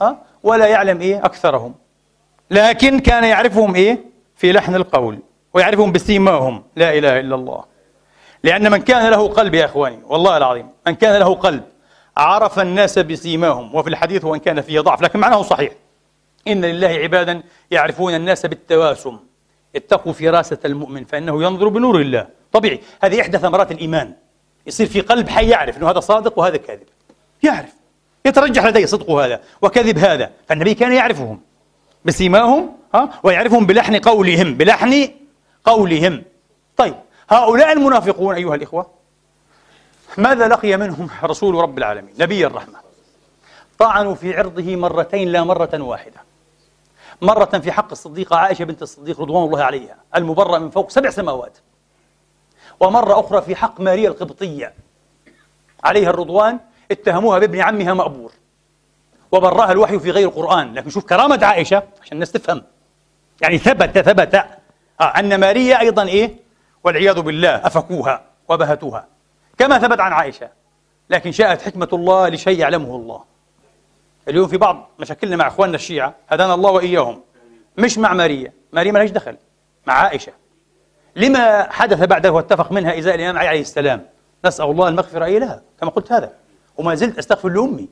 [0.02, 1.74] ها؟ ولا يعلم إيه؟ أكثرهم.
[2.52, 4.06] لكن كان يعرفهم إيه؟
[4.36, 5.20] في لحن القول
[5.54, 7.73] ويعرفهم بسيماهم لا إله إلا الله.
[8.44, 11.64] لأن من كان له قلب يا إخواني والله العظيم من كان له قلب
[12.18, 15.74] عرف الناس بسيماهم وفي الحديث وإن كان فيه ضعف لكن معناه صحيح.
[16.48, 19.18] إن لله عبادا يعرفون الناس بالتواسم
[19.76, 22.28] اتقوا فراسة المؤمن فإنه ينظر بنور الله.
[22.52, 24.14] طبيعي هذه إحدى ثمرات الإيمان.
[24.68, 26.88] يصير في قلب حي يعرف أنه هذا صادق وهذا كاذب.
[27.44, 27.74] يعرف.
[28.26, 30.32] يترجح لديه صدق هذا وكذب هذا.
[30.48, 31.42] فالنبي كان يعرفهم
[32.06, 35.10] بسيماهم ها ويعرفهم بلحن قولهم بلحن
[35.66, 36.24] قولهم.
[36.78, 36.96] طيب
[37.34, 38.90] هؤلاء المنافقون أيها الإخوة
[40.18, 42.80] ماذا لقي منهم رسول رب العالمين نبي الرحمة؟
[43.80, 46.22] طعنوا في عرضه مرتين لا مرة واحدة.
[47.22, 51.58] مرة في حق الصديقة عائشة بنت الصديق رضوان الله عليها المبرأ من فوق سبع سماوات.
[52.80, 54.74] ومرة أخرى في حق ماريا القبطية
[55.84, 56.60] عليها الرضوان
[56.92, 58.32] اتهموها بابن عمها مأبور.
[59.32, 60.74] وبرأها الوحي في غير القرآن.
[60.74, 62.64] لكن شوف كرامة عائشة عشان الناس تفهم.
[63.42, 64.36] يعني ثبت ثبت.
[65.02, 66.43] آه أن ماريا أيضا إيه؟
[66.84, 69.08] والعياذ بالله أفكوها وبهتوها.
[69.58, 70.50] كما ثبت عن عائشة
[71.10, 73.24] لكن شاءت حكمة الله لشيء يعلمه الله.
[74.28, 77.22] اليوم في بعض مشاكلنا مع إخواننا الشيعة هدانا الله وإياهم.
[77.78, 78.54] مش مع ماريا.
[78.74, 79.38] ماريا ما لهاش دخل
[79.88, 80.32] مع عائشة.
[81.16, 84.06] لما حدث بعده واتفق منها إزاء الإمام علي عليه السلام
[84.46, 86.34] نسأل الله المغفرة اي لها كما قلت هذا.
[86.78, 87.90] وما زلت أستغفر لأمي.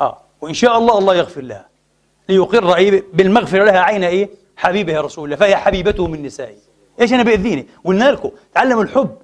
[0.00, 1.68] آه وإن شاء الله الله يغفر لها.
[2.28, 6.67] ليقر إيه بالمغفرة لها عين إيه؟ حبيبة يا رسول الله فهي حبيبته من نسائه
[7.00, 9.16] إيش أنا بأذيني؟ قلنا لكم تعلموا الحب.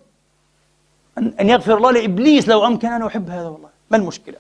[1.19, 3.69] ان يغفر الله لإبليس لو أمكن أن أحب هذا والله.
[3.91, 4.37] ما المشكلة؟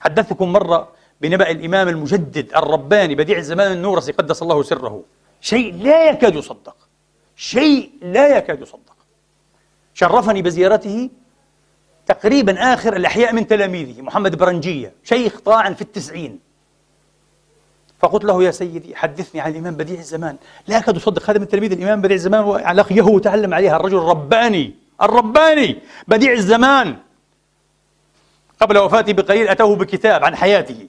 [0.00, 0.88] حدثتكم مرة
[1.20, 5.02] بنبأ الإمام المجدد الرباني بديع الزمان النورسي قدس الله سره.
[5.40, 6.76] شيء لا يكاد يصدق.
[7.36, 8.96] شيء لا يكاد يصدق.
[9.94, 11.10] شرفني بزيارته
[12.06, 16.45] تقريبا آخر الأحياء من تلاميذه محمد برنجية شيخ طاعن في التسعين.
[17.98, 20.36] فقلت له يا سيدي حدثني عن الإمام بديع الزمان.
[20.66, 25.78] لا أكاد أصدق هذا من تلاميذ الإمام بديع الزمان ولقيه وتعلم عليها الرجل الرباني الرباني
[26.08, 26.96] بديع الزمان.
[28.60, 30.88] قبل وفاته بقليل أتوه بكتاب عن حياته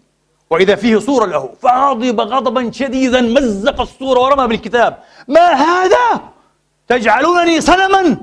[0.49, 4.97] وإذا فيه صورة له فغضب غضبا شديدا مزق الصورة ورمى بالكتاب.
[5.27, 6.21] ما هذا؟
[6.88, 8.17] تجعلونني صنما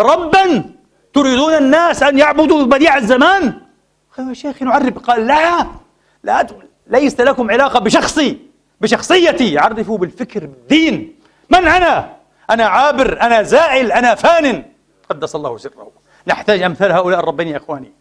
[0.00, 0.64] ربا.
[1.14, 3.60] تريدون الناس أن يعبدوا بديع الزمان؟
[4.18, 4.98] يا شيخ نعرب.
[4.98, 5.66] قال لا
[6.22, 6.46] لا
[6.86, 8.38] ليس لكم علاقة بشخصي
[8.80, 9.58] بشخصيتي.
[9.58, 11.14] عرفوا بالفكر بالدين.
[11.50, 12.16] من أنا؟
[12.50, 14.64] أنا عابر أنا زائل أنا فان.
[15.10, 15.90] قدس الله سره.
[16.26, 17.92] نحتاج أمثال هؤلاء الربين يا إخواني.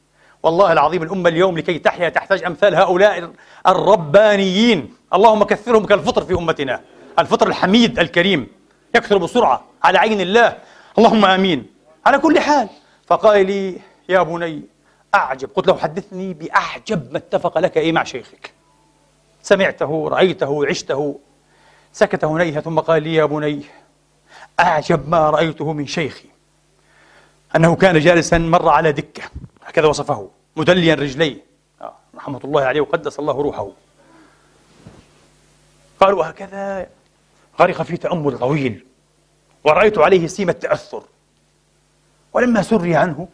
[0.44, 3.32] والله العظيم الأمة اليوم لكي تحيا تحتاج أمثال هؤلاء
[3.68, 4.94] الربانيين.
[5.14, 6.82] اللهم كثرهم كالفطر في أمتنا.
[7.20, 8.48] الفطر الحميد الكريم.
[8.96, 10.58] يكثر بسرعة على عين الله.
[10.98, 11.66] اللهم آمين.
[12.06, 12.70] على كل حال
[13.08, 13.78] فقال لي
[14.10, 14.62] يا بني
[15.16, 15.50] أعجب.
[15.56, 18.51] قلت له حدثني بأعجب ما اتفق لك إيه مع شيخك.
[19.44, 21.20] سمعته رأيته عشته.
[21.94, 23.64] سكت هنيهة ثم قال لي يا بني
[24.60, 26.30] أعجب ما رأيته من شيخي.
[27.56, 29.24] أنه كان جالسا مر على دكة
[29.66, 31.38] هكذا وصفه مدليا رجليه.
[31.82, 33.70] آه، رحمة الله عليه وقدس الله روحه.
[36.00, 36.88] قال وهكذا
[37.60, 38.86] غرق في تأمل طويل
[39.64, 41.04] ورأيت عليه سيم التأثر.
[42.34, 43.28] ولما سري عنه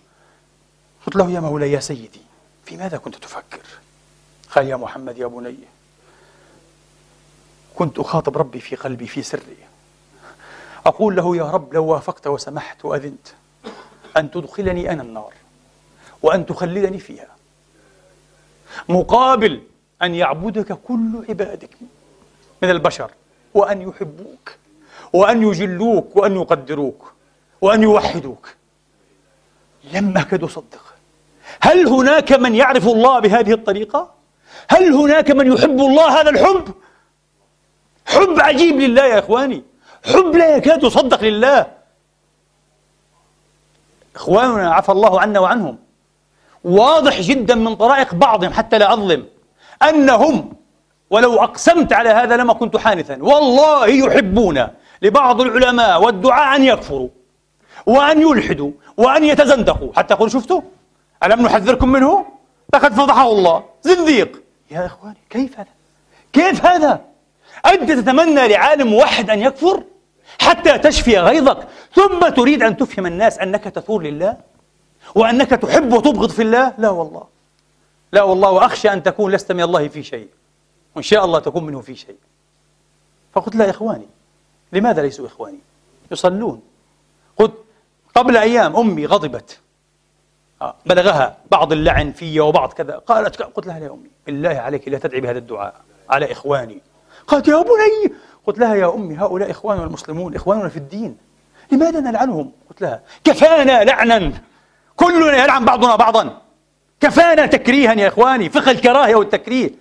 [1.05, 2.21] قلت له يا مولاي يا سيدي
[2.65, 3.61] في ماذا كنت تفكر؟
[4.55, 5.57] قال يا محمد يا بني
[7.77, 9.57] كنت أخاطب ربي في قلبي في سري
[10.85, 13.27] أقول له يا رب لو وافقت وسمحت وأذنت
[14.17, 15.33] أن تدخلني أنا النار
[16.21, 17.27] وأن تخلدني فيها
[18.89, 19.61] مقابل
[20.01, 21.69] أن يعبدك كل عبادك
[22.61, 23.11] من البشر
[23.53, 24.55] وأن يحبوك
[25.13, 27.13] وأن يجلوك وأن يقدروك
[27.61, 28.47] وأن يوحدوك
[29.93, 30.93] لم أكد أصدق
[31.61, 34.13] هل هناك من يعرف الله بهذه الطريقة؟
[34.67, 36.73] هل هناك من يحب الله هذا الحب؟
[38.07, 39.63] حب عجيب لله يا إخواني.
[40.05, 41.67] حب لا يكاد يصدق لله.
[44.15, 45.77] إخواننا عفى الله عنا وعنهم.
[46.63, 49.25] واضح جدا من طرائق بعضهم حتى لا أظلم
[49.89, 50.53] أنهم
[51.09, 53.17] ولو أقسمت على هذا لما كنت حانثا.
[53.21, 54.67] والله يحبون
[55.01, 57.09] لبعض العلماء والدعاء أن يكفروا
[57.85, 59.91] وأن يلحدوا وأن يتزندقوا.
[59.95, 60.61] حتى يقول شفتوا؟
[61.23, 62.25] ألم نحذركم منه؟
[62.73, 63.63] لقد فضحه الله.
[63.81, 64.41] زنديق.
[64.71, 65.69] يا إخواني كيف هذا؟
[66.33, 67.01] كيف هذا؟
[67.65, 69.83] أنت تتمنى لعالم واحد أن يكفر
[70.39, 74.37] حتى تشفي غيظك ثم تريد أن تفهم الناس أنك تثور لله
[75.15, 77.23] وأنك تحب وتبغض في الله؟ لا والله.
[78.11, 80.27] لا والله وأخشى أن تكون لست من الله في شيء
[80.95, 82.17] وإن شاء الله تكون منه في شيء.
[83.33, 84.07] فقلت لا إخواني
[84.73, 85.59] لماذا ليسوا إخواني؟
[86.11, 86.61] يصلون.
[87.37, 87.53] قلت
[88.15, 89.59] قبل أيام أمي غضبت.
[90.61, 92.97] آه، بلغها بعض اللعن في وبعض كذا.
[92.97, 96.81] قالت قلت لها يا أمي بالله عليك لا تدعي بهذا الدعاء على إخواني.
[97.27, 98.15] قالت يا بني
[98.47, 101.17] قلت لها يا أمي هؤلاء إخواننا المسلمون إخواننا في الدين.
[101.71, 104.31] لماذا نلعنهم؟ قلت لها كفانا لعنا.
[104.95, 106.41] كلنا يلعن بعضنا بعضا.
[106.99, 109.71] كفانا تكريها يا إخواني فقه الكراهية والتكريه.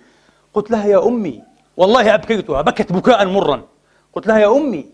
[0.53, 1.43] قلت لها يا أمي
[1.77, 3.63] والله أبكيتها بكت بكاء مرا
[4.13, 4.85] قلت لها يا أمي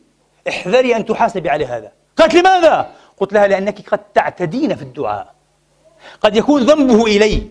[0.47, 1.91] احذري أن تحاسبي على هذا.
[2.17, 5.33] قالت لماذا؟ قلت لها لأنك قد تعتدين في الدعاء.
[6.21, 7.47] قد يكون ذنبه إلي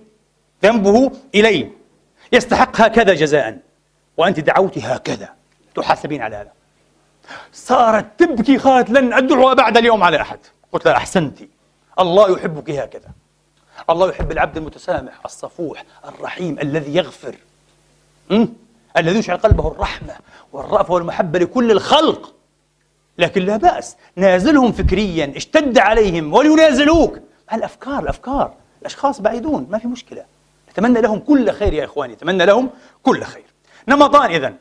[0.64, 1.70] ذنبه إلي.
[2.32, 3.58] يستحق هكذا جزاء.
[4.16, 5.28] وأنت دعوت هكذا.
[5.74, 6.52] تحاسبين على هذا.
[7.52, 10.38] صارت تبكي قالت لن أدعو بعد اليوم على أحد.
[10.72, 11.38] قلت لها أحسنت.
[11.98, 13.08] الله يحبك هكذا.
[13.90, 17.34] الله يحب العبد المتسامح الصفوح الرحيم الذي يغفر.
[18.30, 18.46] م?
[18.96, 20.14] الذي يشعل قلبه الرحمة
[20.52, 22.34] والرأفة والمحبة لكل الخلق.
[23.18, 27.18] لكن لا بأس نازلهم فكريا اشتد عليهم ولينازلوك.
[27.50, 28.54] مع الأفكار الأفكار.
[28.80, 30.24] الأشخاص بعيدون ما في مشكلة.
[30.70, 32.70] نتمنى لهم كل خير يا إخواني نتمنى لهم
[33.02, 33.51] كل خير.
[33.88, 34.56] نمطان إذن.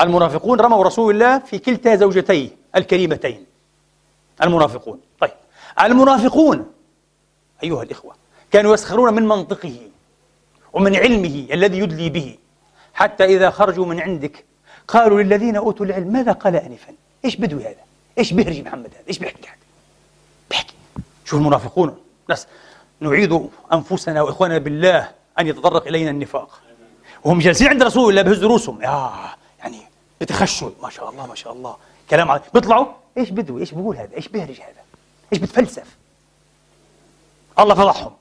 [0.00, 3.46] المنافقون رموا رسول الله في كلتا زوجتيه الكريمتين.
[4.42, 5.00] المنافقون.
[5.20, 5.30] طيب.
[5.82, 6.72] المنافقون
[7.62, 8.14] أيها الإخوة
[8.50, 9.76] كانوا يسخرون من منطقه
[10.72, 12.38] ومن علمه الذي يدلي به.
[12.94, 14.44] حتى إذا خرجوا من عندك
[14.88, 16.92] قالوا للذين أوتوا العلم ماذا قال آنفا؟
[17.24, 17.84] إيش بدوي هذا؟
[18.18, 19.56] إيش بهرجي محمد هذا؟ إيش بيحكي هذا
[20.50, 20.74] بيحكي.
[21.24, 21.96] شو المنافقون.
[22.28, 22.46] ناس
[23.00, 26.60] نعيد أنفسنا وإخواننا بالله أن يتطرق إلينا النفاق.
[27.24, 28.82] وهم جالسين عند رسول الله بهز رؤوسهم.
[28.84, 29.78] آه يعني
[30.20, 30.70] بتخشوا.
[30.82, 31.76] ما شاء الله ما شاء الله.
[32.10, 32.86] كلام عظيم بيطلعوا؟
[33.18, 34.82] إيش بدوي إيش بقول هذا؟ إيش بيهرج هذا؟
[35.32, 35.96] إيش بتفلسف؟
[37.58, 38.12] الله فضحهم.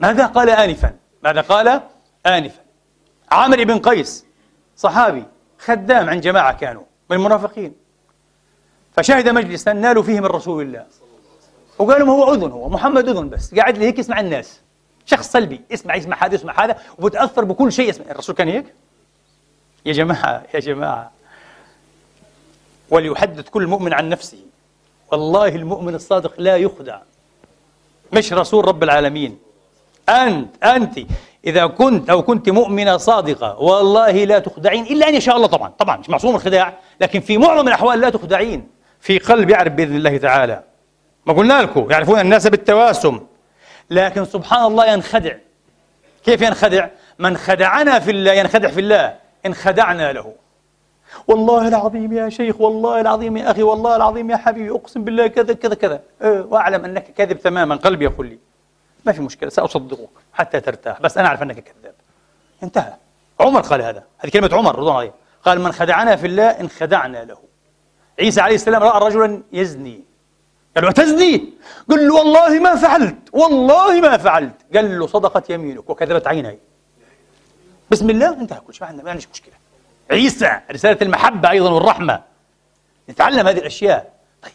[0.00, 1.80] ماذا قال آنفا؟ ماذا قال
[2.26, 2.60] آنفا؟
[3.30, 4.24] عامر بن قيس
[4.76, 5.24] صحابي
[5.58, 7.74] خدام عند جماعة كانوا من المنافقين.
[8.96, 10.86] فشهد مجلسا نالوا فيه من رسول الله.
[11.78, 13.54] وقالوا هو أذن هو محمد أذن بس.
[13.54, 14.60] قاعد هيك يسمع الناس.
[15.06, 17.88] شخص سلبي يسمع يسمع هذا يسمع هذا وبتأثر بكل شيء.
[17.88, 18.74] يسمع الرسول كان هيك؟
[19.86, 21.10] يا جماعة يا جماعة.
[22.90, 24.38] وليحدث كل مؤمن عن نفسه.
[25.12, 26.98] والله المؤمن الصادق لا يخدع.
[28.12, 29.38] مش رسول رب العالمين.
[30.08, 30.98] أنت أنت.
[31.44, 34.84] إذا كنت أو كنت مؤمنة صادقة والله لا تخدعين.
[34.84, 36.78] إلا أن يشاء الله طبعا طبعا مش معصوم الخداع.
[37.00, 38.68] لكن في معظم الأحوال لا تخدعين.
[39.00, 40.62] في قلب يعرف بإذن الله تعالى.
[41.26, 43.20] ما قلنا لكم يعرفون الناس بالتواسم.
[43.90, 45.34] لكن سبحان الله ينخدع.
[46.24, 46.88] كيف ينخدع؟
[47.18, 49.16] من خدعنا في الله ينخدع في الله.
[49.46, 50.32] إن خدعنا له.
[51.28, 55.54] والله العظيم يا شيخ والله العظيم يا أخي والله العظيم يا حبيبي أقسم بالله كذا
[55.54, 56.00] كذا كذا.
[56.22, 57.76] أه وأعلم أنك كاذب تماما.
[57.76, 58.38] قلبي يقول لي
[59.04, 61.00] ما في مشكلة سأصدقك حتى ترتاح.
[61.00, 61.94] بس أنا أعرف أنك كذاب.
[62.62, 62.94] انتهى.
[63.40, 64.02] عمر قال هذا.
[64.18, 65.12] هذه كلمة عمر رضوان الله
[65.44, 67.38] قال من خدعنا في الله إن خدعنا له.
[68.20, 70.04] عيسى عليه السلام رأى رجلا يزني.
[70.76, 74.54] قال له والله ما فعلت والله ما فعلت.
[74.74, 76.58] قال له صدقت يمينك وكذبت عيني.
[77.90, 79.54] بسم الله انتهى كل شيء ما عندنا ما عندناش مشكلة.
[80.10, 82.22] عيسى رسالة المحبة أيضا والرحمة.
[83.10, 84.12] نتعلم هذه الأشياء.
[84.42, 84.52] طيب.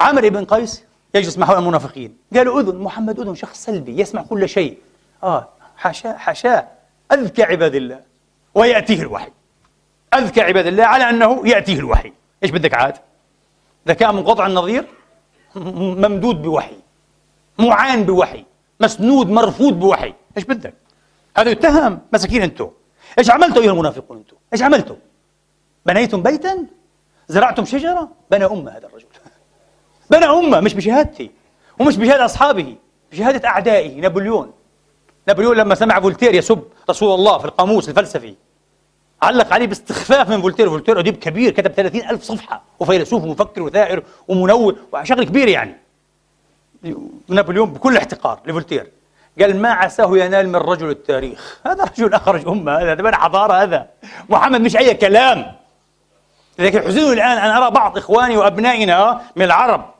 [0.00, 0.84] عامر بن قيس
[1.14, 2.16] يجلس مع هؤلاء المنافقين.
[2.34, 4.78] قالوا أذن محمد أذن شخص سلبي يسمع كل شيء.
[5.22, 6.68] آه حاشاه حاشاه
[7.12, 8.00] أذكى عباد الله.
[8.54, 9.30] ويأتيه الوحي.
[10.14, 12.12] أذكى عباد الله على أنه يأتيه الوحي.
[12.42, 12.96] إيش بدك عاد؟
[13.88, 14.86] ذكاء منقطع النظير؟
[15.54, 16.76] ممدود بوحي
[17.58, 18.44] معان بوحي
[18.80, 20.14] مسنود مرفود بوحي.
[20.36, 20.74] إيش بدك؟
[21.36, 22.70] هذا يتهم مساكين أنتم
[23.18, 24.96] إيش عملتوا أيها المنافقون أنتم إيش عملتوا؟
[25.86, 26.66] بنيتم بيتا؟
[27.28, 29.06] زرعتم شجرة؟ بنى أمة هذا الرجل.
[30.10, 31.30] بنى أمة مش بشهادتي
[31.80, 32.76] ومش بشهاده أصحابه
[33.12, 34.52] بشهاده أعدائه نابليون.
[35.28, 38.34] نابليون لما سمع فولتير يسب رسول الله في القاموس الفلسفي.
[39.22, 40.70] علق عليه باستخفاف من فولتير.
[40.70, 45.76] فولتير أديب كبير كتب 30 ألف صفحة وفيلسوف ومفكر وثائر ومنور وشغل كبير يعني.
[47.28, 48.90] نابليون بكل احتقار لفولتير.
[49.40, 51.58] قال ما عساه ينال من رجل التاريخ.
[51.66, 53.86] هذا رجل أخرج أمة هذا هذا حضارة هذا.
[54.28, 55.52] محمد مش أي كلام.
[56.58, 59.94] لكن يحزنني الآن أن أرى بعض إخواني وأبنائنا من العرب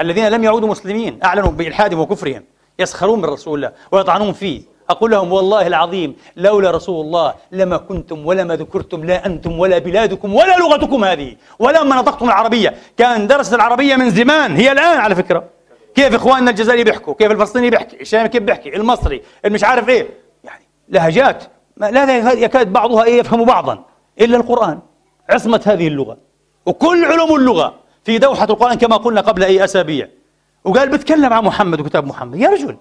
[0.00, 2.44] الذين لم يعودوا مسلمين أعلنوا بإلحادهم وكفرهم
[2.78, 4.73] يسخرون من رسول الله ويطعنون فيه.
[4.90, 10.34] أقول لهم والله العظيم لولا رسول الله لما كنتم ولما ذكرتم لا أنتم ولا بلادكم
[10.34, 12.74] ولا لغتكم هذه ولا نطقتم العربية.
[12.96, 15.44] كان درس العربية من زمان هي الآن على فكرة.
[15.94, 20.08] كيف إخواننا الجزائري بيحكوا؟ كيف الفلسطيني بيحكي؟ الشامي كيف بيحكي؟ المصري المش عارف إيه؟
[20.44, 21.44] يعني لهجات.
[21.76, 23.84] لا يكاد بعضها إيه يفهم بعضا
[24.20, 24.80] إلا القرآن.
[25.30, 26.16] عصمة هذه اللغة.
[26.66, 27.74] وكل علوم اللغة
[28.04, 30.08] في دوحة القرآن كما قلنا قبل أي أسابيع.
[30.64, 32.38] وقال بتكلم عن محمد وكتاب محمد.
[32.38, 32.76] يا رجل.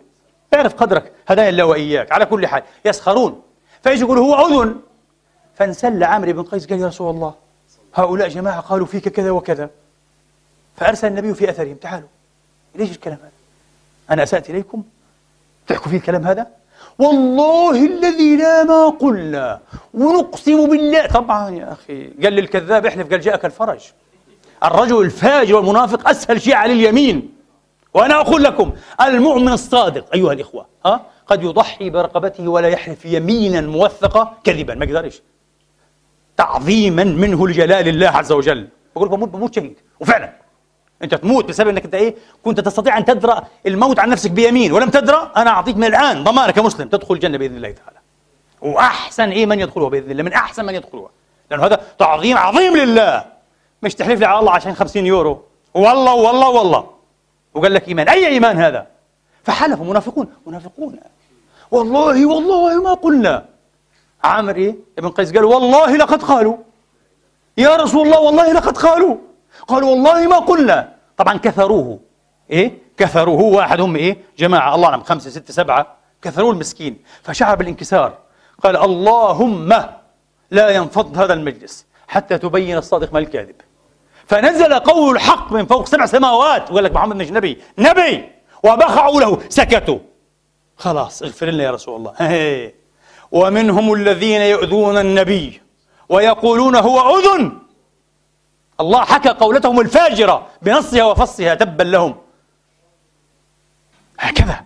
[0.54, 2.12] اعرف قدرك هدايا الله وإياك.
[2.12, 3.42] على كل حال يسخرون.
[3.84, 4.76] فيجي يقول هو أذن
[5.56, 7.34] فانسل عامر بن قيس قال يا رسول الله
[7.96, 9.70] هؤلاء جماعة قالوا فيك كذا وكذا.
[10.78, 11.76] فأرسل النبي في أثرهم.
[11.76, 12.08] تعالوا.
[12.76, 13.32] ليش الكلام هذا؟
[14.10, 14.84] أنا أسأت إليكم؟
[15.68, 16.48] تحكوا فيه الكلام هذا؟
[17.00, 19.60] والله الذي لا ما قلنا.
[19.94, 21.08] ونقسم بالله.
[21.08, 23.82] طبعا يا أخي قال للكذاب احلف قال جاءك الفرج.
[24.64, 27.33] الرجل الفاجر والمنافق أسهل شيء على اليمين.
[27.94, 34.34] وأنا أقول لكم المؤمن الصادق أيها الإخوة ها قد يضحي برقبته ولا يحلف يمينا موثقة
[34.44, 34.76] كذبا.
[34.76, 35.22] ما يقدرش.
[36.38, 38.68] تعظيما منه لجلال الله عز وجل.
[38.96, 40.34] بقول بموت بموت شهيد وفعلا.
[41.04, 44.90] أنت تموت بسبب إنك أنت إيه كنت تستطيع أن تدرأ الموت عن نفسك بيمين ولم
[44.90, 47.98] تدرأ أنا أعطيك من الآن ضمانك كمسلم تدخل الجنة بإذن الله تعالى.
[48.62, 51.10] وأحسن إيه من يدخلها بإذن الله من أحسن من يدخلها.
[51.52, 53.26] لأنه هذا تعظيم عظيم لله.
[53.84, 55.44] مش تحلف لي على الله عشان 50 يورو.
[55.74, 56.90] والله والله والله.
[57.54, 58.10] وقال لك إيمان.
[58.10, 58.88] أي إيمان هذا؟
[59.44, 59.86] فحلفوا.
[59.86, 60.34] منافقون.
[60.48, 61.00] منافقون.
[61.72, 63.46] والله والله ما قلنا.
[64.24, 66.58] عامر إيه؟ ابن قيس قال والله لقد قالوا.
[67.58, 69.18] يا رسول الله والله لقد قالوا.
[69.68, 70.96] قالوا والله ما قلنا.
[71.18, 72.00] طبعا كثروه.
[72.50, 73.42] إيه؟ كثروه.
[73.42, 74.76] واحد هم إيه؟ جماعة.
[74.76, 75.04] الله أعلم.
[75.04, 75.98] خمسة ستة سبعة.
[76.22, 77.04] كثروه المسكين.
[77.24, 78.18] فشعر بالانكسار
[78.64, 79.74] قال اللهم
[80.52, 83.56] لا ينفض هذا المجلس حتى تبين الصادق من الكاذب.
[84.34, 86.72] فنزل قول الحق من فوق سبع سماوات.
[86.72, 87.62] وقال لك محمد مش نبي.
[87.78, 88.30] نبي!
[88.64, 89.40] وبخعوا له.
[89.50, 90.00] سكتوا.
[90.78, 92.14] خلاص اغفر لنا يا رسول الله.
[92.32, 92.74] هي.
[93.32, 95.62] ومنهم الذين يؤذون النبي
[96.10, 97.60] ويقولون هو أذن.
[98.80, 102.16] الله حكى قولتهم الفاجرة بنصها وفصها تبا لهم.
[104.20, 104.64] هكذا.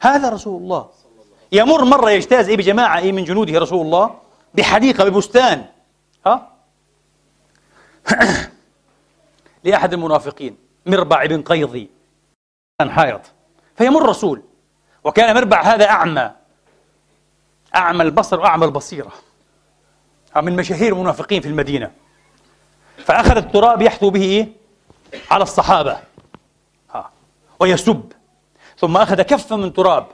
[0.00, 0.88] هذا رسول الله.
[1.52, 4.10] يمر مرة يجتاز إيه بجماعة إيه من جنوده رسول الله؟
[4.54, 5.64] بحديقة ببستان.
[6.26, 6.50] ها؟
[9.64, 10.56] لأحد المنافقين
[10.86, 11.88] مربع بن قيظي
[12.78, 13.20] كان حائط.
[13.76, 14.42] فيمر رسول.
[15.04, 16.30] وكان مربع هذا أعمى.
[17.76, 19.12] أعمى البصر وأعمى البصيرة.
[20.36, 21.90] من مشاهير المنافقين في المدينة.
[23.04, 24.48] فأخذ التراب يحثو به إيه؟
[25.30, 25.98] على الصحابة.
[26.94, 27.10] ها.
[27.60, 28.12] ويسب.
[28.78, 30.06] ثم أخذ كفا من تراب.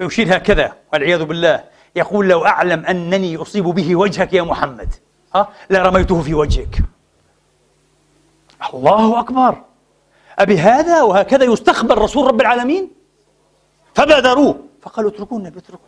[0.00, 0.76] ويشير هكذا.
[0.92, 1.64] والعياذ بالله.
[1.96, 4.94] يقول لو أعلم أنني أصيب به وجهك يا محمد.
[5.34, 6.78] ها؟ لرميته في وجهك.
[8.74, 9.62] الله أكبر.
[10.38, 12.90] أبي هذا وهكذا يستخبر رسول رب العالمين؟
[13.94, 14.60] فبادروه.
[14.82, 15.86] فقالوا اتركوا النبي اتركوا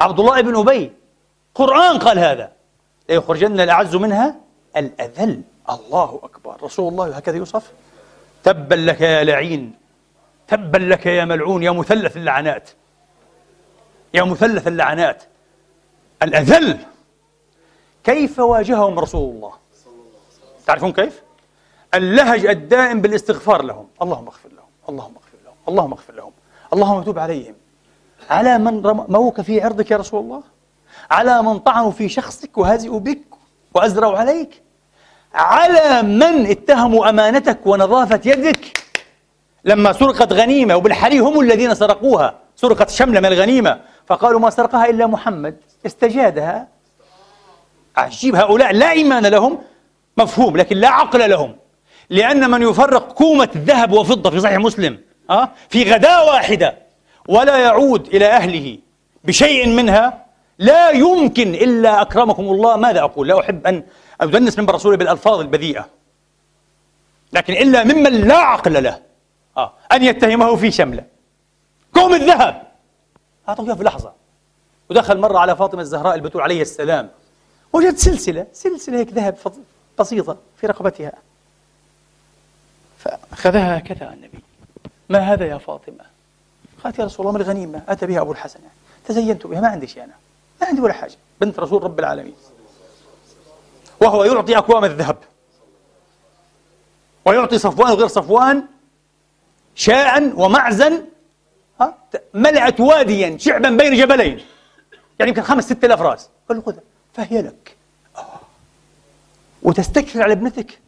[0.00, 0.92] عبد الله بن أبي
[1.54, 2.52] قرآن قال هذا.
[3.08, 4.36] ليخرجن الأعز منها
[4.76, 5.42] الأذل.
[5.70, 6.56] الله أكبر.
[6.62, 7.72] رسول الله هكذا يوصف.
[8.44, 9.74] تبا لك يا لعين
[10.48, 12.70] تبا لك يا ملعون يا مثلث اللعنات.
[14.14, 15.22] يا مثلث اللعنات.
[16.22, 16.78] الأذل.
[18.04, 19.52] كيف واجههم رسول الله؟
[20.66, 21.22] تعرفون كيف؟
[21.94, 23.86] اللهج الدائم بالاستغفار لهم.
[24.02, 24.68] اللهم اغفر لهم.
[24.88, 25.54] اللهم اغفر لهم.
[25.68, 26.32] اللهم اغفر لهم.
[26.72, 27.54] اللهم تب عليهم.
[28.30, 30.42] على من رموك في عرضك يا رسول الله؟
[31.10, 33.20] على من طعنوا في شخصك وهزئوا بك
[33.74, 34.62] وأزرعوا عليك؟
[35.34, 38.78] على من اتهموا أمانتك ونظافة يدك؟
[39.64, 42.38] لما سرقت غنيمة وبالحري هم الذين سرقوها.
[42.56, 43.80] سرقت شملة من الغنيمة.
[44.06, 45.56] فقالوا ما سرقها إلا محمد.
[45.86, 46.68] استجادها.
[47.96, 48.72] عجيب هؤلاء.
[48.72, 49.58] لا إيمان لهم.
[50.16, 51.56] مفهوم لكن لا عقل لهم.
[52.10, 54.98] لأن من يفرق كومة ذهب وفضة في صحيح مسلم
[55.30, 56.78] أه؟ في غداة واحدة
[57.28, 58.78] ولا يعود إلى أهله
[59.24, 60.26] بشيء منها
[60.58, 62.76] لا يمكن إلا أكرمكم الله.
[62.76, 63.82] ماذا أقول؟ لا أحب أن
[64.20, 65.88] أدنس من رسوله بالألفاظ البذيئة
[67.32, 69.02] لكن إلا ممن لا عقل له
[69.56, 69.72] آه.
[69.92, 71.04] أن يتهمه في شملة.
[71.94, 72.62] كوم الذهب!
[73.48, 74.12] أعطوه في لحظة.
[74.90, 77.10] ودخل مرة على فاطمة الزهراء البتول عليه السلام.
[77.72, 79.36] وجد سلسلة سلسلة هيك ذهب
[79.98, 81.12] بسيطة في رقبتها.
[83.00, 84.38] فأخذها هكذا النبي
[85.08, 86.04] ما هذا يا فاطمة؟
[86.84, 88.60] قالت يا رسول الله من الغنيمة؟ أتى بها أبو الحسن.
[89.06, 90.12] تزينت بها ما عندي شيء أنا.
[90.60, 91.16] ما عندي ولا حاجة.
[91.40, 92.34] بنت رسول رب العالمين.
[94.00, 95.16] وهو يعطي أكوام الذهب.
[97.24, 98.62] ويعطي صفوان وغير صفوان
[99.74, 101.04] شاء ومعزا
[102.34, 104.40] ملأت واديا شعبا بين جبلين.
[105.18, 106.28] يعني يمكن خمس ست آلاف راس.
[106.48, 106.82] قال له خذها.
[107.14, 107.76] فهي لك.
[109.62, 110.78] وتستكثر على ابنتك.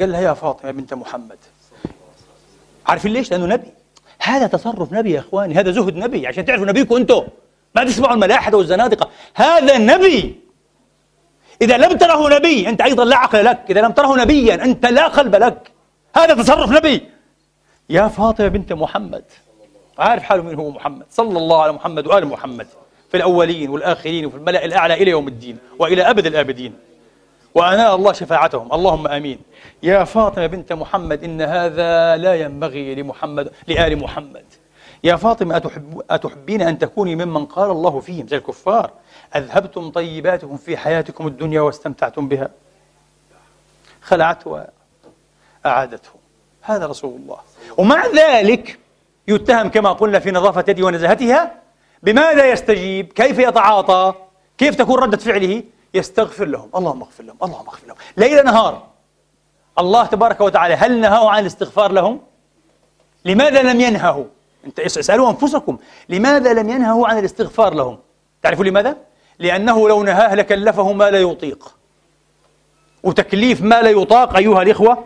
[0.00, 1.38] قال لها يا فاطمة بنت محمد.
[2.86, 3.72] عارفين ليش؟ لأنه نبي.
[4.22, 6.26] هذا تصرف نبي يا إخواني هذا زهد نبي.
[6.26, 7.22] عشان تعرفوا نبيكم أنتم.
[7.74, 9.10] ما تسمعوا الملاحدة والزنادقة.
[9.34, 10.40] هذا نبي.
[11.62, 13.64] إذا لم تره نبي أنت أيضا لا عقل لك.
[13.70, 15.72] إذا لم تره نبيا أنت لا قلب لك.
[16.16, 17.08] هذا تصرف نبي.
[17.90, 19.24] يا فاطمة بنت محمد.
[19.98, 21.06] عارف حاله من هو محمد.
[21.10, 22.66] صلى الله على محمد وآل محمد.
[23.10, 26.74] في الأولين والآخرين وفي الملأ الأعلى إلى يوم الدين وإلى أبد الآبدين.
[27.54, 28.72] وأنال الله شفاعتهم.
[28.72, 29.38] اللهم آمين.
[29.82, 34.44] يا فاطمة بنت محمد إن هذا لا ينبغي لمحمد لآل محمد.
[35.04, 38.90] يا فاطمة أتحب أتحبين أن تكوني ممن قال الله فيهم؟ زي الكفار.
[39.36, 42.50] أذهبتم طيباتكم في حياتكم الدنيا واستمتعتم بها.
[44.02, 44.68] خلعته
[45.64, 46.10] وأعادته
[46.62, 47.38] هذا رسول الله.
[47.76, 48.78] ومع ذلك
[49.28, 51.54] يتهم كما قلنا في نظافة يده ونزاهتها.
[52.02, 54.14] بماذا يستجيب؟ كيف يتعاطى؟
[54.58, 55.62] كيف تكون ردة فعله؟
[55.94, 58.86] يستغفر لهم اللهم اغفر لهم اللهم اغفر لهم ليل نهار
[59.78, 62.20] الله تبارك وتعالى هل نهوا عن الاستغفار لهم؟
[63.24, 64.24] لماذا لم ينهوا؟
[64.64, 65.78] انت اسألوا أنفسكم
[66.08, 67.98] لماذا لم ينهوا عن الاستغفار لهم؟
[68.42, 68.96] تعرفوا لماذا؟
[69.38, 71.74] لأنه لو نهاه لكلفه ما لا يطيق
[73.02, 75.04] وتكليف ما لا يطاق أيها الإخوة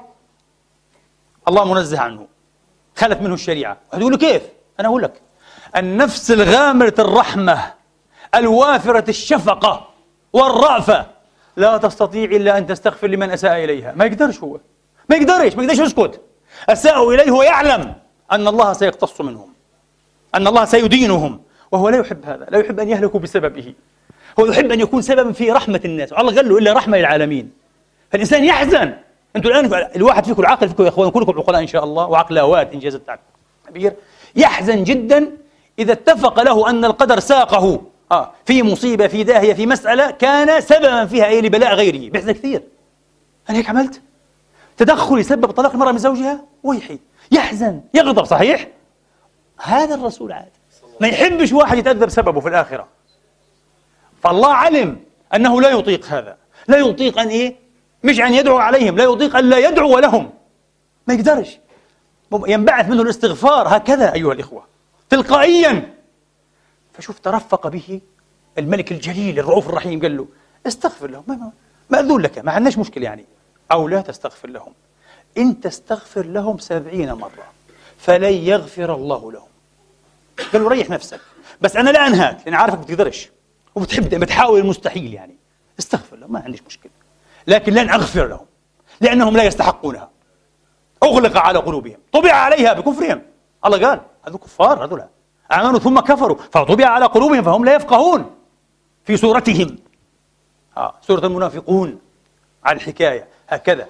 [1.49, 2.27] الله منزه عنه
[2.97, 4.43] خلت منه الشريعة هتقولوا كيف؟
[4.81, 5.21] أنا أقول لك
[5.77, 7.73] النفس الغامرة الرحمة
[8.35, 9.89] الوافرة الشفقة
[10.33, 11.07] والرأفة.
[11.57, 13.93] لا تستطيع إلا أن تستغفر لمن أساء إليها.
[13.97, 14.59] ما يقدرش هو.
[15.11, 16.21] ما يقدرش ما يقدرش يسكت.
[16.69, 17.95] أساءوا إليه ويعلم
[18.33, 19.53] أن الله سيقتص منهم.
[20.35, 21.41] أن الله سيدينهم.
[21.73, 22.47] وهو لا يحب هذا.
[22.51, 23.75] لا يحب أن يهلكوا بسببه.
[24.41, 26.13] هو يحب أن يكون سببا في رحمة الناس.
[26.13, 27.53] على الأقل إلا رحمة للعالمين.
[28.13, 28.95] فالإنسان يحزن.
[29.37, 31.11] أنتم الآن الواحد فيكم العاقل فيكم يا أخوان.
[31.11, 32.07] كلكم عقلاء إن شاء الله.
[32.07, 33.93] وعقلاوات إنجاز التعبير.
[34.37, 35.37] يحزن جدا
[35.79, 37.83] إذا اتفق له أن القدر ساقه.
[38.13, 42.11] آه في مصيبة في داهية في مسألة كان سببا فيها أي لبلاء غيره.
[42.11, 42.63] بيحزن كثير.
[43.51, 44.03] أنا هيك عملت؟
[44.77, 46.99] تدخل يسبب طلاق المرأة من زوجها؟ ويحي.
[47.31, 47.81] يحزن.
[47.95, 48.69] يغضب صحيح؟
[49.63, 50.51] هذا الرسول عاد.
[51.01, 52.89] ما يحبش واحد يتأذى بسببه في الآخرة.
[54.23, 55.01] فالله علم
[55.35, 56.37] أنه لا يطيق هذا.
[56.69, 57.57] لا يطيق أن إيه؟
[58.05, 58.97] مش أن يدعو عليهم.
[58.97, 60.31] لا يطيق أن لا يدعو لهم.
[61.07, 61.59] ما يقدرش.
[62.47, 64.65] ينبعث منه الاستغفار هكذا أيها الإخوة.
[65.11, 65.95] تلقائيا
[66.95, 68.01] فشوف ترفق به
[68.59, 70.27] الملك الجليل الرؤوف الرحيم قال له
[70.67, 71.53] استغفر لهم.
[71.91, 73.25] مأذون لك ما عندناش مشكلة يعني.
[73.73, 74.73] أو لا تستغفر لهم.
[75.39, 77.45] إن تستغفر لهم سبعين مرة
[77.99, 79.49] فلن يغفر الله لهم.
[80.53, 81.21] قال له ريح نفسك.
[81.61, 83.31] بس أنا لا أنهاك لأن عارفك بتقدرش
[83.75, 85.37] وبتحب بتحاول المستحيل يعني.
[85.79, 86.93] استغفر لهم ما عنديش مشكلة.
[87.47, 88.47] لكن لن أغفر لهم
[89.01, 90.11] لأنهم لا يستحقونها.
[91.03, 91.97] أغلق على قلوبهم.
[92.13, 93.23] طبع عليها بكفرهم.
[93.67, 95.05] الله قال هذول كفار هذول
[95.53, 98.31] آمنوا ثم كفروا فطبع على قلوبهم فهم لا يفقهون
[99.05, 99.79] في سورتهم
[100.77, 101.99] آه سورة المنافقون
[102.65, 103.89] على الحكاية هكذا.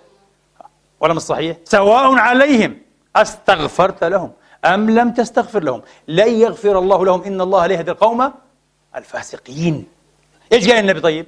[1.00, 2.78] ولا مش صحيح؟ سواء عليهم
[3.16, 4.32] أستغفرت لهم
[4.64, 5.82] أم لم تستغفر لهم.
[6.08, 8.32] لن يغفر الله لهم إن الله لا يهدي القوم
[8.96, 9.86] الفاسقين.
[10.52, 11.26] إيش قال النبي طيب؟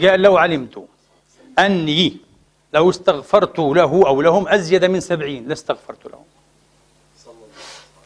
[0.00, 0.84] قال لو علمت
[1.58, 2.16] أني
[2.72, 6.24] لو استغفرت له أو لهم أزيد من سبعين لاستغفرت لهم.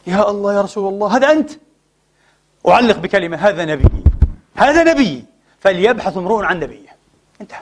[0.07, 1.51] يا الله يا رسول الله هذا أنت.
[2.67, 4.03] أعلق بكلمة هذا نبي.
[4.55, 5.25] هذا نبي.
[5.59, 6.95] فليبحث امرؤ عن نبيه.
[7.41, 7.59] انتهى.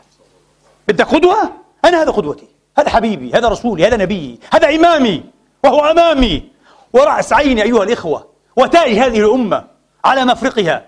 [0.88, 1.51] بدك قدوة؟
[1.85, 2.47] أنا هذا قدوتي.
[2.77, 5.23] هذا حبيبي هذا رسولي هذا نبيي هذا إمامي
[5.63, 6.49] وهو أمامي.
[6.93, 9.63] ورأس عيني أيها الإخوة وتاج هذه الأمة
[10.05, 10.85] على مفرقها.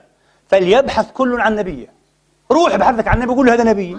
[0.48, 1.94] فليبحث كل عن نبيه.
[2.52, 3.98] روح ابحث عن نبي قول له هذا نبي.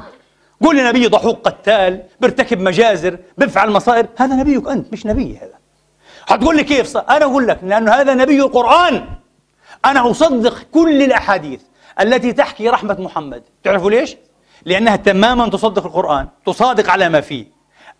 [0.62, 4.06] قول لي نبي ضحوك قتال بيرتكب مجازر بيفعل مصائب.
[4.16, 5.57] هذا نبيك أنت مش نبي هذا.
[6.28, 9.06] حتقول لي كيف صح؟ أنا أقول لك لأنه هذا نبي القرآن
[9.84, 11.60] أنا أصدق كل الأحاديث
[12.00, 14.16] التي تحكي رحمة محمد تعرفوا ليش؟
[14.64, 17.46] لأنها تماما تصدق القرآن تصادق على ما فيه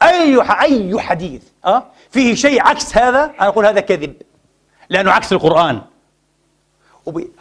[0.03, 4.15] أي أي حديث أه؟ فيه شيء عكس هذا أنا أقول هذا كذب
[4.91, 5.81] لأنه عكس القرآن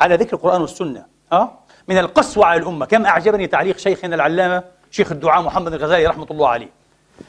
[0.02, 1.52] على ذكر القرآن والسنة أه؟
[1.88, 6.48] من القسوة على الأمة كم أعجبني تعليق شيخنا العلامة شيخ الدعاء محمد الغزالي رحمة الله
[6.50, 6.70] عليه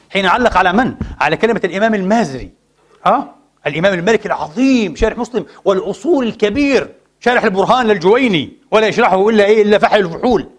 [0.09, 2.51] حين علق على من؟ على كلمة الإمام المازري
[3.05, 9.61] أه؟ الإمام الملك العظيم شارح مسلم والأصول الكبير شارح البرهان للجويني ولا يشرحه إلا إيه
[9.61, 10.49] إلا فحل الفحول.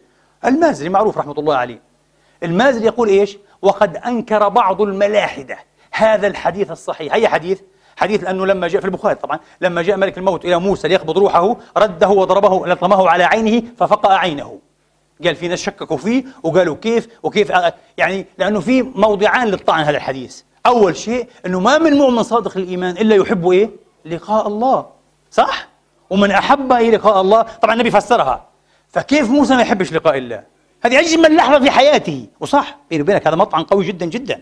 [0.45, 1.81] المازري معروف رحمة الله عليه.
[2.43, 5.59] المازري يقول إيش؟ وقد أنكر بعض الملاحدة
[5.93, 7.15] هذا الحديث الصحيح.
[7.15, 7.61] أي حديث؟
[7.97, 11.57] حديث أنه لما جاء في البخاري طبعا لما جاء ملك الموت إلى موسى ليقبض روحه
[11.77, 14.59] رده وضربه لطمه على عينه ففقأ عينه.
[15.25, 17.53] قال في ناس شككوا فيه وقالوا كيف وكيف
[17.97, 20.43] يعني لأنه في موضعان للطعن هذا الحديث.
[20.67, 23.71] أول شيء أنه ما من مؤمن صادق الإيمان إلا يحب إيه؟
[24.05, 24.87] لقاء الله.
[25.31, 25.69] صح؟
[26.11, 28.47] ومن أحب إيه لقاء الله طبعا النبي فسرها.
[28.89, 30.43] فكيف موسى ما يحبش لقاء الله؟
[30.83, 32.27] هذه أجمل لحظة في حياته.
[32.41, 34.41] وصح؟ بيني وبينك هذا مطعن قوي جدا جدا.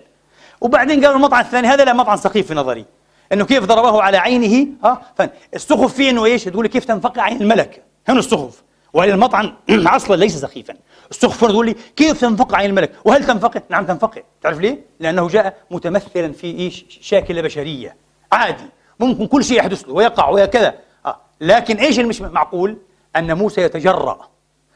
[0.60, 2.84] وبعدين قالوا المطعن الثاني هذا لا مطعن سخيف في نظري.
[3.32, 7.82] إنه كيف ضربه على عينه؟ آه فالسخف فيه إنه إيش؟ تقول كيف تنفقع عين الملك؟
[8.08, 8.62] هنا السخف.
[8.92, 9.54] وهل المطعن
[9.86, 10.74] أصلا ليس سخيفا.
[11.10, 15.56] السخف تقول لي كيف تنفقع عين الملك؟ وهل تنفقع نعم تنفقع تعرف ليه؟ لأنه جاء
[15.70, 17.96] متمثلا في إيش؟ شاكله بشرية.
[18.32, 18.64] عادي.
[19.00, 20.74] ممكن كل شيء يحدث له ويقع وكذا
[21.06, 21.20] آه.
[21.40, 22.78] لكن إيش المش معقول؟
[23.16, 24.28] أن موسى يتجرأ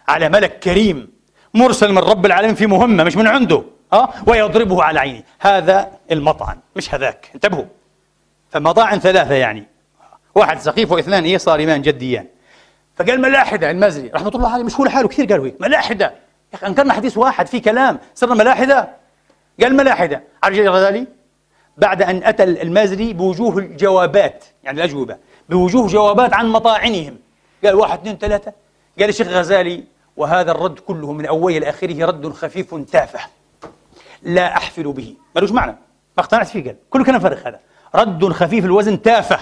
[0.08, 1.10] على ملك كريم
[1.54, 3.62] مرسل من رب العالمين في مهمة مش من عنده.
[3.92, 4.08] آه.
[4.26, 6.58] ويضربه على عينه هذا المطعن.
[6.76, 7.30] مش هذاك.
[7.34, 7.64] انتبهوا.
[8.50, 9.66] فمضاعن ثلاثة يعني.
[10.34, 12.26] واحد سقيف واثنان إيه صارمان جديان.
[12.96, 16.04] فقال ملاحدة المازري رحمة الله عليه مش هو لحاله كثير قالوا هيك ملاحدة
[16.52, 18.88] يا أخي أنكرنا حديث واحد في كلام صرنا ملاحدة
[19.62, 21.06] قال ملاحدة عرج الغزالي؟
[21.76, 25.16] بعد أن أتى المازري بوجوه الجوابات يعني الأجوبة
[25.48, 27.16] بوجوه جوابات عن مطاعنهم
[27.64, 28.52] قال واحد اثنين ثلاثة.
[28.98, 29.84] قال الشيخ الغزالي
[30.16, 33.20] وهذا الرد كله من أوله إلى آخره رد خفيف تافه.
[34.22, 35.14] لا أحفل به.
[35.36, 35.72] ملوش معنى.
[36.16, 36.76] ما اقتنعت فيه قال.
[36.90, 37.60] كله كلام فارغ هذا.
[37.94, 39.38] رد خفيف الوزن تافه.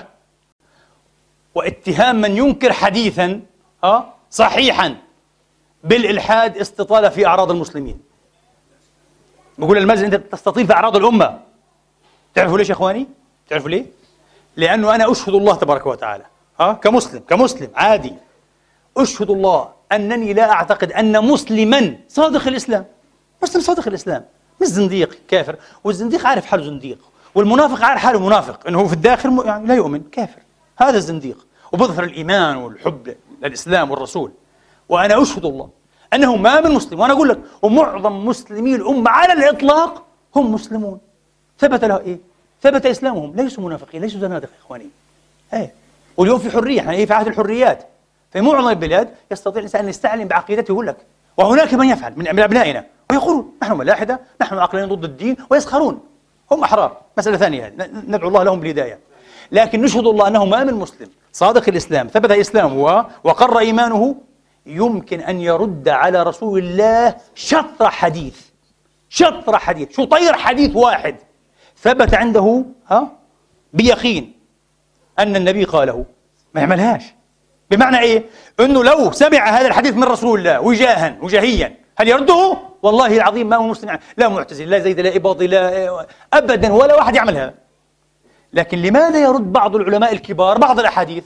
[1.55, 3.41] واتهام من ينكر حديثا
[3.85, 4.97] أه؟ صحيحا
[5.85, 8.01] بالإلحاد استطالة في أعراض المسلمين.
[9.59, 11.41] بقول المسجد أنت تستطيل في أعراض الأمة.
[12.35, 13.09] تعرفوا ليش يا إخواني؟
[13.49, 13.87] تعرفوا ليه؟
[14.57, 16.25] لأنه أنا أشهد الله تبارك وتعالى
[16.61, 18.15] ها كمسلم كمسلم عادي.
[18.97, 22.87] أشهد الله أنني لا أعتقد أن مسلما صادق الإسلام.
[23.43, 24.25] مسلم صادق الإسلام.
[24.63, 25.57] مش زنديق كافر.
[25.85, 26.99] والزنديق عارف حاله زنديق
[27.35, 28.67] والمنافق عارف حاله منافق.
[28.67, 30.41] إنه هو في الداخل يعني لا يؤمن كافر.
[30.83, 31.47] هذا الزنديق.
[31.73, 34.33] وبظهر الإيمان والحب للإسلام والرسول.
[34.89, 35.69] وأنا أشهد الله
[36.15, 37.01] أنه ما من مسلم.
[37.01, 40.03] وأنا أقول لك ومعظم مسلمي الأمة على الإطلاق
[40.37, 41.01] هم مسلمون.
[41.59, 42.19] ثبت له إيه؟
[42.63, 43.37] ثبت إسلامهم.
[43.37, 44.87] ليسوا منافقين ليسوا زنادقه يا إخواني.
[45.53, 45.75] إيه؟
[46.17, 47.87] واليوم في حرية إحنا إيه في عهد الحريات؟
[48.33, 50.97] في معظم البلاد يستطيع الإنسان أن يستعلم بعقيدته يقول لك
[51.37, 52.85] وهناك من يفعل من أبنائنا.
[53.11, 56.01] ويقولون نحن ملاحدة نحن عقلين ضد الدين ويسخرون.
[56.51, 56.97] هم أحرار.
[57.19, 57.75] مسألة ثانية
[58.09, 58.99] ندعو الله لهم بالهداية.
[59.53, 61.09] لكن نشهد الله أنه ما من مسلم.
[61.33, 64.17] صادق الإسلام ثبت إسلامه وقر إيمانه
[64.67, 68.41] يمكن أن يرد على رسول الله شطر حديث.
[69.09, 71.17] شطر حديث شطير حديث واحد.
[71.77, 73.09] ثبت عنده ها؟
[73.73, 74.33] بيقين
[75.19, 76.05] أن النبي قاله.
[76.55, 77.03] ما يعملهاش.
[77.71, 78.25] بمعنى إيه؟
[78.61, 83.57] إنه لو سمع هذا الحديث من رسول الله وجاها وجهيا هل يرده؟ والله العظيم ما
[83.57, 87.55] هو مسلم لا معتزل لا زيد لا اباضي لا أبدا ولا واحد يعمل هذا
[88.53, 91.25] لكن لماذا يرد بعض العلماء الكبار بعض الأحاديث؟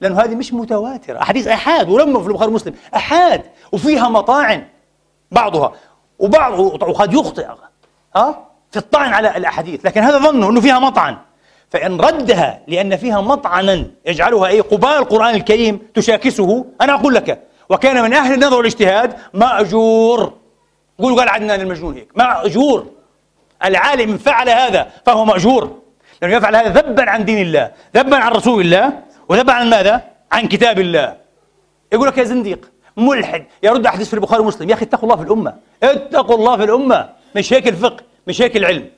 [0.00, 2.74] لأنه هذه مش متواترة، أحاديث أحاد ولما في البخاري ومسلم.
[2.96, 4.66] أحاد وفيها مطاعن
[5.30, 5.72] بعضها.
[6.18, 7.46] وبعض وقد يخطئ
[8.16, 11.16] ها؟ في الطعن على الأحاديث، لكن هذا ظنه إنه فيها مطعن.
[11.70, 16.64] فإن ردها لأن فيها مطعنا يجعلها أي قبال القرآن الكريم تشاكسه.
[16.80, 20.32] أنا أقول لك وكان من أهل النظر والاجتهاد مأجور.
[20.98, 22.08] قولوا قال عدنان المجنون هيك.
[22.16, 22.86] مأجور.
[23.64, 25.78] العالم فعل هذا فهو مأجور.
[26.22, 30.48] لأنه يفعل هذا ذبا عن دين الله ذبا عن رسول الله وذبا عن ماذا؟ عن
[30.48, 31.16] كتاب الله
[31.92, 35.22] يقول لك يا زنديق ملحد يرد أحاديث في البخاري ومسلم يا أخي اتقوا الله في
[35.22, 38.88] الأمة اتقوا الله في الأمة مش هيك الفقه مش هيك العلم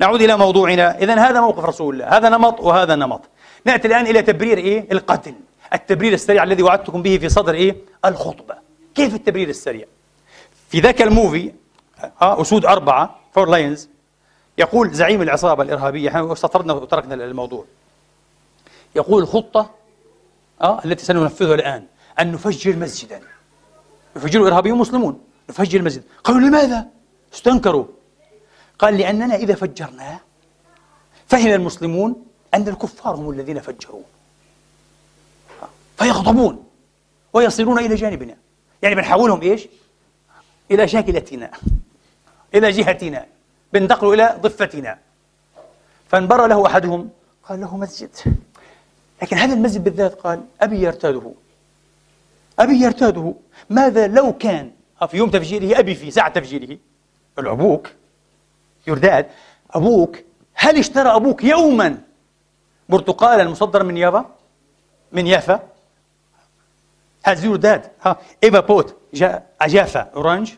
[0.00, 3.20] نعود إلى موضوعنا إذا هذا موقف رسول الله هذا نمط وهذا نمط
[3.64, 5.34] نأتي الآن إلى تبرير إيه؟ القتل
[5.74, 8.54] التبرير السريع الذي وعدتكم به في صدر إيه؟ الخطبة
[8.94, 9.84] كيف التبرير السريع؟
[10.68, 11.52] في ذاك ال movie
[12.22, 13.88] آه أسود أربعة Four Lions
[14.58, 17.64] يقول زعيم العصابة الإرهابية إحنا سطرنا وتركنا الموضوع.
[18.96, 19.70] يقول الخطة
[20.62, 21.86] آه التي سننفذها الآن
[22.20, 23.20] أن نفجر مسجدا.
[24.16, 26.02] يفجر الإرهابيون مسلمون نفجر المسجد.
[26.24, 26.86] قالوا لماذا؟
[27.34, 27.84] استنكروا.
[28.78, 30.20] قال لأننا إذا فجرناه
[31.28, 34.02] فهم المسلمون أن الكفار هم الذين فجروا.
[35.98, 36.64] فيغضبون
[37.32, 38.36] ويصيرون إلى جانبنا.
[38.82, 39.68] يعني بنحولهم إيش؟
[40.70, 41.50] إلى شاكلتنا
[42.54, 43.26] إلى جهتنا.
[43.76, 44.98] بندقلوا إلى ضفتنا.
[46.08, 47.10] فانبر له أحدهم
[47.48, 48.10] قال له مسجد.
[49.22, 51.32] لكن هذا المسجد بالذات قال أبي يرتاده.
[52.58, 53.34] أبي يرتاده.
[53.70, 54.70] ماذا لو كان
[55.08, 56.78] في يوم تفجيره أبي في ساعة تفجيره؟
[57.38, 57.88] العبوك
[58.86, 59.26] يرداد
[59.70, 60.16] أبوك.
[60.54, 61.98] هل اشترى أبوك يوما؟
[62.88, 64.24] برتقالا مصدرا من يافا؟
[65.12, 65.60] من يافا؟
[67.24, 67.90] هذا يرداد.
[68.02, 70.52] ها إيفا بوت جاء أجافا أورانج.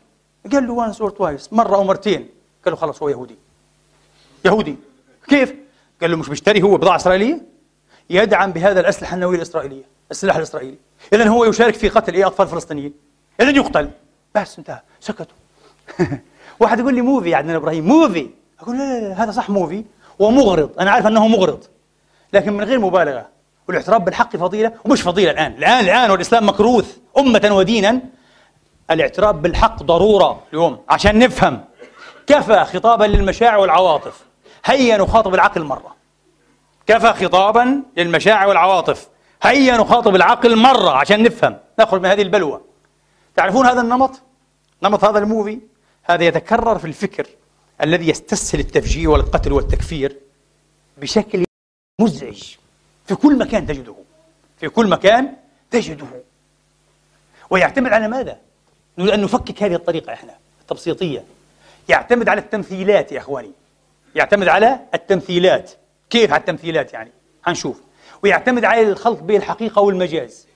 [0.52, 2.38] قال له once or twice مرة أو مرتين.
[2.68, 3.36] قال له خلاص هو يهودي.
[4.44, 4.76] يهودي.
[5.28, 5.54] كيف؟
[6.00, 7.40] قال له مش بيشتري هو بضاعة إسرائيلية؟
[8.10, 10.76] يدعم بهذا الأسلحة النووية الإسرائيلية السلاح الإسرائيلي.
[11.12, 12.92] إذا هو يشارك في قتل إيه أطفال فلسطينيين.
[13.40, 13.90] إذا يقتل.
[14.34, 14.80] بس انتهى.
[15.00, 15.36] سكتوا.
[16.60, 17.86] واحد يقول لي موفي يا عدنان إبراهيم.
[17.86, 18.30] موفي
[18.60, 19.84] أقول لا لا لا هذا صح موفي
[20.18, 21.64] ومغرض أنا عارف أنه مغرض.
[22.32, 23.28] لكن من غير مبالغة.
[23.68, 24.72] والاعتراف بالحق فضيلة.
[24.84, 25.52] ومش فضيلة الآن.
[25.52, 28.00] الآن الآن والإسلام مكروث أمة ودينا.
[28.90, 30.78] الاعتراف بالحق ضرورة اليوم.
[30.88, 31.64] عشان نفهم.
[32.28, 34.24] كفى خطابا للمشاعر والعواطف.
[34.64, 35.96] هيا نخاطب العقل مرة.
[36.86, 39.09] كفى خطابا للمشاعر والعواطف.
[39.42, 42.60] هيا نخاطب العقل مرة عشان نفهم نخرج من هذه البلوى.
[43.36, 44.20] تعرفون هذا النمط؟
[44.82, 45.59] نمط هذا الموفي؟
[46.05, 47.26] هذا يتكرر في الفكر
[47.82, 50.16] الذي يستسهل التفجير والقتل والتكفير
[50.98, 51.44] بشكل
[52.00, 52.55] مزعج.
[53.06, 53.94] في كل مكان تجده.
[54.60, 55.34] في كل مكان
[55.70, 56.06] تجده.
[57.50, 58.38] ويعتمد على ماذا؟
[58.98, 61.24] نريد أن نفكك هذه الطريقة إحنا التبسيطية.
[61.89, 63.52] يعتمد على التمثيلات يا إخواني.
[64.15, 65.70] يعتمد على التمثيلات.
[66.10, 67.10] كيف على التمثيلات يعني؟
[67.44, 67.81] هنشوف.
[68.23, 70.47] ويعتمد على الخلط بين الحقيقة والمجاز.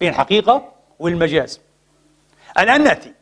[0.00, 1.60] بين الحقيقة والمجاز.
[2.58, 3.12] الآن نأتي.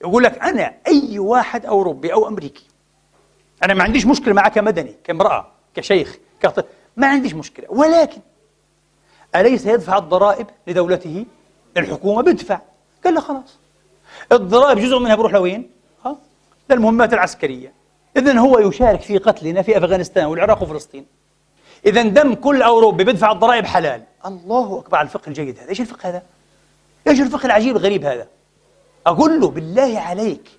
[0.00, 2.66] يقول لك أنا أي واحد أوروبي أو أمريكي.
[3.62, 6.64] أنا ما عنديش مشكلة معك كمدني كامرأة كشيخ كطفل
[6.96, 7.66] ما عنديش مشكلة.
[7.70, 8.20] ولكن
[9.36, 11.26] أليس يدفع الضرائب لدولته؟
[11.76, 12.22] للحكومة.
[12.22, 12.60] بدفع.
[13.04, 13.58] قال له خلاص.
[14.32, 15.70] الضرائب جزء منها بروح لوين؟
[16.70, 17.72] للمهمات العسكرية
[18.16, 21.06] إذا هو يشارك في قتلنا في أفغانستان والعراق وفلسطين
[21.86, 26.08] إذا دم كل أوروبي بيدفع الضرائب حلال الله أكبر على الفقه الجيد هذا إيش الفقه
[26.08, 26.22] هذا؟
[27.08, 28.26] إيش الفقه العجيب الغريب هذا؟
[29.06, 30.50] أقول له بالله عليك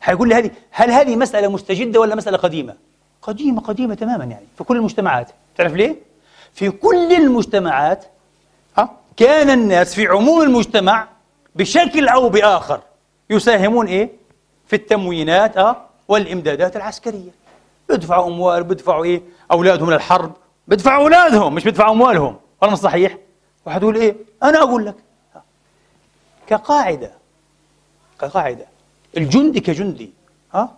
[0.00, 2.74] حيقول لي هذه هل هذه مسألة مستجدة ولا مسألة قديمة؟
[3.22, 5.96] قديمة قديمة تماما يعني في كل المجتمعات تعرف ليه؟
[6.54, 8.04] في كل المجتمعات
[8.78, 11.08] ها كان الناس في عموم المجتمع
[11.54, 12.80] بشكل أو بآخر
[13.30, 14.10] يساهمون إيه؟
[14.66, 15.76] في التموينات أه؟
[16.08, 17.30] والإمدادات العسكرية
[17.88, 19.22] بدفعوا أموال بدفعوا إيه؟
[19.52, 20.32] أولادهم للحرب
[20.68, 23.18] بدفعوا أولادهم مش بدفعوا أموالهم ولا مش صحيح؟
[23.66, 24.94] يقول إيه؟ أنا أقول لك
[26.46, 27.12] كقاعدة
[28.20, 28.66] كقاعدة
[29.16, 30.12] الجندي كجندي
[30.54, 30.74] ها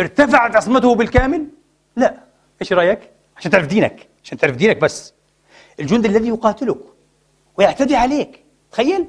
[0.00, 1.46] ارتفعت عصمته بالكامل؟
[1.96, 2.14] لا
[2.62, 5.12] إيش رأيك؟ عشان تعرف دينك عشان تعرف دينك بس
[5.80, 6.78] الجندي الذي يقاتلك
[7.56, 9.06] ويعتدي عليك تخيل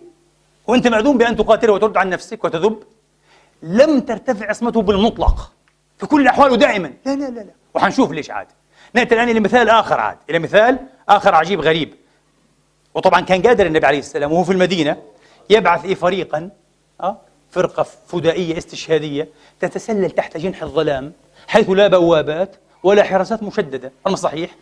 [0.68, 2.84] وأنت معدوم بأن تقاتله وترد عن نفسك وتذب
[3.64, 5.52] لم ترتفع عصمته بالمطلق
[5.98, 8.48] في كل الاحوال ودائما لا لا لا لا وحنشوف ليش عاد
[8.94, 10.80] نأتي الآن إلى مثال آخر عاد إلى مثال
[11.10, 11.94] آخر عجيب غريب
[12.94, 14.98] وطبعا كان قادر النبي عليه السلام وهو في المدينة
[15.50, 16.50] يبعث إيه فريقا
[17.02, 17.18] أه؟
[17.52, 19.30] فرقة فدائية استشهادية
[19.60, 21.14] تتسلل تحت جنح الظلام
[21.48, 24.56] حيث لا بوابات ولا حراسات مشددة أما صحيح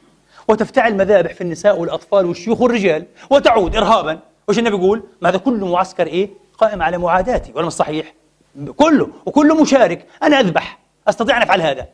[0.47, 5.67] وتفتعل مذابح في النساء والأطفال والشيوخ والرجال وتعود إرهابا وش النبي يقول؟ ما هذا كله
[5.67, 8.13] معسكر إيه؟ قائم على معاداتي ولا صحيح؟
[8.65, 10.07] كله وكله مشارك.
[10.23, 10.79] أنا أذبح.
[11.07, 11.88] أستطيع أن أفعل هذا.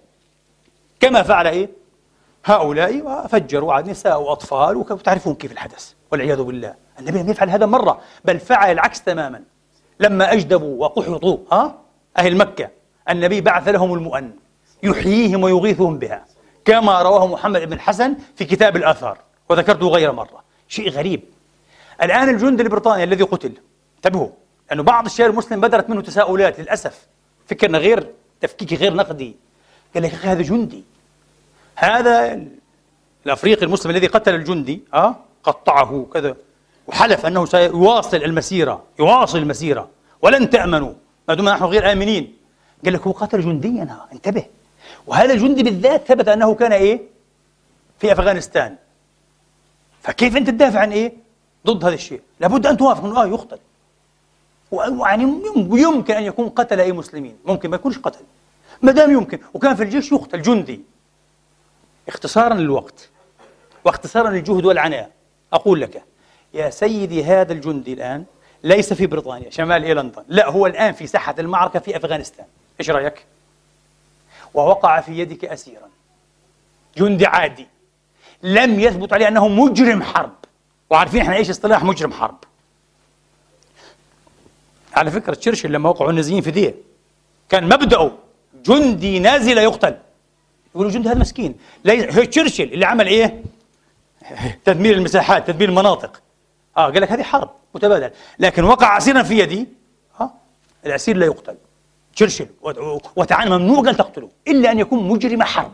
[0.99, 1.69] كما فعل إيه؟
[2.45, 6.76] هؤلاء فجروا عاد نساء وأطفال وتعرفون كيف الحدث؟ والعياذ بالله.
[6.99, 9.44] النبي لم يفعل هذا مرة بل فعل العكس تماما.
[9.99, 11.76] لما أجدبوا وقحطوا ها؟
[12.18, 12.69] أهل مكة
[13.10, 14.31] النبي بعث لهم المؤن.
[14.84, 16.26] يحييهم ويغيثهم بها.
[16.65, 19.18] كما رواه محمد بن الحسن في كتاب الآثار.
[19.49, 20.44] وذكرته غير مرة.
[20.68, 21.22] شيء غريب.
[22.02, 23.53] الآن الجندي البريطاني الذي قتل.
[23.95, 24.30] انتبهوا.
[24.69, 27.07] لأنه بعض الشعر المسلم بدرت منه تساؤلات للأسف.
[27.48, 28.11] فكرنا غير
[28.41, 29.35] تفكيكي غير نقدي.
[29.94, 30.84] قال لك هذا جندي.
[31.76, 32.44] هذا
[33.26, 36.35] الأفريقي المسلم الذي قتل الجندي آه قطعه كذا.
[36.88, 39.90] وحلف أنه سيواصل المسيرة يواصل المسيرة.
[40.22, 40.94] ولن تأمنوا.
[41.27, 42.34] ما دمنا نحن غير آمنين.
[42.85, 44.45] قال لك هو قتل جنديا انتبه.
[45.07, 47.02] وهذا الجندي بالذات ثبت أنه كان إيه؟
[47.99, 48.76] في أفغانستان.
[50.02, 51.14] فكيف أنت تدافع عن إيه؟
[51.65, 53.57] ضد هذا الشيء؟ لابد أن توافق انه آه يقتل
[55.06, 55.24] يعني
[55.72, 57.38] يمكن أن يكون قتل أي مسلمين.
[57.45, 58.24] ممكن ما يكونش قتل.
[58.82, 59.40] ما دام يمكن.
[59.54, 60.82] وكان في الجيش يقتل جندي.
[62.08, 63.10] اختصارا للوقت.
[63.86, 65.12] واختصارا للجهد والعناء.
[65.54, 66.04] أقول لك
[66.54, 68.26] يا سيدي هذا الجندي الآن
[68.64, 70.24] ليس في بريطانيا شمال لندن.
[70.28, 72.45] لا هو الآن في ساحة المعركة في أفغانستان.
[72.80, 73.26] إيش رأيك؟
[74.54, 75.90] ووقع في يدك أسيرا.
[76.98, 77.68] جندي عادي.
[78.44, 80.36] لم يثبت عليه أنه مجرم حرب.
[80.90, 82.38] وعارفين إحنا إيش اصطلاح مجرم حرب.
[84.94, 86.76] على فكرة تشرشل لما وقعوا النازيين في دية.
[87.49, 88.11] كان مبدأه
[88.65, 89.98] جندي نازل يقتل.
[90.76, 91.56] يقولوا الجندي هذا مسكين.
[92.32, 93.44] تشرشل اللي عمل إيه؟
[94.65, 96.22] تدمير المساحات تدمير المناطق.
[96.78, 99.68] آه قال لك هذه حرب متبادل لكن وقع اسيرا في يدي
[100.20, 100.32] ها آه
[100.86, 101.56] الاسير لا يقتل.
[102.15, 102.48] تشرشل
[103.15, 104.30] وتعالى ممنوع ان تقتله.
[104.48, 105.74] إلا أن يكون مجرم حرب.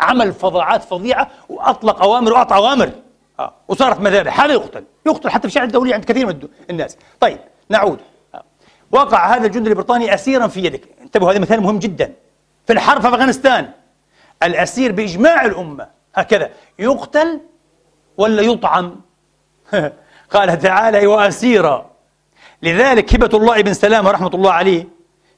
[0.00, 2.92] عمل فظاعات فظيعة وأطلق أوامر وأعطى أوامر.
[3.38, 3.52] آه.
[3.68, 4.40] وصارت مذابح.
[4.40, 4.84] هذا يقتل.
[5.06, 6.96] يقتل حتى في الشارع الدولي عند كثير من الناس.
[7.20, 7.38] طيب
[7.68, 7.98] نعود.
[8.90, 10.82] وقع هذا الجندي البريطاني اسيرا في يدك.
[11.02, 12.12] انتبهوا هذا مثال مهم جدا.
[12.66, 13.70] في الحرب في أفغانستان
[14.42, 16.50] الأسير بإجماع الأمة هكذا.
[16.78, 17.40] يقتل
[18.16, 19.00] ولا يطعم؟
[20.34, 21.90] قال تعالى وأسيرا
[22.62, 24.88] لذلك هبة الله بن سلام رحمة الله عليه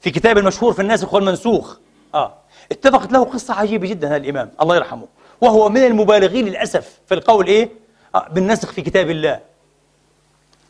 [0.01, 1.77] في كتاب المشهور في الناسخ والمنسوخ.
[2.15, 2.33] آه
[2.71, 4.51] اتفقت له قصة عجيبة جدا هذا الإمام.
[4.61, 5.07] الله يرحمه.
[5.41, 7.69] وهو من المبالغين للأسف في القول إيه؟
[8.15, 9.52] آه بالنسخ في كتاب الله.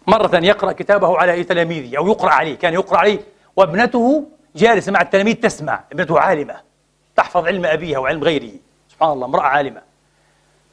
[0.08, 3.20] مرة يقرأ كتابه على تلاميذه أو يقرأ عليه كان يقرأ عليه.
[3.56, 4.26] وابنته
[4.56, 6.56] جالسة مع التلاميذ تسمع ابنته عالمة
[7.16, 8.52] تحفظ علم أبيها وعلم غيره.
[8.90, 9.82] سبحان الله امرأة عالمة.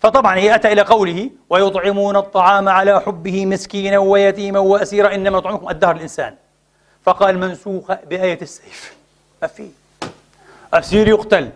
[0.01, 5.97] فطبعا هي أتى إلى قوله ويطعمون الطعام على حبه مسكينا ويتيما وأسيرا إنما يطعمكم الدهر
[5.97, 6.35] الإنسان.
[7.03, 8.95] فقال منسوخة بآية السيف.
[9.43, 9.69] ما في.
[10.75, 11.51] أسير يقتل.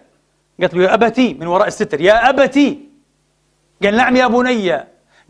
[0.61, 1.35] قالت له يا أبتي.
[1.35, 2.01] من وراء الستر.
[2.01, 2.89] يا أبتي.
[3.83, 4.71] قال نعم يا بني.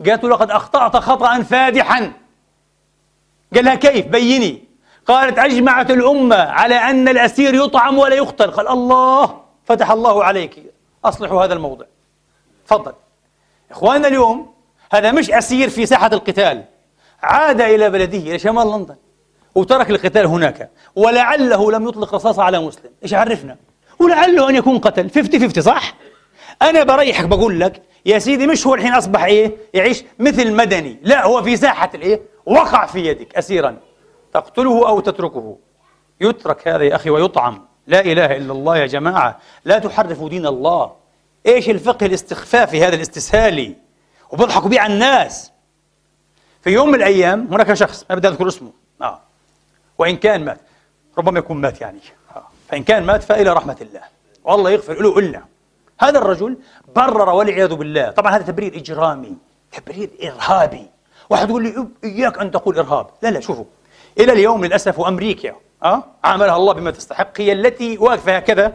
[0.05, 2.11] قالت له لقد أخطأت خطأ فادحا.
[3.55, 4.63] قال لها كيف؟ بيني.
[5.05, 8.51] قالت أجمعت الأمة على أن الأسير يطعم ولا يقتل.
[8.51, 10.63] قال الله فتح الله عليك.
[11.05, 11.85] أصلحوا هذا الموضع.
[12.67, 12.93] تفضل.
[13.71, 14.53] إخواننا اليوم
[14.91, 16.63] هذا مش أسير في ساحة القتال.
[17.23, 18.95] عاد إلى بلده إلى شمال لندن.
[19.55, 20.69] وترك القتال هناك.
[20.95, 22.91] ولعله لم يطلق رصاصة على مسلم.
[23.03, 23.57] إيش عرفنا
[23.99, 25.09] ولعله أن يكون قتل.
[25.09, 25.93] 50 50 صح؟
[26.61, 30.99] أنا بريحك بقول لك يا سيدي مش هو الحين أصبح إيه؟ يعيش مثل مدني.
[31.01, 33.77] لا هو في ساحة الإيه؟ وقع في يدك أسيرا
[34.33, 35.57] تقتله أو تتركه.
[36.21, 37.65] يترك هذا يا أخي ويطعم.
[37.87, 39.39] لا إله إلا الله يا جماعة.
[39.65, 40.91] لا تحرفوا دين الله.
[41.45, 43.75] إيش الفقه الاستخفافي هذا الاستسهالي
[44.31, 45.51] وبيضحكوا به على الناس.
[46.61, 48.71] في يوم من الأيام هناك شخص ما بدي أذكر اسمه.
[49.01, 49.21] آه.
[49.97, 50.59] وإن كان مات.
[51.17, 51.99] ربما يكون مات يعني.
[52.35, 52.43] آه.
[52.69, 54.01] فإن كان مات فإلى رحمة الله.
[54.43, 55.41] والله يغفر له إلا.
[55.99, 56.57] هذا الرجل
[56.95, 58.11] برر والعياذ بالله.
[58.11, 59.37] طبعا هذا تبرير إجرامي
[59.71, 60.94] تبرير إرهابي.
[61.29, 63.65] واحد يقول لي إياك أن تقول إرهاب لا لا شوفوا
[64.19, 68.73] إلى اليوم للأسف وأمريكا أه؟ عاملها الله بما تستحق هي التي واقفة هكذا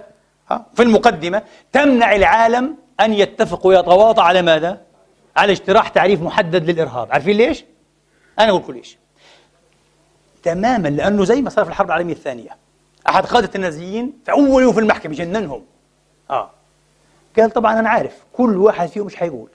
[0.51, 4.81] أه؟ في المقدمة تمنع العالم أن يتفق ويتواطى على ماذا؟
[5.37, 7.65] على اجتراح تعريف محدد للإرهاب عارفين ليش؟
[8.39, 8.99] أنا أقول لكم ليش
[10.43, 12.51] تماما لأنه زي ما صار في الحرب العالمية الثانية
[13.09, 15.63] أحد قادة النازيين في أول يوم في المحكمة جننهم
[16.31, 16.51] آه
[17.39, 19.49] قال طبعا أنا عارف كل واحد فيهم مش حيقول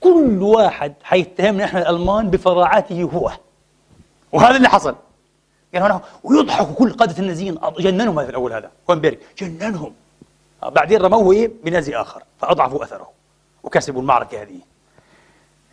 [0.00, 3.32] كل واحد حيتهمنا إحنا الألمان بفظاعته هو.
[4.32, 4.96] وهذا اللي حصل.
[5.72, 9.92] يعني هنا ويضحكوا كل قادة النازيين جننهم هذا الأول هذا كوينبيرغ جننهم.
[10.62, 13.10] بعدين رموه إيه بنازي آخر فأضعفوا أثره
[13.62, 14.58] وكسبوا المعركة هذه.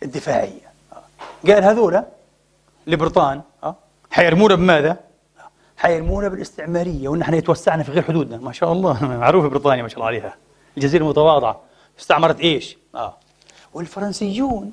[0.02, 0.72] الدفاعية.
[1.46, 2.04] قال هذولا
[2.86, 3.42] لبريطان
[4.10, 4.96] حيرمونا بماذا؟
[5.76, 8.36] حيرمونا بالاستعمارية وإن إحنا يتوسعنا في غير حدودنا.
[8.36, 9.04] ما شاء الله.
[9.18, 10.36] معروفة بريطانيا ما شاء الله عليها.
[10.76, 11.60] الجزيرة المتواضعة.
[12.00, 13.16] استعمرت إيش؟ آه.
[13.74, 14.72] والفرنسيون.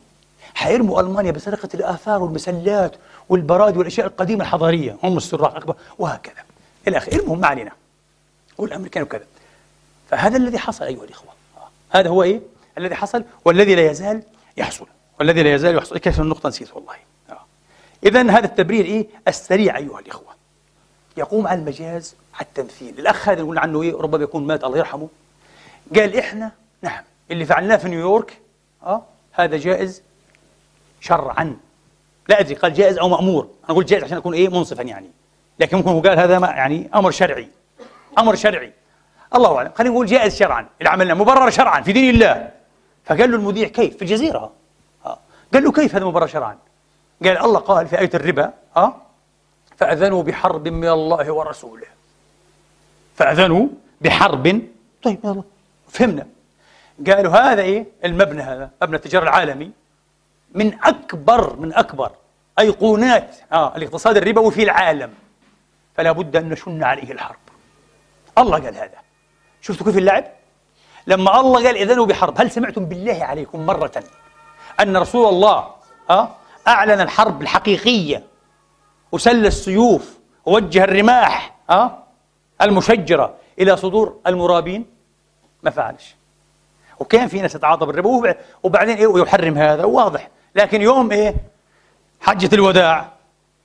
[0.54, 2.96] حيرموا ألمانيا بسرقة الآثار والمسلات
[3.30, 4.98] والبرادي والأشياء القديمة الحضارية.
[5.04, 5.76] هم السراق أكبر.
[6.00, 6.44] وهكذا.
[6.88, 7.72] إلى آخره المهم ما علينا.
[8.58, 9.26] والأمريكان وكذا
[10.10, 11.30] فهذا الذي حصل أيها الإخوة.
[11.58, 11.98] آه.
[11.98, 12.42] هذا هو إيه؟
[12.78, 14.24] الذي حصل والذي لا يزال
[14.58, 14.88] يحصل.
[15.20, 15.98] والذي لا يزال يحصل.
[15.98, 16.96] كيف النقطة نسيت والله.
[17.30, 17.46] آه.
[18.04, 20.32] إذا هذا التبرير إيه؟ السريع أيها الإخوة.
[21.18, 23.00] يقوم على المجاز على التمثيل.
[23.00, 25.10] الأخ هذا نقول عنه إيه؟ ربما يكون مات الله يرحمه.
[25.96, 26.52] قال إحنا
[26.82, 28.41] نعم اللي فعلناه في نيويورك
[28.84, 30.02] أه؟ هذا جائز
[31.00, 31.58] شرعا.
[32.30, 33.44] لا أدري قال جائز أو مأمور.
[33.44, 35.10] أنا أقول جائز عشان أكون إيه منصفا يعني.
[35.60, 37.48] لكن ممكن هو قال هذا ما يعني أمر شرعي.
[38.20, 38.74] أمر شرعي.
[39.36, 39.72] الله أعلم.
[39.76, 40.68] خلينا نقول جائز شرعا.
[40.80, 42.52] اللي عملناه مبرر شرعا في دين الله.
[43.06, 44.52] فقال له المذيع كيف؟ في الجزيرة.
[45.06, 45.20] آه.
[45.54, 46.58] قال له كيف هذا مبرر شرعا؟
[47.24, 48.96] قال الله قال في آية الربا أه؟
[49.78, 51.88] فأذنوا بحرب من الله ورسوله.
[53.16, 53.68] فأذنوا
[54.02, 54.62] بحرب.
[55.04, 55.44] طيب يلا.
[55.90, 56.28] فهمنا.
[57.08, 59.72] قالوا هذا إيه؟ المبنى هذا مبنى التجارة العالمي.
[60.56, 62.12] من أكبر من أكبر
[62.60, 65.14] أيقونات آه الاقتصاد الربوي في العالم.
[65.96, 67.36] فلا بد أن نشن عليه الحرب.
[68.38, 68.98] الله قال هذا.
[69.62, 70.24] شفتوا كيف اللعب؟
[71.08, 74.04] لما الله قال إذنوا بحرب هل سمعتم بالله عليكم مرة
[74.80, 75.68] أن رسول الله
[76.10, 76.30] آه
[76.68, 78.24] أعلن الحرب الحقيقية
[79.12, 82.04] وسل السيوف ووجه الرماح آه
[82.62, 84.86] المشجرة إلى صدور المرابين؟
[85.64, 86.16] ما فعلش.
[87.02, 89.86] وكان في ناس تتعاطى بالربا وبعدين إيه ويحرم هذا.
[89.86, 90.30] واضح.
[90.56, 91.36] لكن يوم إيه
[92.20, 93.12] حجة الوداع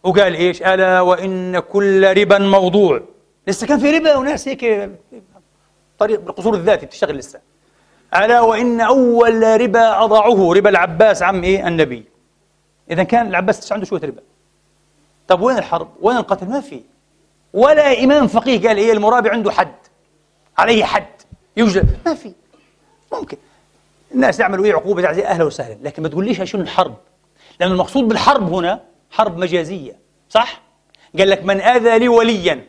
[0.03, 3.01] وقال إيش؟ ألا وإن كل ربا موضوع.
[3.47, 4.91] لسه كان في ربا وناس هيك
[5.99, 7.41] طريق بالقصور الذاتي بتشتغل لسه.
[8.17, 12.05] ألا وإن أول ربا أضعه ربا العباس عم إيه النبي.
[12.91, 14.23] إذا كان العباس عنده شوية ربا.
[15.29, 16.81] طب وين الحرب؟ وين القتل؟ ما في.
[17.53, 19.75] ولا إمام فقيه قال إيه المرابي عنده حد.
[20.59, 21.07] عليه حد.
[21.57, 21.99] يوجد.
[22.07, 22.33] ما في.
[23.13, 23.37] ممكن.
[24.15, 26.95] الناس يعملوا إيه عقوبه تعزيه أهلا وسهلا لكن ما تقوليش شنو الحرب؟
[27.61, 28.81] لأن المقصود بالحرب هنا
[29.11, 29.99] حرب مجازية
[30.31, 30.63] صح؟
[31.19, 32.67] قال لك من آذى لي وليا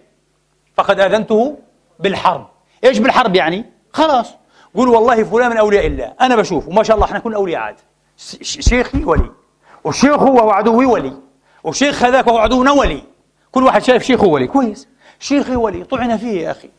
[0.78, 1.58] فقد آذنته
[2.00, 2.48] بالحرب.
[2.84, 4.34] إيش بالحرب يعني؟ خلاص.
[4.76, 7.76] قول والله فلان من أولياء الله أنا بشوف وما شاء الله إحنا كنا أولياء عاد.
[8.42, 9.32] شيخي ولي
[9.84, 11.14] وشيخه وهو عدوي ولي
[11.64, 13.04] وشيخ هذاك وهو عدونا ولي.
[13.52, 14.88] كل واحد شايف شيخه ولي كويس.
[15.20, 16.70] شيخي ولي طعن فيه يا أخي.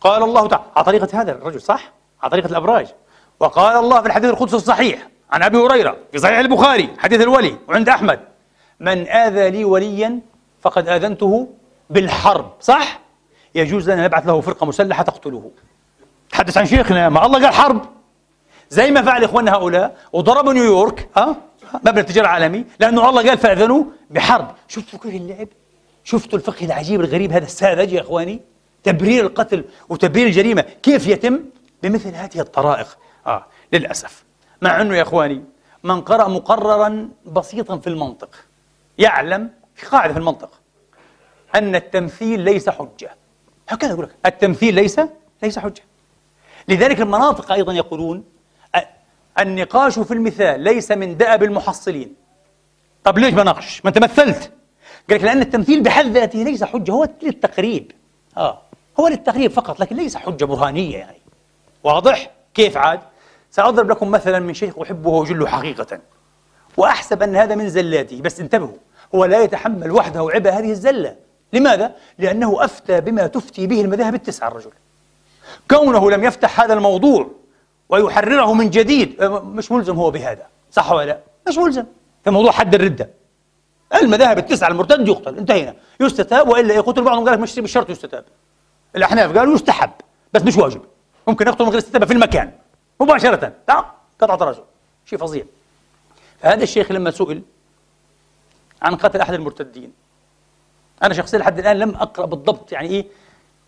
[0.00, 2.86] قال الله تعالى على طريقة هذا الرجل صح؟ على طريقة الأبراج.
[3.42, 7.88] وقال الله في الحديث القدسي الصحيح عن أبي هريرة في صحيح البخاري حديث الولي وعند
[7.88, 8.20] أحمد.
[8.80, 10.20] من آذى لي وليا
[10.60, 11.48] فقد آذنته
[11.90, 12.52] بالحرب.
[12.60, 13.00] صح؟
[13.54, 15.50] يجوز لنا نبعث له فرقة مسلحة تقتله.
[16.30, 17.82] تحدث عن شيخنا ما الله قال حرب.
[18.70, 21.36] زي ما فعل إخواننا هؤلاء وضربوا نيويورك ها؟
[21.74, 24.48] مبنى التجارة العالمي لأنه الله قال فأذنوا بحرب.
[24.68, 25.48] شفتوا كيف اللعب؟
[26.04, 28.40] شفتوا الفقه العجيب الغريب هذا الساذج يا إخواني؟
[28.84, 30.64] تبرير القتل وتبرير الجريمة.
[30.82, 31.40] كيف يتم؟
[31.82, 32.86] بمثل هذه الطرائق.
[33.26, 34.24] آه للأسف.
[34.62, 35.44] مع أنه يا إخواني
[35.82, 38.36] من قرأ مقررا بسيطا في المنطق
[38.98, 40.50] يعلم في قاعدة في المنطق
[41.54, 43.16] أن التمثيل ليس حجة.
[43.68, 45.00] هكذا يقول لك التمثيل ليس
[45.42, 45.82] ليس حجة.
[46.68, 48.24] لذلك المناطق أيضا يقولون
[49.38, 52.14] النقاش في المثال ليس من دأب المحصلين.
[53.04, 54.52] طب ليش بناقش؟ ما أنت مثلت.
[55.10, 57.92] قال لك لأن التمثيل بحد ذاته ليس حجة هو للتقريب.
[58.36, 58.62] آه
[59.00, 61.20] هو للتقريب فقط لكن ليس حجة برهانية يعني.
[61.84, 63.00] واضح؟ كيف عاد؟
[63.52, 65.98] سأضرب لكم مثلا من شيخ أحبه وأجله حقيقة
[66.76, 68.76] وأحسب أن هذا من زلاته بس انتبهوا
[69.14, 71.16] هو لا يتحمل وحده عبء هذه الزلة.
[71.52, 74.70] لماذا؟ لأنه أفتى بما تفتي به المذاهب التسعة الرجل.
[75.70, 77.30] كونه لم يفتح هذا الموضوع
[77.88, 81.18] ويحرره من جديد مش ملزم هو بهذا صح ولا لا؟
[81.48, 81.84] مش ملزم.
[82.24, 83.10] في موضوع حد الردة.
[84.02, 85.74] المذاهب التسعة المرتد يقتل انتهينا.
[86.00, 88.24] يستتاب وإلا يقتل بعضهم قال لك مش بالشرط يستتاب.
[88.96, 89.90] الأحناف قالوا يستحب
[90.32, 90.80] بس مش واجب.
[91.28, 92.50] ممكن يقتل من غير استتابة في المكان.
[93.02, 93.52] مباشرة.
[94.20, 94.64] قطعة رجل.
[95.06, 95.44] شيء فظيع.
[96.40, 97.42] فهذا الشيخ لما سئل
[98.82, 99.92] عن قتل أحد المرتدين
[101.02, 103.06] أنا شخصيا لحد الآن لم أقرأ بالضبط يعني إيه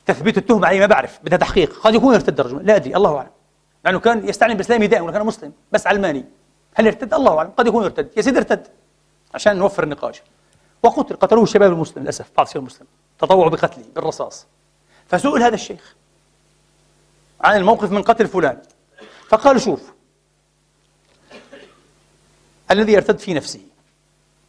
[0.07, 1.81] تثبيت التهمة عليه ما بعرف بدها تحقيق.
[1.81, 3.31] قد يكون ارتد الرجل لا أدري الله أعلم.
[3.85, 6.25] لأنه كان يستعلم بالإسلام دائما كان مسلم بس علماني
[6.75, 8.11] هل ارتد؟ الله أعلم قد يكون ارتد.
[8.17, 8.67] يا سيدي ارتد
[9.35, 10.23] عشان نوفر النقاش.
[10.83, 12.87] وقتل قتلوه الشباب المسلم للأسف بعض الشباب المسلم.
[13.19, 14.47] تطوعوا بقتله بالرصاص.
[15.09, 15.95] فسئل هذا الشيخ
[17.41, 18.63] عن الموقف من قتل فلان.
[19.35, 19.81] فقال شوف
[22.71, 23.61] الذي يرتد في نفسه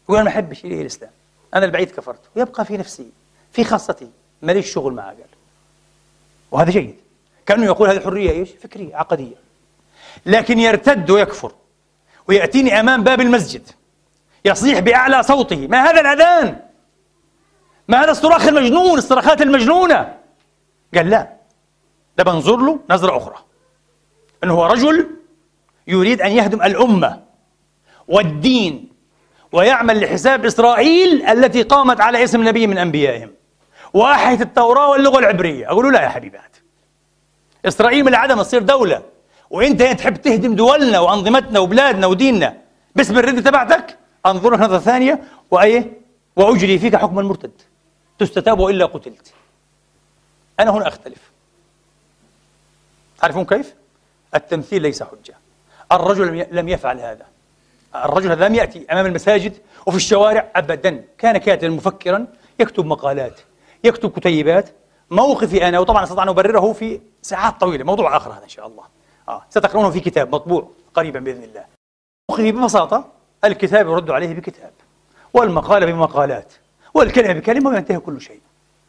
[0.04, 1.12] يقول أنا ما أحبش إليه الإسلام
[1.54, 3.10] أنا البعيد كفرت يبقى في نفسي
[3.52, 4.10] في خاصتي
[4.42, 5.26] ماليش شغل معه قال
[6.52, 6.96] وهذا جيد
[7.46, 9.36] كأنه يقول هذه حرية إيش؟ فكرية عقدية
[10.26, 11.52] لكن يرتد ويكفر
[12.28, 13.70] ويأتيني أمام باب المسجد
[14.46, 16.60] يصيح بأعلى صوته ما هذا الأذان؟
[17.88, 20.18] ما هذا الصراخ المجنون الصراخات المجنونة
[20.96, 21.34] قال لا
[22.18, 23.46] ده بنظر له نظرة أخرى
[24.46, 25.10] أنه هو رجل
[25.88, 27.24] يريد أن يهدم الأمة
[28.08, 28.90] والدين
[29.52, 33.32] ويعمل لحساب إسرائيل التي قامت على اسم نبي من أنبيائهم.
[33.94, 35.68] وأحيت التوراة واللغة العبرية.
[35.68, 36.58] أقول له لا يا حبيبات
[37.66, 39.02] إسرائيل من العدم تصير دولة.
[39.50, 42.58] وأنت تحب تهدم دولنا وأنظمتنا وبلادنا وديننا.
[42.96, 45.24] باسم الردة تبعتك أنظرك نظرة ثانية.
[45.52, 46.02] وأيه؟
[46.36, 47.62] وأجري فيك حكم المرتد.
[48.20, 49.34] تستتاب وإلا قتلت.
[50.60, 51.32] أنا هنا أختلف.
[53.20, 53.76] تعرفون كيف؟
[54.36, 55.36] التمثيل ليس حجة.
[55.92, 57.26] الرجل لم يفعل هذا.
[57.96, 59.54] الرجل هذا لم يأتي أمام المساجد
[59.86, 61.04] وفي الشوارع أبدا.
[61.18, 62.28] كان كاتبا مفكرا
[62.60, 63.40] يكتب مقالات
[63.84, 64.70] يكتب كتيبات.
[65.12, 67.84] موقفي أنا وطبعا أستطيع أن أبرره في ساعات طويلة.
[67.84, 68.84] موضوع آخر هذا إن شاء الله.
[69.30, 69.46] آه.
[69.50, 71.66] ستقرؤونه في كتاب مطبوع قريبا بإذن الله.
[72.30, 73.12] موقفي ببساطة
[73.44, 74.72] الكتاب يرد عليه بكتاب
[75.34, 76.54] والمقالة بمقالات
[76.94, 78.40] والكلمة بكلمة وينتهي كل شيء.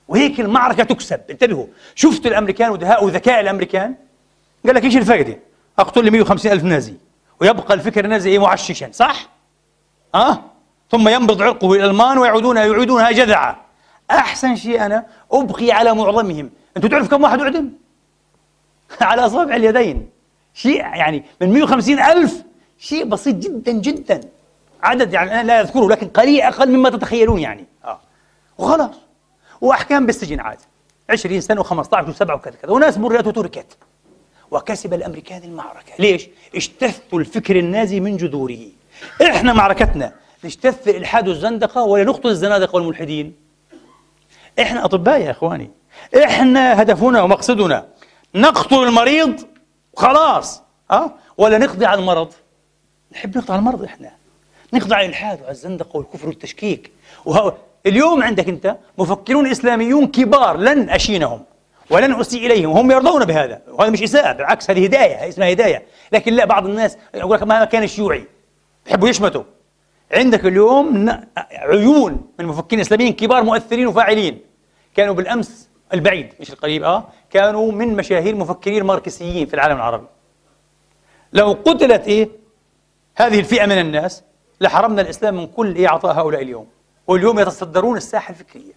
[0.08, 1.20] وهيك المعركة تكسب.
[1.30, 3.94] انتبهوا شفت الأمريكان ودهاء وذكاء الأمريكان؟
[4.66, 5.38] قال لك إيش الفائدة
[5.78, 6.94] أقتل لي 150 ألف نازي.
[7.40, 9.28] ويبقى الفكر النازي معششا صح؟
[10.14, 10.40] أه؟
[10.90, 13.64] ثم ينبض عرقه الألمان ويعودون يعيدونها جذعة
[14.10, 16.50] أحسن شيء أنا أبقي على معظمهم.
[16.76, 17.70] أنتوا تعرف كم واحد أعدم؟
[19.00, 20.10] على أصابع اليدين.
[20.54, 22.42] شيء يعني من 150 ألف
[22.78, 24.20] شيء بسيط جدا جدا.
[24.82, 27.64] عدد يعني أنا لا أذكره لكن قليل أقل مما تتخيلون يعني.
[27.84, 28.00] آه.
[28.58, 28.94] وخلاص.
[29.60, 30.58] وأحكام بالسجن عاد.
[31.10, 32.70] 20 سنة و15 و7 وكذا كذا.
[32.70, 33.76] وناس مريت وتركت.
[34.50, 35.92] وكسب الأمريكان المعركة.
[35.98, 38.58] ليش؟ اجتثوا الفكر النازي من جذوره.
[39.22, 40.12] إحنا معركتنا
[40.44, 43.34] نجتث الإلحاد والزندقة ولا نقتل الزنادقة والملحدين.
[44.60, 45.70] إحنا أطباء يا إخواني.
[46.24, 47.86] إحنا هدفنا ومقصدنا
[48.34, 49.40] نقتل المريض
[49.96, 52.32] خلاص أه؟ ولا نقضي على المرض.
[53.12, 54.10] نحب نقضي على المرض إحنا.
[54.72, 56.90] نقضي على الإلحاد وعلى الزندقة والكفر والتشكيك.
[57.24, 57.52] وهو
[57.86, 61.44] اليوم عندك أنت مفكرون إسلاميون كبار لن أشينهم.
[61.90, 62.70] ولن أسيء إليهم.
[62.70, 63.62] وهم يرضون بهذا.
[63.68, 65.82] وهذا مش إساءة بالعكس هذه هداية اسمها هداية.
[66.12, 68.24] لكن لا بعض الناس يقول لك ما كان الشيوعي.
[68.86, 69.42] يحبوا يشمتوا.
[70.12, 71.08] عندك اليوم
[71.52, 74.40] عيون من المفكرين الإسلاميين كبار مؤثرين وفاعلين.
[74.94, 77.08] كانوا بالأمس البعيد مش القريب آه.
[77.30, 80.06] كانوا من مشاهير مفكرين ماركسيين في العالم العربي.
[81.32, 82.28] لو قتلت إيه؟
[83.16, 84.22] هذه الفئة من الناس
[84.60, 86.66] لحرمنا الإسلام من كل إيه هؤلاء اليوم.
[87.06, 88.75] واليوم يتصدرون الساحة الفكرية.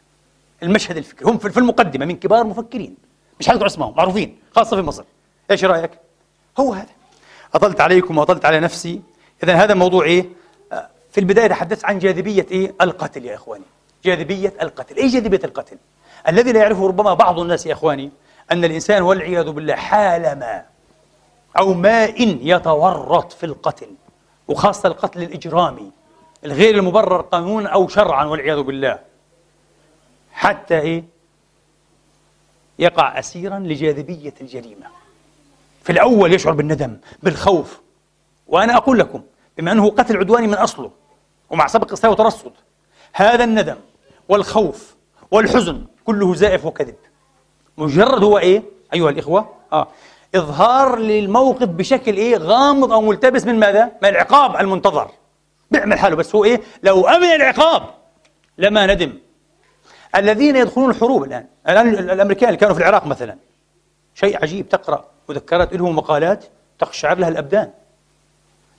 [0.64, 2.95] المشهد الفكري هم في المقدمة من كبار المفكرين
[3.40, 5.03] مش حذكر اسمهم معروفين خاصة في مصر
[5.52, 5.91] إيش رأيك؟
[6.60, 6.90] هو هذا
[7.53, 9.02] أطلت عليكم وأطلت على نفسي
[9.44, 10.26] إذا هذا موضوع إيه؟
[10.72, 13.64] آه، في البداية تحدثت عن جاذبية إيه؟ القتل يا إخواني
[14.03, 15.77] جاذبية القتل إيش جاذبية القتل؟
[16.27, 18.11] الذي لا يعرفه ربما بعض الناس يا إخواني
[18.52, 20.65] أن الإنسان والعياذ بالله حالما
[21.57, 23.90] أو ماء يتورط في القتل
[24.48, 25.91] وخاصة القتل الإجرامي
[26.45, 28.99] الغير المبرر قانونا أو شرعا والعياذ بالله
[30.40, 31.03] حتى إيه؟
[32.80, 34.86] يقع أسيرا لجاذبية الجريمة.
[35.84, 37.82] في الأول يشعر بالندم بالخوف.
[38.48, 39.22] وأنا أقول لكم
[39.57, 40.91] بما أنه قتل عدواني من أصله
[41.49, 42.52] ومع سبق استوى وترصد
[43.14, 43.76] هذا الندم
[44.30, 44.95] والخوف
[45.32, 46.95] والحزن كله زائف وكذب.
[47.78, 48.64] مجرد هو إيه؟
[48.94, 49.88] أيها الإخوة آه.
[50.36, 55.11] إظهار للموقف بشكل إيه؟ غامض أو ملتبس من ماذا؟ من العقاب المنتظر.
[55.72, 57.84] بيعمل حاله بس هو إيه؟ لو أمن العقاب
[58.57, 59.14] لما ندم.
[60.15, 61.45] الذين يدخلون الحروب الآن.
[61.69, 63.36] الآن الأمريكان اللي كانوا في العراق مثلا.
[64.15, 64.69] شيء عجيب.
[64.69, 65.06] تقرأ.
[65.30, 66.45] مذكرات لهم مقالات
[66.80, 67.69] تقشعر لها الأبدان.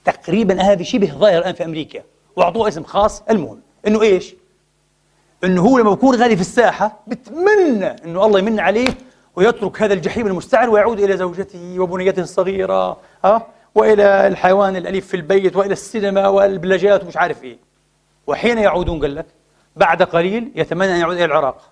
[0.05, 2.03] تقريبا هذه شبه ظاهرة الآن في أمريكا.
[2.37, 3.23] وأعطوه اسم خاص.
[3.31, 4.35] المهم إنه إيش؟
[5.45, 8.89] إنه هو لما بكون غادي في الساحة بتمنى إنه الله يمن عليه
[9.37, 15.57] ويترك هذا الجحيم المستعر ويعود إلى زوجته وبنيته الصغيرة ها؟ وإلى الحيوان الأليف في البيت
[15.57, 17.59] وإلى السينما والبلاجات ومش عارف إيه.
[18.27, 19.27] وحين يعودون قال لك؟
[19.77, 21.71] بعد قليل يتمنى أن يعود إلى العراق.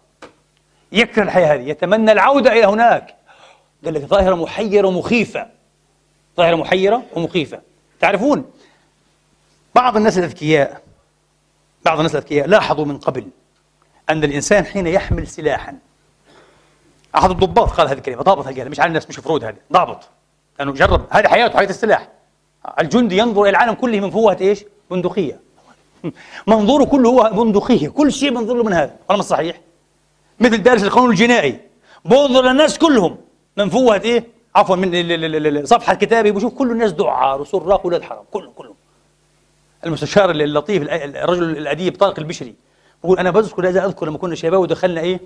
[0.92, 3.14] يكره الحياة هذه يتمنى العودة إلى هناك.
[3.84, 5.46] قال لك ظاهرة محيرة ومخيفة.
[6.36, 7.60] ظاهرة محيرة ومخيفة.
[8.00, 8.50] تعرفون
[9.74, 10.82] بعض الناس الأذكياء
[11.84, 13.28] بعض الناس الأذكياء لاحظوا من قبل
[14.10, 15.78] أن الإنسان حين يحمل سلاحا
[17.16, 20.08] أحد الضباط قال هذه الكلمة ضابط هالكلمه مش على الناس مش فروض هذه ضابط.
[20.58, 22.08] لأنه جرب هذه حياته حياة السلاح.
[22.80, 25.40] الجندي ينظر إلى العالم كله من فوهة إيش؟ بندقية.
[26.46, 27.88] منظوره كله هو بندقيه.
[27.88, 28.96] كل شيء بنظر له من هذا.
[29.10, 29.60] مش صحيح؟
[30.40, 31.60] مثل دارس القانون الجنائي.
[32.04, 33.16] بنظر للناس كلهم.
[33.56, 38.24] من فوهه إيه؟ عفوا من صفحة كتابي بشوف كل الناس دعار وسراق ولاد حرام.
[38.30, 38.74] كلهم كلهم.
[39.86, 42.54] المستشار اللطيف الرجل الأديب طارق البشري.
[43.04, 45.20] بقول أنا بذكر لازم أذكر لما كنا شباب ودخلنا إيه؟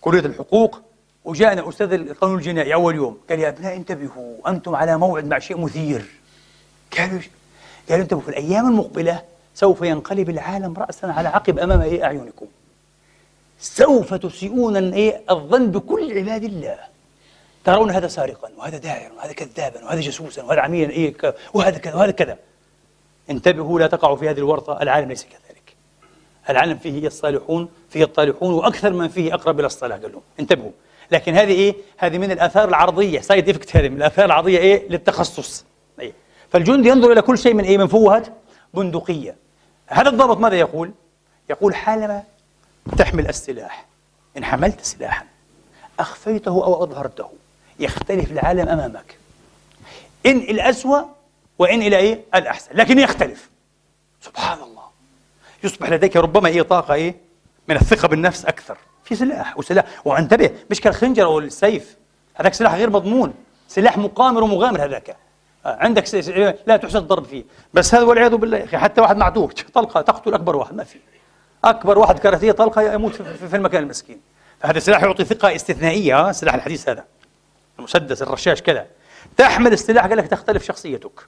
[0.00, 0.80] كلية الحقوق.
[1.24, 3.18] وجاءنا أستاذ القانون الجنائي أول يوم.
[3.30, 6.04] قال يا أبناء انتبهوا أنتم على موعد مع شيء مثير.
[6.98, 7.20] قالوا
[7.88, 9.22] قالوا انتبهوا في الأيام المقبلة
[9.54, 12.46] سوف ينقلب العالم راسا على عقب أمام إيه أعينكم.
[13.60, 16.78] سوف تسيئون إيه الظن بكل عباد الله.
[17.64, 21.14] ترون هذا سارقا وهذا داعرا وهذا كذابا وهذا جاسوسا وهذا عميلا إيه
[21.54, 22.38] وهذا كذا وهذا كذا.
[23.30, 24.82] انتبهوا لا تقعوا في هذه الورطة.
[24.82, 25.74] العالم ليس كذلك.
[26.50, 30.22] العالم فيه الصالحون فيه الطالحون وأكثر من فيه أقرب إلى الصلاح قال لهم.
[30.40, 30.70] انتبهوا.
[31.10, 33.20] لكن هذه إيه؟ هذه من الآثار العرضية.
[33.20, 35.64] side effect هذه من الآثار العرضية إيه؟ للتخصص.
[36.00, 36.12] أيه؟
[36.50, 38.22] فالجندي ينظر إلى كل شيء من إيه؟ من فوهة
[38.74, 39.36] بندقية.
[39.86, 40.92] هذا الضابط ماذا يقول؟
[41.50, 42.22] يقول حالما
[42.98, 43.86] تحمل السلاح.
[44.36, 45.26] إن حملت سلاحا
[46.00, 47.30] أخفيته أو أظهرته
[47.78, 49.16] يختلف العالم أمامك.
[50.26, 51.02] إن الاسوا
[51.58, 52.70] وإن إلى إيه؟ الأحسن.
[52.74, 53.50] لكن يختلف.
[54.20, 54.84] سبحان الله.
[55.64, 57.14] يصبح لديك ربما إيه؟ طاقة إيه؟
[57.68, 58.78] من الثقة بالنفس أكثر.
[59.04, 59.84] في سلاح وسلاح.
[60.04, 61.96] وانتبه مش كالخنجر أو السيف.
[62.34, 63.34] هذاك سلاح غير مضمون.
[63.68, 65.16] سلاح مقامر ومغامر هذاك.
[65.64, 66.14] عندك
[66.66, 67.44] لا تحسن الضرب فيه.
[67.74, 70.98] بس هذا والعياذ بالله يا أخي حتى واحد معتوه طلقة تقتل أكبر واحد ما في.
[71.64, 74.20] أكبر واحد كارثية طلقة يموت في المكان المسكين.
[74.60, 77.04] فهذا السلاح يعطي ثقة استثنائية السلاح الحديث هذا.
[77.78, 78.86] المسدس الرشاش كذا.
[79.36, 81.20] تحمل السلاح قال لك تختلف شخصيتك.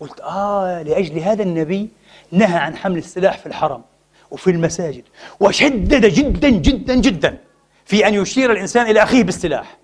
[0.00, 1.88] قلت آه لأجل هذا النبي
[2.32, 3.82] نهى عن حمل السلاح في الحرم
[4.30, 5.04] وفي المساجد
[5.40, 7.38] وشدد جدا جدا جدا
[7.84, 9.76] في أن يشير الإنسان إلى أخيه بالسلاح.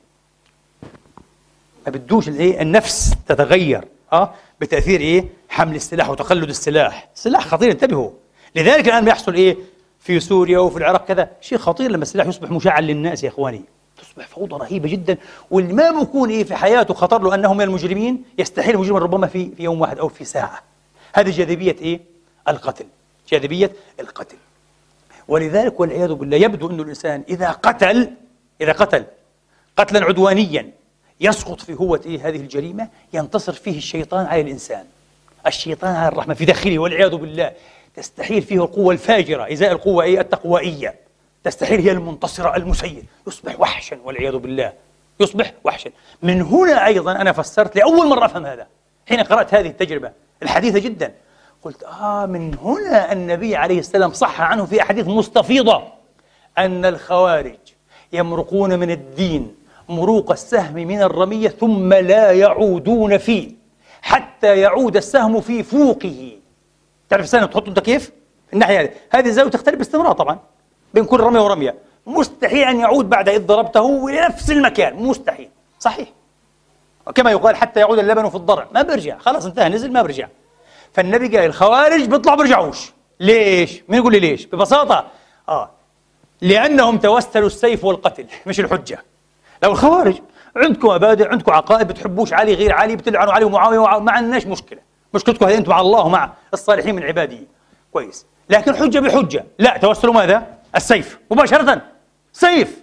[1.86, 7.08] ما بدوش الايه النفس تتغير آه بتأثير إيه؟ حمل السلاح وتقلد السلاح.
[7.14, 8.10] السلاح خطير انتبهوا.
[8.56, 9.56] لذلك الآن بيحصل إيه؟
[10.00, 11.30] في سوريا وفي العراق كذا.
[11.40, 13.64] شيء خطير لما السلاح يصبح مشعل للناس يا إخواني.
[14.02, 15.16] تصبح فوضى رهيبة جدا.
[15.50, 19.50] واللي ما بكون إيه في حياته خطر له أنه من المجرمين؟ يستحيل المجرم ربما في
[19.56, 20.62] في يوم واحد أو في ساعة.
[21.14, 22.00] هذه جاذبية إيه؟
[22.48, 22.86] القتل.
[23.28, 24.36] جاذبية القتل.
[25.28, 28.10] ولذلك والعياذ بالله يبدو أن الإنسان إذا قتل
[28.60, 29.04] إذا قتل
[29.76, 30.70] قتلا عدوانيا
[31.20, 34.84] يسقط في هوة إيه هذه الجريمة؟ ينتصر فيه الشيطان على الإنسان.
[35.46, 37.52] الشيطان على الرحمة في داخله والعياذ بالله.
[37.96, 40.94] تستحيل فيه القوة الفاجرة إزاء القوة إيه؟ التقوائية.
[41.44, 44.72] تستحيل هي المنتصرة المسير يصبح وحشا والعياذ بالله.
[45.20, 45.90] يصبح وحشا.
[46.22, 48.66] من هنا أيضا أنا فسرت لأول مرة أفهم هذا.
[49.08, 50.12] حين قرأت هذه التجربة
[50.42, 51.14] الحديثة جدا
[51.62, 55.82] قلت آه من هنا النبي عليه السلام صح عنه في أحاديث مستفيضة
[56.58, 57.58] أن الخوارج
[58.12, 59.54] يمرقون من الدين.
[59.88, 63.50] مروق السهم من الرمية ثم لا يعودون فيه
[64.02, 66.32] حتى يعود السهم في فوقه.
[67.08, 68.12] تعرف السهم تحط أنت كيف؟
[68.52, 68.90] الناحية هذه.
[69.10, 70.38] هذه الزاوية تختلف باستمرار طبعا
[70.94, 71.74] بين كل رمية ورمية.
[72.06, 75.48] مستحيل أن يعود بعد إذ ضربته إلى نفس المكان مستحيل.
[75.78, 76.08] صحيح.
[77.14, 78.66] كما يقال حتى يعود اللبن في الضرع.
[78.74, 80.28] ما بيرجع خلاص انتهى نزل ما بيرجع
[80.92, 85.06] فالنبي قال الخوارج بيطلعوا بيرجعوش ليش؟ مين يقول لي ليش؟ ببساطة.
[85.48, 85.70] آه.
[86.40, 88.98] لأنهم توسلوا السيف والقتل مش الحجة.
[89.62, 90.14] لو الخوارج
[90.56, 94.78] عندكم مبادئ عندكم عقائد بتحبوش علي غير علي بتلعنوا علي ومعاوية ما عندناش مشكلة.
[95.14, 97.38] مشكلتكم هذه أنتم مع الله ومع الصالحين من عباده
[97.92, 98.26] كويس.
[98.50, 99.44] لكن حجة بحجة.
[99.58, 100.46] لا توسلوا ماذا؟
[100.76, 101.18] السيف.
[101.30, 101.82] مباشرة.
[102.32, 102.82] سيف.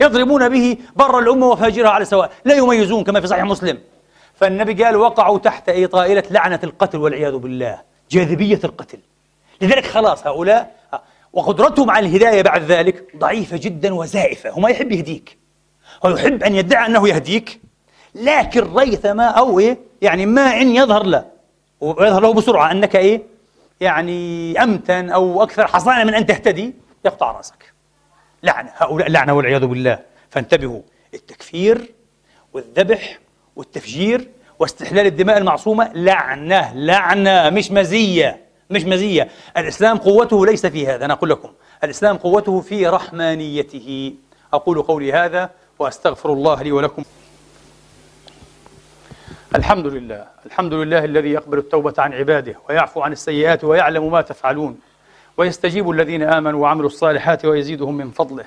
[0.00, 2.32] يضربون به بر الأمة وفاجرها على سواء.
[2.44, 3.78] لا يميزون كما في صحيح مسلم.
[4.34, 7.80] فالنبي قال وقعوا تحت أي طائلة لعنة القتل والعياذ بالله.
[8.10, 8.98] جاذبية القتل.
[9.60, 10.76] لذلك خلاص هؤلاء
[11.32, 14.50] وقدرتهم على الهداية بعد ذلك ضعيفة جدا وزائفة.
[14.50, 15.41] هو ما يحب يهديك.
[16.06, 17.60] هو يحب أن يدعي أنه يهديك
[18.14, 21.24] لكن ريثما أو إيه يعني ما إن يظهر له.
[21.80, 23.22] ويظهر له بسرعة أنك إيه؟
[23.80, 26.74] يعني أمتن أو أكثر حصانة من أن تهتدي.
[27.04, 27.72] يقطع رأسك.
[28.42, 29.98] لعنة هؤلاء لعنة والعياذ بالله.
[30.30, 30.80] فانتبهوا
[31.14, 31.92] التكفير
[32.52, 33.18] والذبح
[33.56, 39.28] والتفجير واستحلال الدماء المعصومة لعنة لعنة مش مزية مش مزية.
[39.56, 41.04] الإسلام قوته ليس في هذا.
[41.04, 41.48] أنا أقول لكم
[41.84, 44.14] الإسلام قوته في رحمانيته.
[44.52, 45.50] أقول قولي هذا
[45.82, 47.02] وأستغفر الله لي ولكم.
[49.54, 54.80] الحمد لله الحمد لله الذي يقبل التوبة عن عباده ويعفو عن السيئات ويعلم ما تفعلون.
[55.36, 58.44] ويستجيب الذين آمنوا وعملوا الصالحات ويزيدهم من فضله.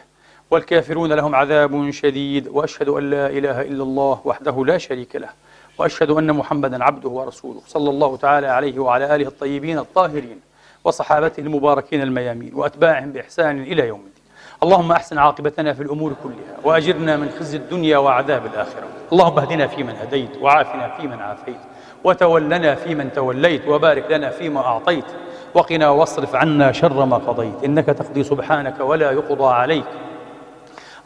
[0.51, 5.29] والكافرون لهم عذاب شديد وأشهد أن لا إله إلا الله وحده لا شريك له.
[5.77, 10.39] وأشهد أن محمدا عبده ورسوله صلى الله تعالى عليه وعلى آله الطيبين الطاهرين
[10.83, 14.14] وصحابته المباركين الميامين وأتباعهم بإحسان إلى يوم الدين.
[14.63, 18.87] اللهم أحسن عاقبتنا في الأمور كلها وأجرنا من خزي الدنيا وعذاب الآخرة.
[19.13, 21.59] اللهم اهدنا فيمن هديت وعافنا فيمن عافيت.
[22.03, 25.05] وتولنا فيمن توليت وبارك لنا فيما أعطيت.
[25.53, 29.85] وقنا واصرف عنا شر ما قضيت إنك تقضي سبحانك ولا يقضى عليك.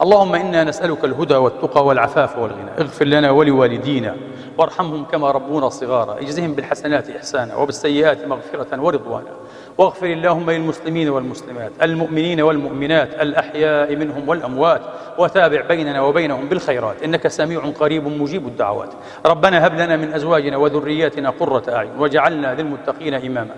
[0.02, 2.70] اللهم إنا نسألك الهدى والتقى والعفاف والغنى.
[2.78, 4.16] اغفر لنا ولوالدينا
[4.58, 6.18] وارحمهم كما ربونا صغارا.
[6.18, 9.30] اجزهم بالحسنات إحسانا وبالسيئات مغفرة ورضوانا.
[9.78, 14.82] واغفر اللهم للمسلمين والمسلمات المؤمنين والمؤمنات الأحياء منهم والأموات
[15.18, 17.02] وتابع بيننا وبينهم بالخيرات.
[17.02, 18.90] إنك سميع قريب مجيب الدعوات.
[19.26, 23.54] ربنا هب لنا من أزواجنا وذرياتنا قرة أعين وجعلنا للمتقين إماما.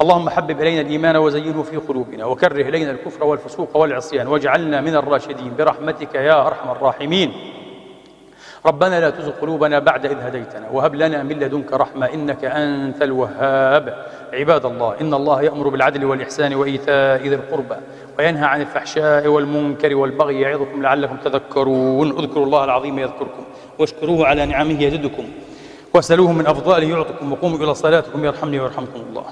[0.00, 5.52] اللهم حبب إلينا الإيمان وزينه في قلوبنا وكره إلينا الكفر والفسوق والعصيان واجعلنا من الراشدين.
[5.58, 7.32] برحمتك يا أرحم الراحمين.
[8.66, 10.68] ربنا لا تزغ قلوبنا بعد إذ هديتنا.
[10.72, 14.06] وهب لنا من لدنك رحمة إنك أنت الوهاب.
[14.32, 17.76] عباد الله إن الله يأمر بالعدل والإحسان وإيتاء ذي القربى
[18.18, 22.18] وينهى عن الفحشاء والمنكر والبغي يعظكم لعلكم تذكرون.
[22.18, 23.44] اذكروا الله العظيم يذكركم
[23.78, 25.24] واشكروه على نعمه يزدكم.
[25.94, 29.24] واسألوه من أفضاله يعطكم وقوموا إلى صلاتكم يرحمني ويرحمكم الله.